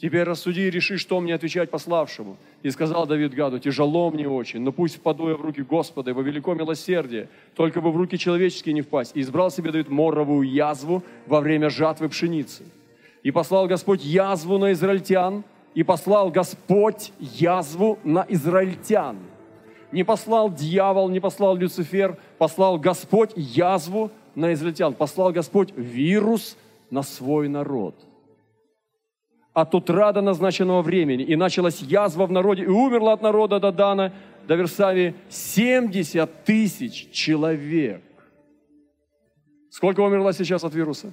Теперь 0.00 0.24
рассуди 0.24 0.62
и 0.62 0.70
реши, 0.70 0.98
что 0.98 1.20
мне 1.20 1.32
отвечать 1.32 1.70
пославшему. 1.70 2.36
И 2.64 2.70
сказал 2.70 3.06
Давид 3.06 3.34
Гаду, 3.34 3.60
тяжело 3.60 4.10
мне 4.10 4.28
очень, 4.28 4.60
но 4.60 4.72
пусть 4.72 4.96
впаду 4.96 5.28
я 5.28 5.36
в 5.36 5.42
руки 5.42 5.62
Господа, 5.62 6.10
его 6.10 6.22
велико 6.22 6.54
милосердие, 6.54 7.28
только 7.54 7.80
бы 7.80 7.92
в 7.92 7.96
руки 7.96 8.18
человеческие 8.18 8.72
не 8.72 8.80
впасть. 8.80 9.12
И 9.14 9.20
избрал 9.20 9.52
себе 9.52 9.70
Давид 9.70 9.90
моровую 9.90 10.50
язву 10.50 11.04
во 11.26 11.40
время 11.40 11.70
жатвы 11.70 12.08
пшеницы. 12.08 12.64
И 13.22 13.30
послал 13.30 13.68
Господь 13.68 14.04
язву 14.04 14.58
на 14.58 14.72
израильтян, 14.72 15.44
и 15.74 15.82
послал 15.82 16.30
Господь 16.30 17.12
язву 17.18 17.98
на 18.04 18.26
израильтян. 18.28 19.18
Не 19.90 20.04
послал 20.04 20.50
дьявол, 20.50 21.08
не 21.08 21.20
послал 21.20 21.56
Люцифер, 21.56 22.16
послал 22.38 22.78
Господь 22.78 23.32
язву 23.36 24.10
на 24.34 24.52
израильтян. 24.52 24.94
Послал 24.94 25.32
Господь 25.32 25.72
вирус 25.76 26.56
на 26.90 27.02
свой 27.02 27.48
народ. 27.48 27.94
От 29.52 29.74
утра 29.74 30.12
до 30.12 30.22
назначенного 30.22 30.82
времени. 30.82 31.22
И 31.24 31.36
началась 31.36 31.80
язва 31.80 32.26
в 32.26 32.32
народе, 32.32 32.62
и 32.62 32.66
умерла 32.66 33.12
от 33.12 33.22
народа 33.22 33.60
до 33.60 33.70
Дана, 33.70 34.12
до 34.48 34.54
Версавии 34.54 35.14
70 35.28 36.44
тысяч 36.44 37.10
человек. 37.10 38.02
Сколько 39.70 40.00
умерло 40.00 40.32
сейчас 40.32 40.64
от 40.64 40.74
вируса? 40.74 41.12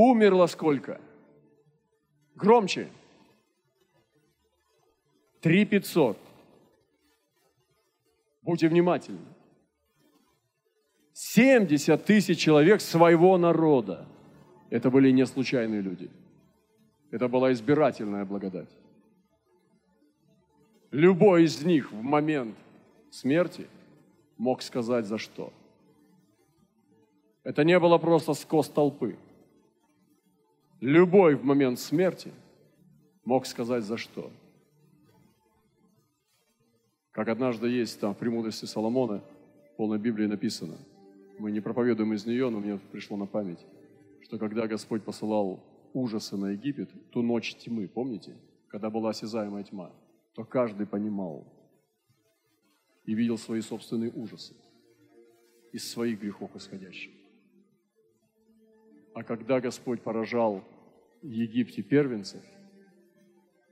Умерло 0.00 0.46
сколько? 0.46 1.00
Громче. 2.36 2.88
Три 5.40 5.64
пятьсот. 5.64 6.16
Будьте 8.42 8.68
внимательны. 8.68 9.26
70 11.14 12.04
тысяч 12.04 12.38
человек 12.38 12.80
своего 12.80 13.36
народа. 13.38 14.06
Это 14.70 14.88
были 14.88 15.10
не 15.10 15.26
случайные 15.26 15.80
люди. 15.80 16.08
Это 17.10 17.26
была 17.26 17.52
избирательная 17.52 18.24
благодать. 18.24 18.70
Любой 20.92 21.42
из 21.42 21.64
них 21.64 21.90
в 21.90 22.02
момент 22.02 22.56
смерти 23.10 23.66
мог 24.36 24.62
сказать 24.62 25.06
за 25.06 25.18
что. 25.18 25.52
Это 27.42 27.64
не 27.64 27.80
было 27.80 27.98
просто 27.98 28.34
скос 28.34 28.68
толпы– 28.68 29.16
Любой 30.80 31.34
в 31.34 31.44
момент 31.44 31.80
смерти 31.80 32.32
мог 33.24 33.46
сказать 33.46 33.82
за 33.82 33.96
что. 33.96 34.30
Как 37.10 37.28
однажды 37.28 37.68
есть 37.68 37.98
там 37.98 38.14
в 38.14 38.18
«Премудрости 38.18 38.64
Соломона», 38.64 39.20
в 39.72 39.76
полной 39.76 39.98
Библии 39.98 40.26
написано. 40.26 40.76
Мы 41.38 41.50
не 41.50 41.60
проповедуем 41.60 42.12
из 42.14 42.26
нее, 42.26 42.48
но 42.48 42.60
мне 42.60 42.78
пришло 42.92 43.16
на 43.16 43.26
память, 43.26 43.64
что 44.22 44.38
когда 44.38 44.68
Господь 44.68 45.02
посылал 45.02 45.60
ужасы 45.94 46.36
на 46.36 46.50
Египет, 46.50 46.90
ту 47.10 47.22
ночь 47.22 47.56
тьмы, 47.56 47.88
помните, 47.88 48.36
когда 48.68 48.88
была 48.88 49.10
осязаемая 49.10 49.64
тьма, 49.64 49.90
то 50.34 50.44
каждый 50.44 50.86
понимал 50.86 51.44
и 53.04 53.14
видел 53.14 53.36
свои 53.36 53.62
собственные 53.62 54.12
ужасы 54.12 54.54
из 55.72 55.90
своих 55.90 56.20
грехов 56.20 56.54
исходящих. 56.54 57.17
А 59.14 59.22
когда 59.22 59.60
Господь 59.60 60.02
поражал 60.02 60.64
в 61.22 61.26
Египте 61.26 61.82
первенцев, 61.82 62.42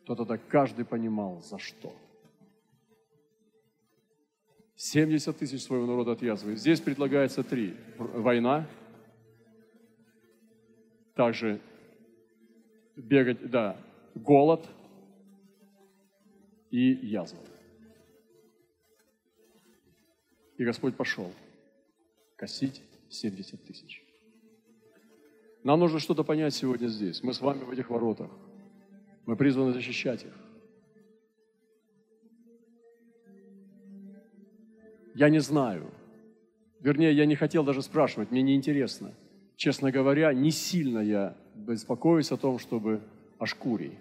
то 0.05 0.15
тогда 0.15 0.39
каждый 0.39 0.85
понимал, 0.85 1.41
за 1.43 1.59
что. 1.59 1.95
70 4.77 5.37
тысяч 5.37 5.63
своего 5.63 5.87
народа 5.87 6.13
отвязывает. 6.13 6.59
Здесь 6.59 6.81
предлагается 6.81 7.43
три. 7.43 7.75
Война, 7.97 8.69
также 11.15 11.61
бегать, 12.95 13.51
да, 13.51 13.77
голод 14.15 14.69
и 16.71 16.79
язва. 16.79 17.41
И 20.59 20.65
Господь 20.65 20.95
пошел 20.95 21.33
косить 22.37 22.83
70 23.09 23.65
тысяч. 23.65 24.06
Нам 25.67 25.81
нужно 25.81 25.99
что-то 25.99 26.23
понять 26.23 26.55
сегодня 26.55 26.87
здесь. 26.87 27.25
Мы 27.25 27.35
с 27.35 27.41
вами 27.41 27.65
в 27.65 27.71
этих 27.73 27.91
воротах. 27.91 28.31
Мы 29.27 29.35
призваны 29.35 29.73
защищать 29.73 30.23
их. 30.23 30.33
Я 35.17 35.29
не 35.29 35.41
знаю. 35.41 35.91
Вернее, 36.79 37.13
я 37.13 37.27
не 37.27 37.35
хотел 37.35 37.65
даже 37.65 37.83
спрашивать, 37.83 38.31
мне 38.31 38.43
неинтересно. 38.43 39.13
Честно 39.57 39.91
говоря, 39.91 40.33
не 40.33 40.53
сильно 40.53 41.01
я 41.01 41.37
беспокоюсь 41.57 42.31
о 42.31 42.37
том, 42.37 42.61
чтобы 42.61 43.01
Ашкурий 43.41 43.99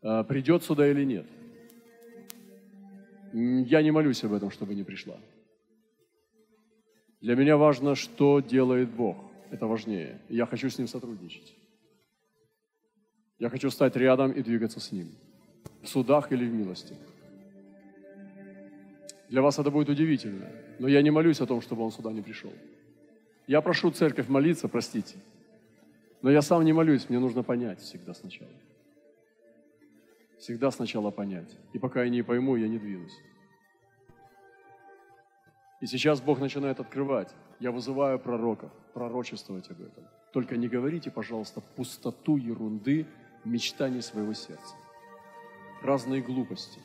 э, 0.00 0.24
придет 0.24 0.64
сюда 0.64 0.90
или 0.90 1.04
нет. 1.04 1.26
Я 3.34 3.82
не 3.82 3.90
молюсь 3.90 4.24
об 4.24 4.32
этом, 4.32 4.50
чтобы 4.50 4.74
не 4.74 4.82
пришла. 4.82 5.18
Для 7.20 7.36
меня 7.36 7.58
важно, 7.58 7.94
что 7.94 8.40
делает 8.40 8.88
Бог. 8.88 9.31
Это 9.52 9.66
важнее. 9.66 10.18
Я 10.30 10.46
хочу 10.46 10.70
с 10.70 10.78
Ним 10.78 10.88
сотрудничать. 10.88 11.54
Я 13.38 13.50
хочу 13.50 13.68
стать 13.70 13.94
рядом 13.96 14.32
и 14.32 14.42
двигаться 14.42 14.80
с 14.80 14.90
Ним. 14.92 15.08
В 15.82 15.88
судах 15.88 16.32
или 16.32 16.46
в 16.46 16.54
милости. 16.54 16.94
Для 19.28 19.42
вас 19.42 19.58
это 19.58 19.70
будет 19.70 19.90
удивительно. 19.90 20.48
Но 20.78 20.88
я 20.88 21.02
не 21.02 21.10
молюсь 21.10 21.42
о 21.42 21.46
том, 21.46 21.60
чтобы 21.60 21.82
Он 21.82 21.92
сюда 21.92 22.12
не 22.12 22.22
пришел. 22.22 22.52
Я 23.46 23.60
прошу 23.60 23.90
церковь 23.90 24.28
молиться, 24.28 24.68
простите. 24.68 25.16
Но 26.22 26.30
я 26.30 26.40
сам 26.40 26.64
не 26.64 26.72
молюсь, 26.72 27.10
мне 27.10 27.18
нужно 27.18 27.42
понять 27.42 27.80
всегда 27.80 28.14
сначала. 28.14 28.56
Всегда 30.38 30.70
сначала 30.70 31.10
понять. 31.10 31.58
И 31.74 31.78
пока 31.78 32.04
я 32.04 32.08
не 32.08 32.22
пойму, 32.22 32.56
я 32.56 32.68
не 32.68 32.78
двинусь. 32.78 33.18
И 35.82 35.86
сейчас 35.86 36.22
Бог 36.22 36.40
начинает 36.40 36.80
открывать. 36.80 37.34
Я 37.62 37.70
вызываю 37.70 38.18
пророков, 38.18 38.72
пророчествовать 38.92 39.70
об 39.70 39.80
этом. 39.80 40.04
Только 40.32 40.56
не 40.56 40.66
говорите, 40.66 41.12
пожалуйста, 41.12 41.60
пустоту 41.76 42.36
ерунды, 42.36 43.06
мечтаний 43.44 44.02
своего 44.02 44.34
сердца. 44.34 44.74
Разные 45.80 46.22
глупости. 46.22 46.80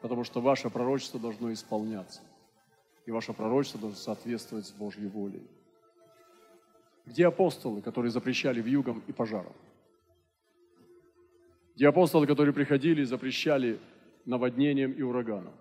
Потому 0.00 0.24
что 0.24 0.40
ваше 0.40 0.68
пророчество 0.68 1.20
должно 1.20 1.52
исполняться. 1.52 2.22
И 3.06 3.12
ваше 3.12 3.32
пророчество 3.34 3.78
должно 3.78 4.00
соответствовать 4.00 4.66
с 4.66 4.72
Божьей 4.72 5.06
волей. 5.06 5.46
Где 7.06 7.28
апостолы, 7.28 7.82
которые 7.82 8.10
запрещали 8.10 8.60
вьюгам 8.60 9.00
и 9.06 9.12
пожарам? 9.12 9.54
Где 11.76 11.86
апостолы, 11.86 12.26
которые 12.26 12.52
приходили 12.52 13.02
и 13.02 13.04
запрещали 13.04 13.78
наводнением 14.24 14.90
и 14.90 15.02
ураганом? 15.02 15.54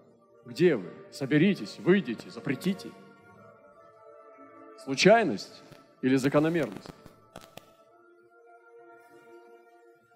Где 0.48 0.76
вы? 0.76 0.92
Соберитесь, 1.12 1.78
выйдите, 1.78 2.32
запретите. 2.32 2.90
Случайность 4.84 5.62
или 6.02 6.16
закономерность? 6.16 6.90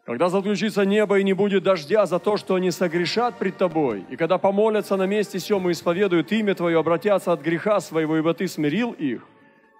Когда 0.06 0.30
заключится 0.30 0.86
небо 0.86 1.20
и 1.20 1.24
не 1.24 1.34
будет 1.34 1.64
дождя 1.64 2.06
за 2.06 2.20
то, 2.20 2.38
что 2.38 2.56
они 2.56 2.72
согрешат 2.72 3.38
пред 3.38 3.58
Тобой, 3.58 4.06
и 4.10 4.16
когда 4.16 4.38
помолятся 4.38 4.98
на 4.98 5.06
месте 5.06 5.40
сем 5.40 5.70
и 5.70 5.72
исповедуют 5.72 6.32
имя 6.32 6.56
Твое, 6.56 6.80
обратятся 6.80 7.32
от 7.32 7.42
греха 7.42 7.80
своего, 7.80 8.18
ибо 8.18 8.34
Ты 8.34 8.48
смирил 8.48 8.92
их, 8.92 9.22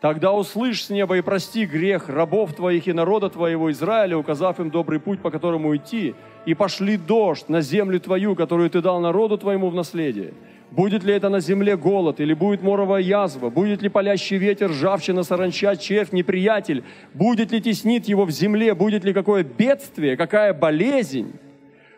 Тогда 0.02 0.34
услышь 0.34 0.84
с 0.84 0.90
неба 0.92 1.18
и 1.18 1.22
прости 1.22 1.66
грех 1.66 2.10
рабов 2.10 2.54
твоих 2.54 2.88
и 2.88 2.94
народа 2.94 3.30
твоего 3.30 3.72
Израиля, 3.72 4.18
указав 4.18 4.60
им 4.60 4.70
добрый 4.70 5.00
путь, 5.00 5.20
по 5.20 5.32
которому 5.32 5.76
идти, 5.76 6.14
и 6.46 6.54
пошли 6.54 6.96
дождь 6.96 7.50
на 7.50 7.62
землю 7.62 8.00
твою, 8.00 8.36
которую 8.36 8.70
ты 8.70 8.82
дал 8.82 9.00
народу 9.00 9.40
твоему 9.40 9.70
в 9.72 9.74
наследие. 9.74 10.36
Будет 10.72 11.04
ли 11.04 11.14
это 11.14 11.30
на 11.30 11.40
земле 11.40 11.78
голод, 11.78 12.20
или 12.20 12.34
будет 12.34 12.62
моровая 12.62 13.02
язва, 13.02 13.50
будет 13.50 13.82
ли 13.82 13.90
палящий 13.90 14.38
ветер, 14.38 14.70
ржавчина, 14.72 15.24
саранча, 15.24 15.76
червь, 15.76 16.12
неприятель, 16.12 16.84
будет 17.14 17.52
ли 17.52 17.62
теснит 17.62 18.06
его 18.06 18.26
в 18.26 18.32
земле, 18.32 18.74
будет 18.74 19.06
ли 19.06 19.14
какое 19.14 19.44
бедствие, 19.44 20.18
какая 20.18 20.54
болезнь, 20.54 21.32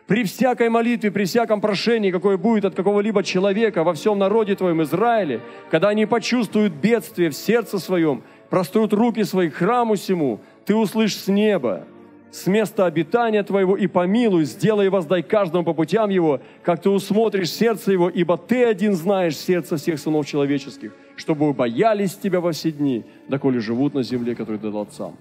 при 0.08 0.24
всякой 0.24 0.70
молитве, 0.70 1.10
при 1.10 1.24
всяком 1.24 1.60
прошении, 1.60 2.10
какое 2.10 2.38
будет 2.38 2.64
от 2.64 2.74
какого-либо 2.74 3.22
человека 3.22 3.84
во 3.84 3.92
всем 3.92 4.18
народе 4.18 4.54
твоем 4.54 4.82
Израиле, 4.82 5.42
когда 5.70 5.90
они 5.90 6.06
почувствуют 6.06 6.72
бедствие 6.72 7.28
в 7.28 7.34
сердце 7.34 7.78
своем, 7.78 8.22
прострут 8.48 8.94
руки 8.94 9.22
свои 9.24 9.50
храму 9.50 9.96
сему, 9.96 10.40
ты 10.64 10.74
услышишь 10.74 11.18
с 11.18 11.28
неба, 11.28 11.84
с 12.30 12.46
места 12.46 12.86
обитания 12.86 13.42
твоего 13.42 13.76
и 13.76 13.86
помилуй, 13.86 14.44
сделай 14.44 14.88
воздай 14.88 15.22
каждому 15.22 15.64
по 15.64 15.72
путям 15.72 16.10
его, 16.10 16.40
как 16.62 16.82
ты 16.82 16.90
усмотришь 16.90 17.50
сердце 17.50 17.92
его, 17.92 18.08
ибо 18.08 18.36
ты 18.36 18.64
один 18.64 18.94
знаешь 18.94 19.36
сердце 19.36 19.76
всех 19.76 19.98
сынов 19.98 20.26
человеческих, 20.26 20.92
чтобы 21.16 21.52
боялись 21.52 22.14
тебя 22.14 22.40
во 22.40 22.52
все 22.52 22.70
дни, 22.70 23.04
доколе 23.28 23.60
живут 23.60 23.94
на 23.94 24.02
земле, 24.02 24.34
которую 24.34 24.60
ты 24.60 24.70
дал 24.70 24.82
отцам. 24.82 25.16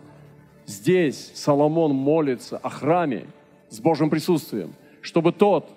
Здесь 0.65 1.31
Соломон 1.33 1.93
молится 1.93 2.57
о 2.57 2.69
храме, 2.69 3.25
с 3.69 3.79
Божьим 3.79 4.09
присутствием, 4.09 4.73
чтобы 5.01 5.31
тот 5.31 5.69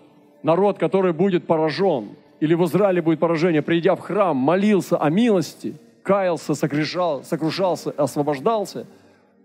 народ, 0.42 0.78
который 0.78 1.12
будет 1.12 1.46
поражен, 1.46 2.10
или 2.40 2.54
в 2.54 2.64
Израиле 2.64 3.02
будет 3.02 3.20
поражение, 3.20 3.62
придя 3.62 3.94
в 3.94 4.00
храм, 4.00 4.36
молился 4.36 4.96
о 4.96 5.10
милости, 5.10 5.74
каялся, 6.02 6.54
сокрушал, 6.54 7.22
сокрушался, 7.22 7.90
освобождался, 7.90 8.86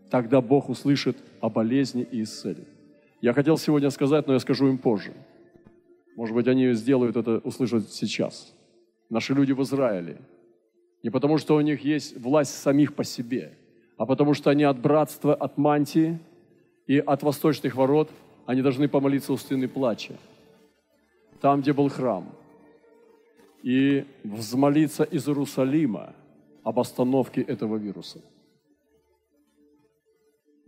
тогда 0.09 0.41
Бог 0.41 0.69
услышит 0.69 1.17
о 1.41 1.49
болезни 1.49 2.07
и 2.09 2.23
исцелит. 2.23 2.67
Я 3.21 3.33
хотел 3.33 3.57
сегодня 3.57 3.89
сказать, 3.89 4.27
но 4.27 4.33
я 4.33 4.39
скажу 4.39 4.67
им 4.67 4.77
позже. 4.77 5.13
Может 6.15 6.35
быть, 6.35 6.47
они 6.47 6.73
сделают 6.73 7.17
это, 7.17 7.39
услышат 7.39 7.91
сейчас. 7.91 8.53
Наши 9.09 9.33
люди 9.33 9.51
в 9.51 9.61
Израиле. 9.61 10.17
Не 11.03 11.09
потому, 11.09 11.37
что 11.37 11.55
у 11.55 11.61
них 11.61 11.83
есть 11.83 12.17
власть 12.17 12.55
самих 12.55 12.95
по 12.95 13.03
себе, 13.03 13.53
а 13.97 14.05
потому, 14.05 14.33
что 14.33 14.49
они 14.49 14.63
от 14.63 14.79
братства, 14.79 15.33
от 15.33 15.57
мантии 15.57 16.19
и 16.87 16.99
от 16.99 17.23
восточных 17.23 17.75
ворот– 17.75 18.09
они 18.45 18.61
должны 18.61 18.87
помолиться 18.87 19.33
у 19.33 19.37
стены 19.37 19.67
плача, 19.67 20.13
там, 21.41 21.61
где 21.61 21.73
был 21.73 21.89
храм, 21.89 22.29
и 23.63 24.05
взмолиться 24.23 25.03
из 25.03 25.27
Иерусалима 25.27 26.13
об 26.63 26.79
остановке 26.79 27.41
этого 27.41 27.77
вируса. 27.77 28.21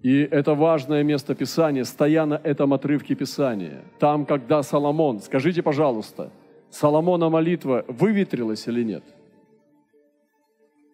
И 0.01 0.21
это 0.21 0.53
важное 0.53 1.03
место 1.03 1.35
Писания, 1.35 1.83
стоя 1.83 2.25
на 2.25 2.39
этом 2.43 2.73
отрывке 2.73 3.15
Писания. 3.15 3.81
Там, 3.99 4.25
когда 4.25 4.63
Соломон, 4.63 5.19
скажите, 5.21 5.61
пожалуйста, 5.63 6.31
Соломона 6.69 7.29
молитва 7.29 7.83
выветрилась 7.87 8.67
или 8.67 8.83
нет? 8.83 9.03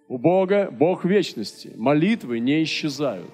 У 0.08 0.18
Бога, 0.18 0.70
Бог 0.72 1.06
вечности, 1.06 1.72
молитвы 1.76 2.40
не 2.40 2.64
исчезают 2.64 3.32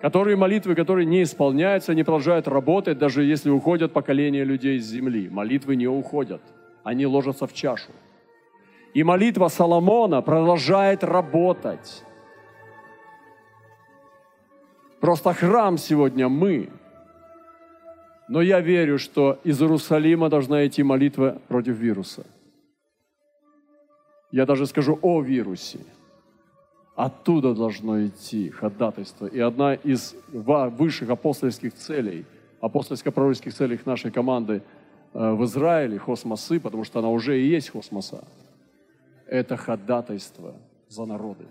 которые 0.00 0.36
молитвы, 0.36 0.74
которые 0.74 1.04
не 1.04 1.22
исполняются, 1.22 1.92
они 1.92 2.04
продолжают 2.04 2.48
работать, 2.48 2.98
даже 2.98 3.22
если 3.22 3.50
уходят 3.50 3.92
поколения 3.92 4.44
людей 4.44 4.78
с 4.78 4.86
земли. 4.86 5.28
Молитвы 5.28 5.76
не 5.76 5.86
уходят, 5.86 6.40
они 6.82 7.06
ложатся 7.06 7.46
в 7.46 7.52
чашу. 7.52 7.92
И 8.94 9.04
молитва 9.04 9.48
Соломона 9.48 10.22
продолжает 10.22 11.04
работать. 11.04 12.02
Просто 15.00 15.32
храм 15.32 15.78
сегодня 15.78 16.28
мы. 16.28 16.68
Но 18.28 18.42
я 18.42 18.60
верю, 18.60 18.98
что 18.98 19.38
из 19.44 19.60
Иерусалима 19.60 20.28
должна 20.28 20.66
идти 20.66 20.82
молитва 20.82 21.40
против 21.48 21.76
вируса. 21.76 22.24
Я 24.30 24.46
даже 24.46 24.66
скажу 24.66 24.98
о 25.02 25.20
вирусе– 25.20 25.80
Оттуда 27.00 27.54
должно 27.54 28.06
идти 28.06 28.50
ходатайство. 28.50 29.24
И 29.24 29.40
одна 29.40 29.72
из 29.72 30.14
высших 30.28 31.08
апостольских 31.08 31.72
целей, 31.72 32.26
апостольско-пророческих 32.60 33.54
целей 33.54 33.80
нашей 33.86 34.10
команды 34.10 34.62
э, 35.14 35.32
в 35.32 35.42
Израиле, 35.44 35.98
хосмосы, 35.98 36.60
потому 36.60 36.84
что 36.84 36.98
она 36.98 37.08
уже 37.08 37.40
и 37.40 37.48
есть 37.48 37.70
хосмоса, 37.70 38.22
это 39.26 39.56
ходатайство 39.56 40.54
за 40.88 41.06
народы 41.06 41.46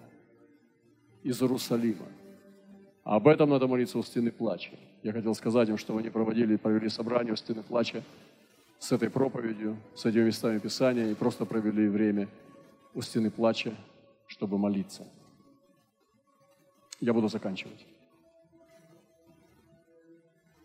из 1.23 1.41
Иерусалима. 1.41 2.05
Об 3.03 3.27
этом 3.27 3.49
надо 3.49 3.67
молиться 3.67 3.97
у 3.97 4.03
стены 4.03 4.31
плача. 4.31 4.71
Я 5.03 5.13
хотел 5.13 5.33
сказать 5.33 5.69
им, 5.69 5.77
что 5.77 5.97
они 5.97 6.09
проводили, 6.09 6.57
провели 6.57 6.89
собрание 6.89 7.33
у 7.33 7.35
стены 7.35 7.63
плача 7.63 8.03
с 8.77 8.91
этой 8.91 9.09
проповедью, 9.09 9.77
с 9.95 10.05
этими 10.05 10.25
местами 10.25 10.59
Писания 10.59 11.09
и 11.11 11.15
просто 11.15 11.45
провели 11.45 11.87
время 11.87 12.27
у 12.93 13.01
стены 13.01 13.31
плача, 13.31 13.73
чтобы 14.27 14.57
молиться. 14.57 15.07
Я 16.99 17.13
буду 17.13 17.29
заканчивать. 17.29 17.85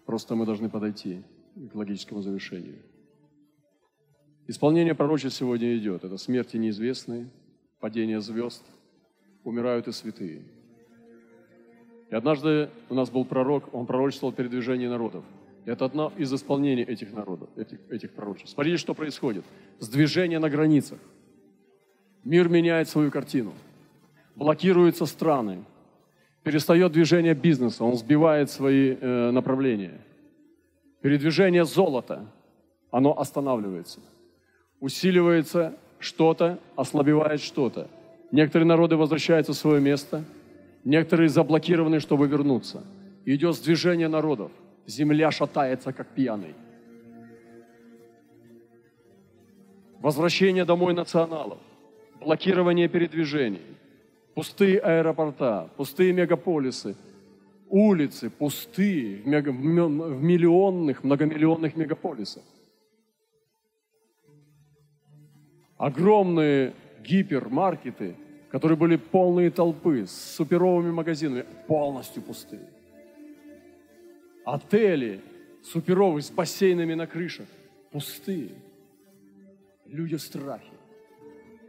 Просто 0.04 0.34
мы 0.34 0.44
должны 0.44 0.68
подойти 0.68 1.22
к 1.72 1.74
логическому 1.74 2.22
завершению. 2.22 2.82
Исполнение 4.46 4.94
пророчеств 4.94 5.38
сегодня 5.38 5.76
идет. 5.78 6.04
Это 6.04 6.18
смерти 6.18 6.58
неизвестные, 6.58 7.30
падение 7.80 8.20
звезд, 8.20 8.62
умирают 9.42 9.88
и 9.88 9.92
святые. 9.92 10.44
И 12.10 12.14
однажды 12.14 12.70
у 12.88 12.94
нас 12.94 13.10
был 13.10 13.24
пророк, 13.24 13.74
он 13.74 13.86
пророчествовал 13.86 14.32
передвижение 14.32 14.88
народов. 14.88 15.24
Это 15.64 15.86
одно 15.86 16.12
из 16.18 16.32
исполнений 16.32 16.82
этих 16.82 17.12
народов, 17.12 17.48
этих, 17.56 17.78
этих 17.90 18.12
пророчеств. 18.12 18.52
Смотрите, 18.54 18.76
что 18.76 18.94
происходит. 18.94 19.44
Сдвижение 19.78 20.38
на 20.38 20.50
границах. 20.50 20.98
Мир 22.22 22.48
меняет 22.48 22.88
свою 22.88 23.10
картину. 23.10 23.52
Блокируются 24.36 25.06
страны. 25.06 25.64
Перестает 26.42 26.92
движение 26.92 27.34
бизнеса, 27.34 27.84
он 27.84 27.96
сбивает 27.96 28.50
свои 28.50 28.94
э, 29.00 29.30
направления. 29.30 29.98
Передвижение 31.00 31.64
золота, 31.64 32.26
оно 32.90 33.18
останавливается. 33.18 34.00
Усиливается 34.78 35.74
что-то, 35.98 36.58
ослабевает 36.76 37.40
что-то. 37.40 37.88
Некоторые 38.30 38.66
народы 38.66 38.96
возвращаются 38.96 39.52
в 39.52 39.56
свое 39.56 39.80
место, 39.80 40.22
некоторые 40.84 41.28
заблокированы, 41.28 42.00
чтобы 42.00 42.26
вернуться. 42.28 42.84
Идет 43.24 43.60
движение 43.62 44.08
народов. 44.08 44.52
Земля 44.86 45.30
шатается, 45.30 45.92
как 45.92 46.08
пьяный. 46.08 46.54
Возвращение 50.00 50.66
домой 50.66 50.92
националов, 50.92 51.58
блокирование 52.20 52.88
передвижений, 52.88 53.62
пустые 54.34 54.78
аэропорта, 54.78 55.70
пустые 55.78 56.12
мегаполисы, 56.12 56.94
улицы 57.70 58.28
пустые 58.28 59.22
в, 59.22 59.26
мега, 59.26 59.50
в 59.50 60.22
миллионных, 60.22 61.04
многомиллионных 61.04 61.74
мегаполисах. 61.76 62.42
Огромные 65.78 66.74
гипермаркеты, 67.02 68.14
которые 68.54 68.78
были 68.78 68.94
полные 68.94 69.50
толпы, 69.50 70.06
с 70.06 70.12
суперовыми 70.36 70.92
магазинами, 70.92 71.44
полностью 71.66 72.22
пустые. 72.22 72.68
Отели 74.44 75.20
суперовые 75.64 76.22
с 76.22 76.30
бассейнами 76.30 76.94
на 76.94 77.08
крышах, 77.08 77.48
пустые. 77.90 78.52
Люди 79.86 80.16
в 80.16 80.22
страхе. 80.22 80.70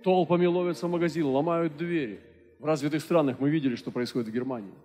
Толпами 0.04 0.46
ловятся 0.46 0.86
в 0.86 0.92
магазин, 0.92 1.26
ломают 1.26 1.76
двери. 1.76 2.20
В 2.60 2.66
развитых 2.66 3.02
странах 3.02 3.40
мы 3.40 3.50
видели, 3.50 3.76
что 3.76 3.90
происходит 3.90 4.28
в 4.28 4.32
Германии. 4.32 4.76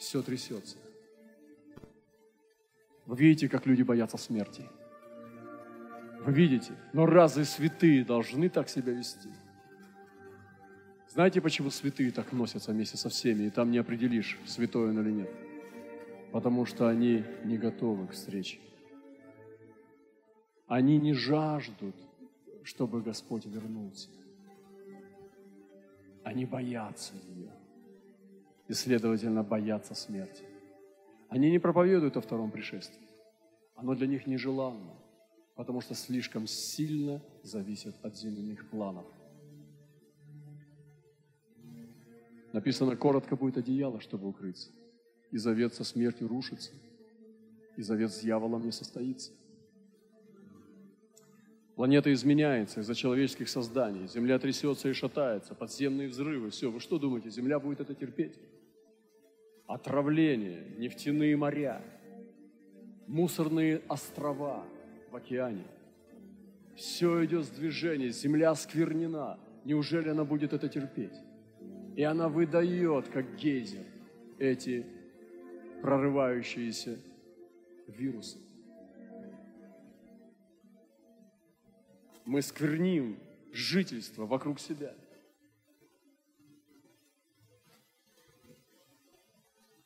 Все 0.00 0.20
трясется. 0.20 0.78
Вы 3.04 3.16
видите, 3.18 3.48
как 3.48 3.66
люди 3.66 3.82
боятся 3.82 4.16
смерти. 4.16 4.64
Вы 6.24 6.32
видите? 6.32 6.72
Но 6.92 7.06
разве 7.06 7.44
святые 7.44 8.04
должны 8.04 8.48
так 8.48 8.68
себя 8.68 8.92
вести? 8.92 9.28
Знаете, 11.16 11.40
почему 11.40 11.70
святые 11.70 12.12
так 12.12 12.30
носятся 12.32 12.72
вместе 12.72 12.98
со 12.98 13.08
всеми, 13.08 13.44
и 13.44 13.50
там 13.50 13.70
не 13.70 13.78
определишь, 13.78 14.38
святой 14.44 14.90
он 14.90 15.00
или 15.00 15.12
нет? 15.12 15.30
Потому 16.30 16.66
что 16.66 16.88
они 16.88 17.24
не 17.42 17.56
готовы 17.56 18.06
к 18.06 18.10
встрече. 18.10 18.58
Они 20.66 20.98
не 20.98 21.14
жаждут, 21.14 21.96
чтобы 22.64 23.00
Господь 23.00 23.46
вернулся. 23.46 24.10
Они 26.22 26.44
боятся 26.44 27.14
ее. 27.34 27.50
И, 28.68 28.74
следовательно, 28.74 29.42
боятся 29.42 29.94
смерти. 29.94 30.44
Они 31.30 31.50
не 31.50 31.58
проповедуют 31.58 32.18
о 32.18 32.20
втором 32.20 32.50
пришествии. 32.50 33.08
Оно 33.74 33.94
для 33.94 34.06
них 34.06 34.26
нежеланно 34.26 34.96
потому 35.56 35.80
что 35.80 35.94
слишком 35.94 36.46
сильно 36.46 37.22
зависят 37.42 37.96
от 38.04 38.14
земных 38.14 38.68
планов. 38.68 39.06
Написано, 42.52 42.96
коротко 42.96 43.36
будет 43.36 43.58
одеяло, 43.58 44.00
чтобы 44.00 44.28
укрыться. 44.28 44.70
И 45.30 45.38
завет 45.38 45.74
со 45.74 45.84
смертью 45.84 46.28
рушится, 46.28 46.70
и 47.76 47.82
завет 47.82 48.12
с 48.12 48.20
дьяволом 48.20 48.64
не 48.64 48.72
состоится. 48.72 49.32
Планета 51.74 52.12
изменяется 52.12 52.80
из-за 52.80 52.94
человеческих 52.94 53.48
созданий. 53.48 54.08
Земля 54.08 54.38
трясется 54.38 54.88
и 54.88 54.92
шатается, 54.94 55.54
подземные 55.54 56.08
взрывы. 56.08 56.50
Все, 56.50 56.70
вы 56.70 56.80
что 56.80 56.98
думаете, 56.98 57.28
Земля 57.28 57.58
будет 57.58 57.80
это 57.80 57.94
терпеть? 57.94 58.38
Отравление, 59.66 60.64
нефтяные 60.78 61.36
моря, 61.36 61.82
мусорные 63.06 63.82
острова– 63.88 64.64
в 65.10 65.16
океане. 65.16 65.64
Все 66.74 67.24
идет 67.24 67.46
с 67.46 67.48
движения, 67.48 68.10
земля 68.10 68.54
сквернена. 68.54 69.38
Неужели 69.64 70.10
она 70.10 70.24
будет 70.24 70.52
это 70.52 70.68
терпеть? 70.68 71.14
И 71.96 72.02
она 72.02 72.28
выдает, 72.28 73.08
как 73.08 73.36
гейзер, 73.36 73.84
эти 74.38 74.86
прорывающиеся 75.80 76.98
вирусы. 77.86 78.38
Мы 82.26 82.42
скверним 82.42 83.18
жительство 83.50 84.26
вокруг 84.26 84.60
себя. 84.60 84.94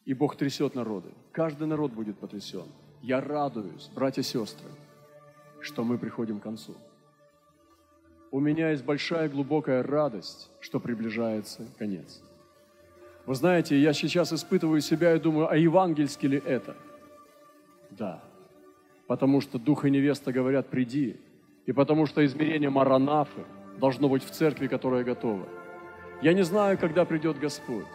И 0.04 0.12
Бог 0.12 0.36
трясет 0.36 0.74
народы. 0.74 1.12
Каждый 1.30 1.68
народ 1.68 1.92
будет 1.92 2.18
потрясен. 2.18 2.66
Я 3.02 3.20
радуюсь, 3.20 3.88
братья 3.94 4.22
и 4.22 4.24
сестры, 4.24 4.68
что 5.60 5.84
мы 5.84 5.96
приходим 5.96 6.40
к 6.40 6.42
концу. 6.42 6.74
У 8.32 8.38
меня 8.38 8.70
есть 8.70 8.84
большая 8.84 9.28
глубокая 9.28 9.82
радость, 9.82 10.50
что 10.60 10.78
приближается 10.78 11.66
конец. 11.78 12.22
Вы 13.26 13.34
знаете, 13.34 13.76
я 13.78 13.92
сейчас 13.92 14.32
испытываю 14.32 14.80
себя 14.80 15.14
и 15.14 15.20
думаю, 15.20 15.50
а 15.50 15.56
евангельски 15.56 16.26
ли 16.26 16.42
это? 16.44 16.76
Да. 17.90 18.22
Потому 19.06 19.40
что 19.40 19.58
Дух 19.58 19.84
и 19.84 19.90
невеста 19.90 20.32
говорят, 20.32 20.68
приди. 20.68 21.16
И 21.66 21.72
потому 21.72 22.06
что 22.06 22.24
измерение 22.24 22.70
Маранафы 22.70 23.42
должно 23.78 24.08
быть 24.08 24.24
в 24.24 24.30
церкви, 24.30 24.68
которая 24.68 25.02
готова. 25.02 25.48
Я 26.22 26.32
не 26.32 26.42
знаю, 26.42 26.78
когда 26.78 27.04
придет 27.04 27.38
Господь. 27.38 27.86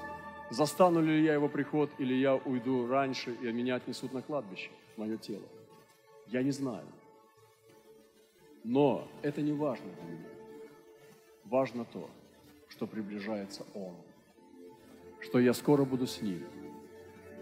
Застану 0.49 1.01
ли 1.01 1.23
я 1.23 1.33
его 1.33 1.47
приход, 1.47 1.89
или 1.97 2.13
я 2.13 2.35
уйду 2.35 2.87
раньше, 2.87 3.35
и 3.41 3.51
меня 3.51 3.75
отнесут 3.75 4.13
на 4.13 4.21
кладбище, 4.21 4.69
мое 4.97 5.17
тело. 5.17 5.45
Я 6.27 6.43
не 6.43 6.51
знаю. 6.51 6.85
Но 8.67 9.07
это 9.21 9.43
не 9.43 9.53
важно 9.53 9.85
для 9.85 10.11
меня. 10.11 10.29
Важно 11.43 11.85
то, 11.85 12.09
что 12.67 12.87
приближается 12.87 13.63
Он, 13.75 13.93
что 15.21 15.39
я 15.39 15.53
скоро 15.53 15.85
буду 15.85 16.07
с 16.07 16.19
Ним. 16.23 16.43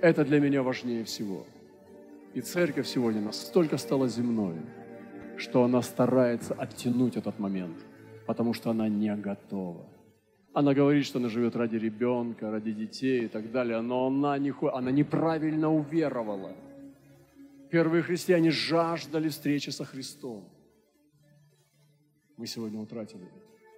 Это 0.01 0.26
для 0.26 0.41
меня 0.41 0.63
важнее 0.63 1.05
всего. 1.05 1.45
И 2.34 2.41
церковь 2.41 2.88
сегодня 2.88 3.21
настолько 3.21 3.78
стала 3.78 4.09
земной, 4.09 4.57
что 5.38 5.63
она 5.63 5.82
старается 5.82 6.55
оттянуть 6.55 7.15
этот 7.15 7.39
момент, 7.39 7.78
потому 8.28 8.53
что 8.53 8.71
она 8.71 8.89
не 8.89 9.15
готова. 9.15 9.88
Она 10.51 10.74
говорит, 10.74 11.05
что 11.05 11.19
она 11.19 11.30
живет 11.30 11.55
ради 11.55 11.78
ребенка, 11.78 12.51
ради 12.51 12.74
детей 12.74 13.26
и 13.26 13.28
так 13.30 13.49
далее, 13.49 13.80
но 13.80 14.07
она, 14.07 14.38
не, 14.38 14.53
она 14.74 14.91
неправильно 14.91 15.74
уверовала. 15.74 16.51
Первые 17.69 18.03
христиане 18.03 18.51
жаждали 18.51 19.30
встречи 19.30 19.69
со 19.69 19.86
Христом. 19.86 20.43
Мы 22.43 22.47
сегодня 22.47 22.77
утратили 22.77 23.25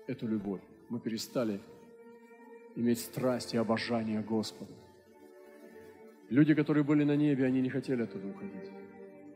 эту 0.08 0.28
любовь. 0.28 0.62
Мы 0.90 1.00
перестали 1.00 1.62
иметь 2.76 3.00
страсть 3.00 3.54
и 3.54 3.58
обожание 3.58 4.22
Господа. 4.22 4.72
Люди, 6.30 6.56
которые 6.56 6.84
были 6.84 7.04
на 7.04 7.16
небе, 7.16 7.46
они 7.46 7.62
не 7.62 7.70
хотели 7.70 8.02
оттуда 8.02 8.28
уходить. 8.28 8.72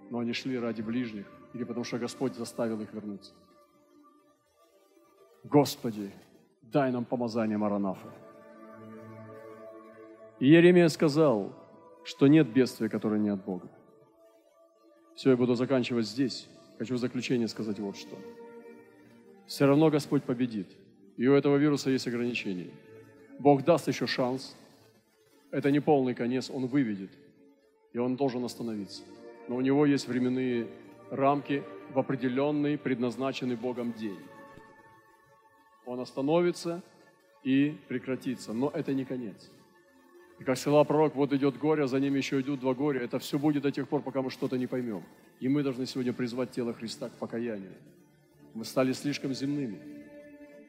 Но 0.10 0.18
они 0.18 0.34
шли 0.34 0.58
ради 0.58 0.82
ближних 0.82 1.28
или 1.54 1.64
потому 1.64 1.84
что 1.84 2.00
Господь 2.00 2.34
заставил 2.34 2.82
их 2.82 2.92
вернуться. 2.92 3.34
Господи, 5.44 6.10
дай 6.64 6.92
нам 6.92 7.06
помазание 7.06 7.60
Маранафа. 7.60 8.12
И 10.40 10.48
Еремия 10.48 10.88
сказал, 10.88 11.54
что 12.04 12.26
нет 12.26 12.52
бедствия, 12.52 12.90
которое 12.90 13.20
не 13.20 13.30
от 13.30 13.46
Бога. 13.46 13.70
Все, 15.14 15.30
я 15.30 15.38
буду 15.38 15.54
заканчивать 15.54 16.08
здесь. 16.08 16.50
Хочу 16.80 16.96
в 16.96 16.98
заключение 16.98 17.48
сказать 17.48 17.78
вот 17.78 17.96
что. 17.96 18.18
Все 19.50 19.66
равно 19.66 19.90
Господь 19.90 20.24
победит. 20.24 20.68
И 21.18 21.28
у 21.28 21.34
этого 21.34 21.58
вируса 21.58 21.90
есть 21.90 22.08
ограничения. 22.08 22.70
Бог 23.40 23.66
даст 23.66 23.88
еще 23.88 24.06
шанс. 24.06 24.56
Это 25.50 25.72
не 25.72 25.80
полный 25.80 26.14
конец, 26.14 26.52
Он 26.52 26.68
выведет. 26.68 27.10
И 27.92 27.98
Он 27.98 28.16
должен 28.16 28.46
остановиться. 28.46 29.02
Но 29.48 29.56
у 29.56 29.62
него 29.62 29.88
есть 29.88 30.08
временные 30.08 30.68
рамки 31.10 31.64
в 31.92 31.98
определенный, 31.98 32.78
предназначенный 32.78 33.56
Богом 33.56 33.92
день. 33.94 34.20
Он 35.88 36.00
остановится 36.00 36.84
и 37.44 37.76
прекратится. 37.88 38.54
Но 38.54 38.70
это 38.70 38.94
не 38.94 39.04
конец. 39.04 39.50
И 40.38 40.44
как 40.44 40.60
сказал 40.60 40.86
пророк, 40.86 41.16
вот 41.16 41.34
идет 41.34 41.58
горе, 41.58 41.86
а 41.86 41.88
за 41.88 42.00
ним 42.00 42.14
еще 42.14 42.40
идут 42.40 42.60
два 42.60 42.76
горя. 42.76 43.02
Это 43.02 43.18
все 43.18 43.40
будет 43.40 43.64
до 43.64 43.72
тех 43.72 43.88
пор, 43.90 44.04
пока 44.04 44.22
мы 44.22 44.30
что-то 44.30 44.60
не 44.60 44.68
поймем. 44.68 45.04
И 45.40 45.48
мы 45.50 45.64
должны 45.64 45.88
сегодня 45.88 46.14
призвать 46.14 46.52
тело 46.52 46.72
Христа 46.72 47.10
к 47.10 47.14
покаянию. 47.14 47.74
Мы 48.54 48.66
стали 48.66 48.92
слишком 48.92 49.34
земными. 49.34 49.80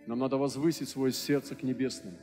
Нам 0.06 0.18
надо 0.18 0.36
возвысить 0.36 0.88
свое 0.88 1.12
сердце 1.12 1.54
к 1.54 1.62
небесным. 1.62 2.14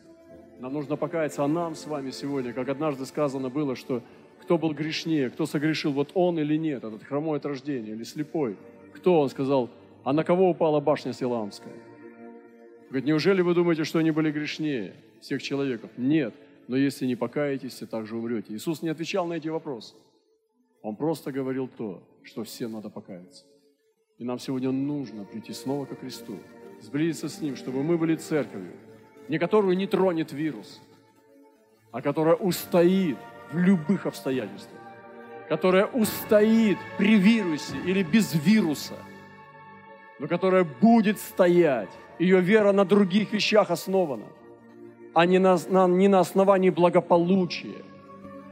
Нам 0.59 0.73
нужно 0.73 0.95
покаяться, 0.95 1.43
а 1.43 1.47
нам 1.47 1.75
с 1.75 1.85
вами 1.85 2.11
сегодня, 2.11 2.53
как 2.53 2.67
однажды 2.69 3.05
сказано 3.05 3.49
было, 3.49 3.75
что 3.75 4.01
кто 4.41 4.57
был 4.57 4.73
грешнее, 4.73 5.29
кто 5.29 5.45
согрешил, 5.45 5.91
вот 5.91 6.11
он 6.13 6.39
или 6.39 6.57
нет, 6.57 6.83
этот 6.83 7.03
хромой 7.03 7.37
от 7.37 7.45
рождения 7.45 7.91
или 7.91 8.03
слепой. 8.03 8.57
Кто, 8.93 9.21
он 9.21 9.29
сказал, 9.29 9.69
а 10.03 10.13
на 10.13 10.23
кого 10.23 10.49
упала 10.49 10.79
башня 10.79 11.13
Силамская? 11.13 11.73
Говорит, 12.89 13.05
неужели 13.05 13.41
вы 13.41 13.53
думаете, 13.53 13.83
что 13.83 13.99
они 13.99 14.11
были 14.11 14.31
грешнее 14.31 14.95
всех 15.21 15.41
человеков? 15.41 15.91
Нет 15.97 16.33
но 16.67 16.75
если 16.75 17.05
не 17.05 17.15
покаетесь, 17.15 17.75
то 17.75 17.87
также 17.87 18.15
умрете. 18.15 18.53
Иисус 18.53 18.81
не 18.81 18.89
отвечал 18.89 19.25
на 19.25 19.33
эти 19.33 19.47
вопросы. 19.47 19.95
Он 20.81 20.95
просто 20.95 21.31
говорил 21.31 21.67
то, 21.67 22.03
что 22.23 22.43
всем 22.43 22.73
надо 22.73 22.89
покаяться. 22.89 23.45
И 24.17 24.23
нам 24.23 24.39
сегодня 24.39 24.71
нужно 24.71 25.23
прийти 25.25 25.53
снова 25.53 25.85
ко 25.85 25.95
Христу, 25.95 26.37
сблизиться 26.81 27.29
с 27.29 27.41
Ним, 27.41 27.55
чтобы 27.55 27.83
мы 27.83 27.97
были 27.97 28.15
церковью, 28.15 28.73
не 29.27 29.39
которую 29.39 29.77
не 29.77 29.87
тронет 29.87 30.31
вирус, 30.31 30.81
а 31.91 32.01
которая 32.01 32.35
устоит 32.35 33.17
в 33.51 33.57
любых 33.57 34.05
обстоятельствах, 34.05 34.81
которая 35.49 35.85
устоит 35.85 36.77
при 36.97 37.15
вирусе 37.15 37.77
или 37.85 38.03
без 38.03 38.33
вируса, 38.33 38.95
но 40.19 40.27
которая 40.27 40.63
будет 40.63 41.19
стоять. 41.19 41.89
Ее 42.19 42.41
вера 42.41 42.71
на 42.71 42.83
других 42.83 43.31
вещах 43.33 43.69
основана– 43.69 44.25
а 45.17 45.25
не 45.25 45.39
на, 45.39 45.57
на, 45.69 45.87
не 45.87 46.07
на 46.07 46.19
основании 46.19 46.69
благополучия. 46.69 47.81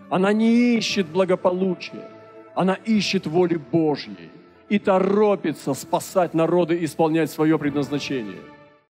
Она 0.10 0.34
не 0.34 0.76
ищет 0.78 1.06
благополучия, 1.06 2.10
она 2.56 2.74
ищет 2.74 3.28
воли 3.28 3.58
Божьей 3.72 4.32
и 4.70 4.80
торопится 4.80 5.74
спасать 5.74 6.34
народы 6.34 6.78
и 6.78 6.86
исполнять 6.86 7.32
свое 7.32 7.58
предназначение– 7.60 8.42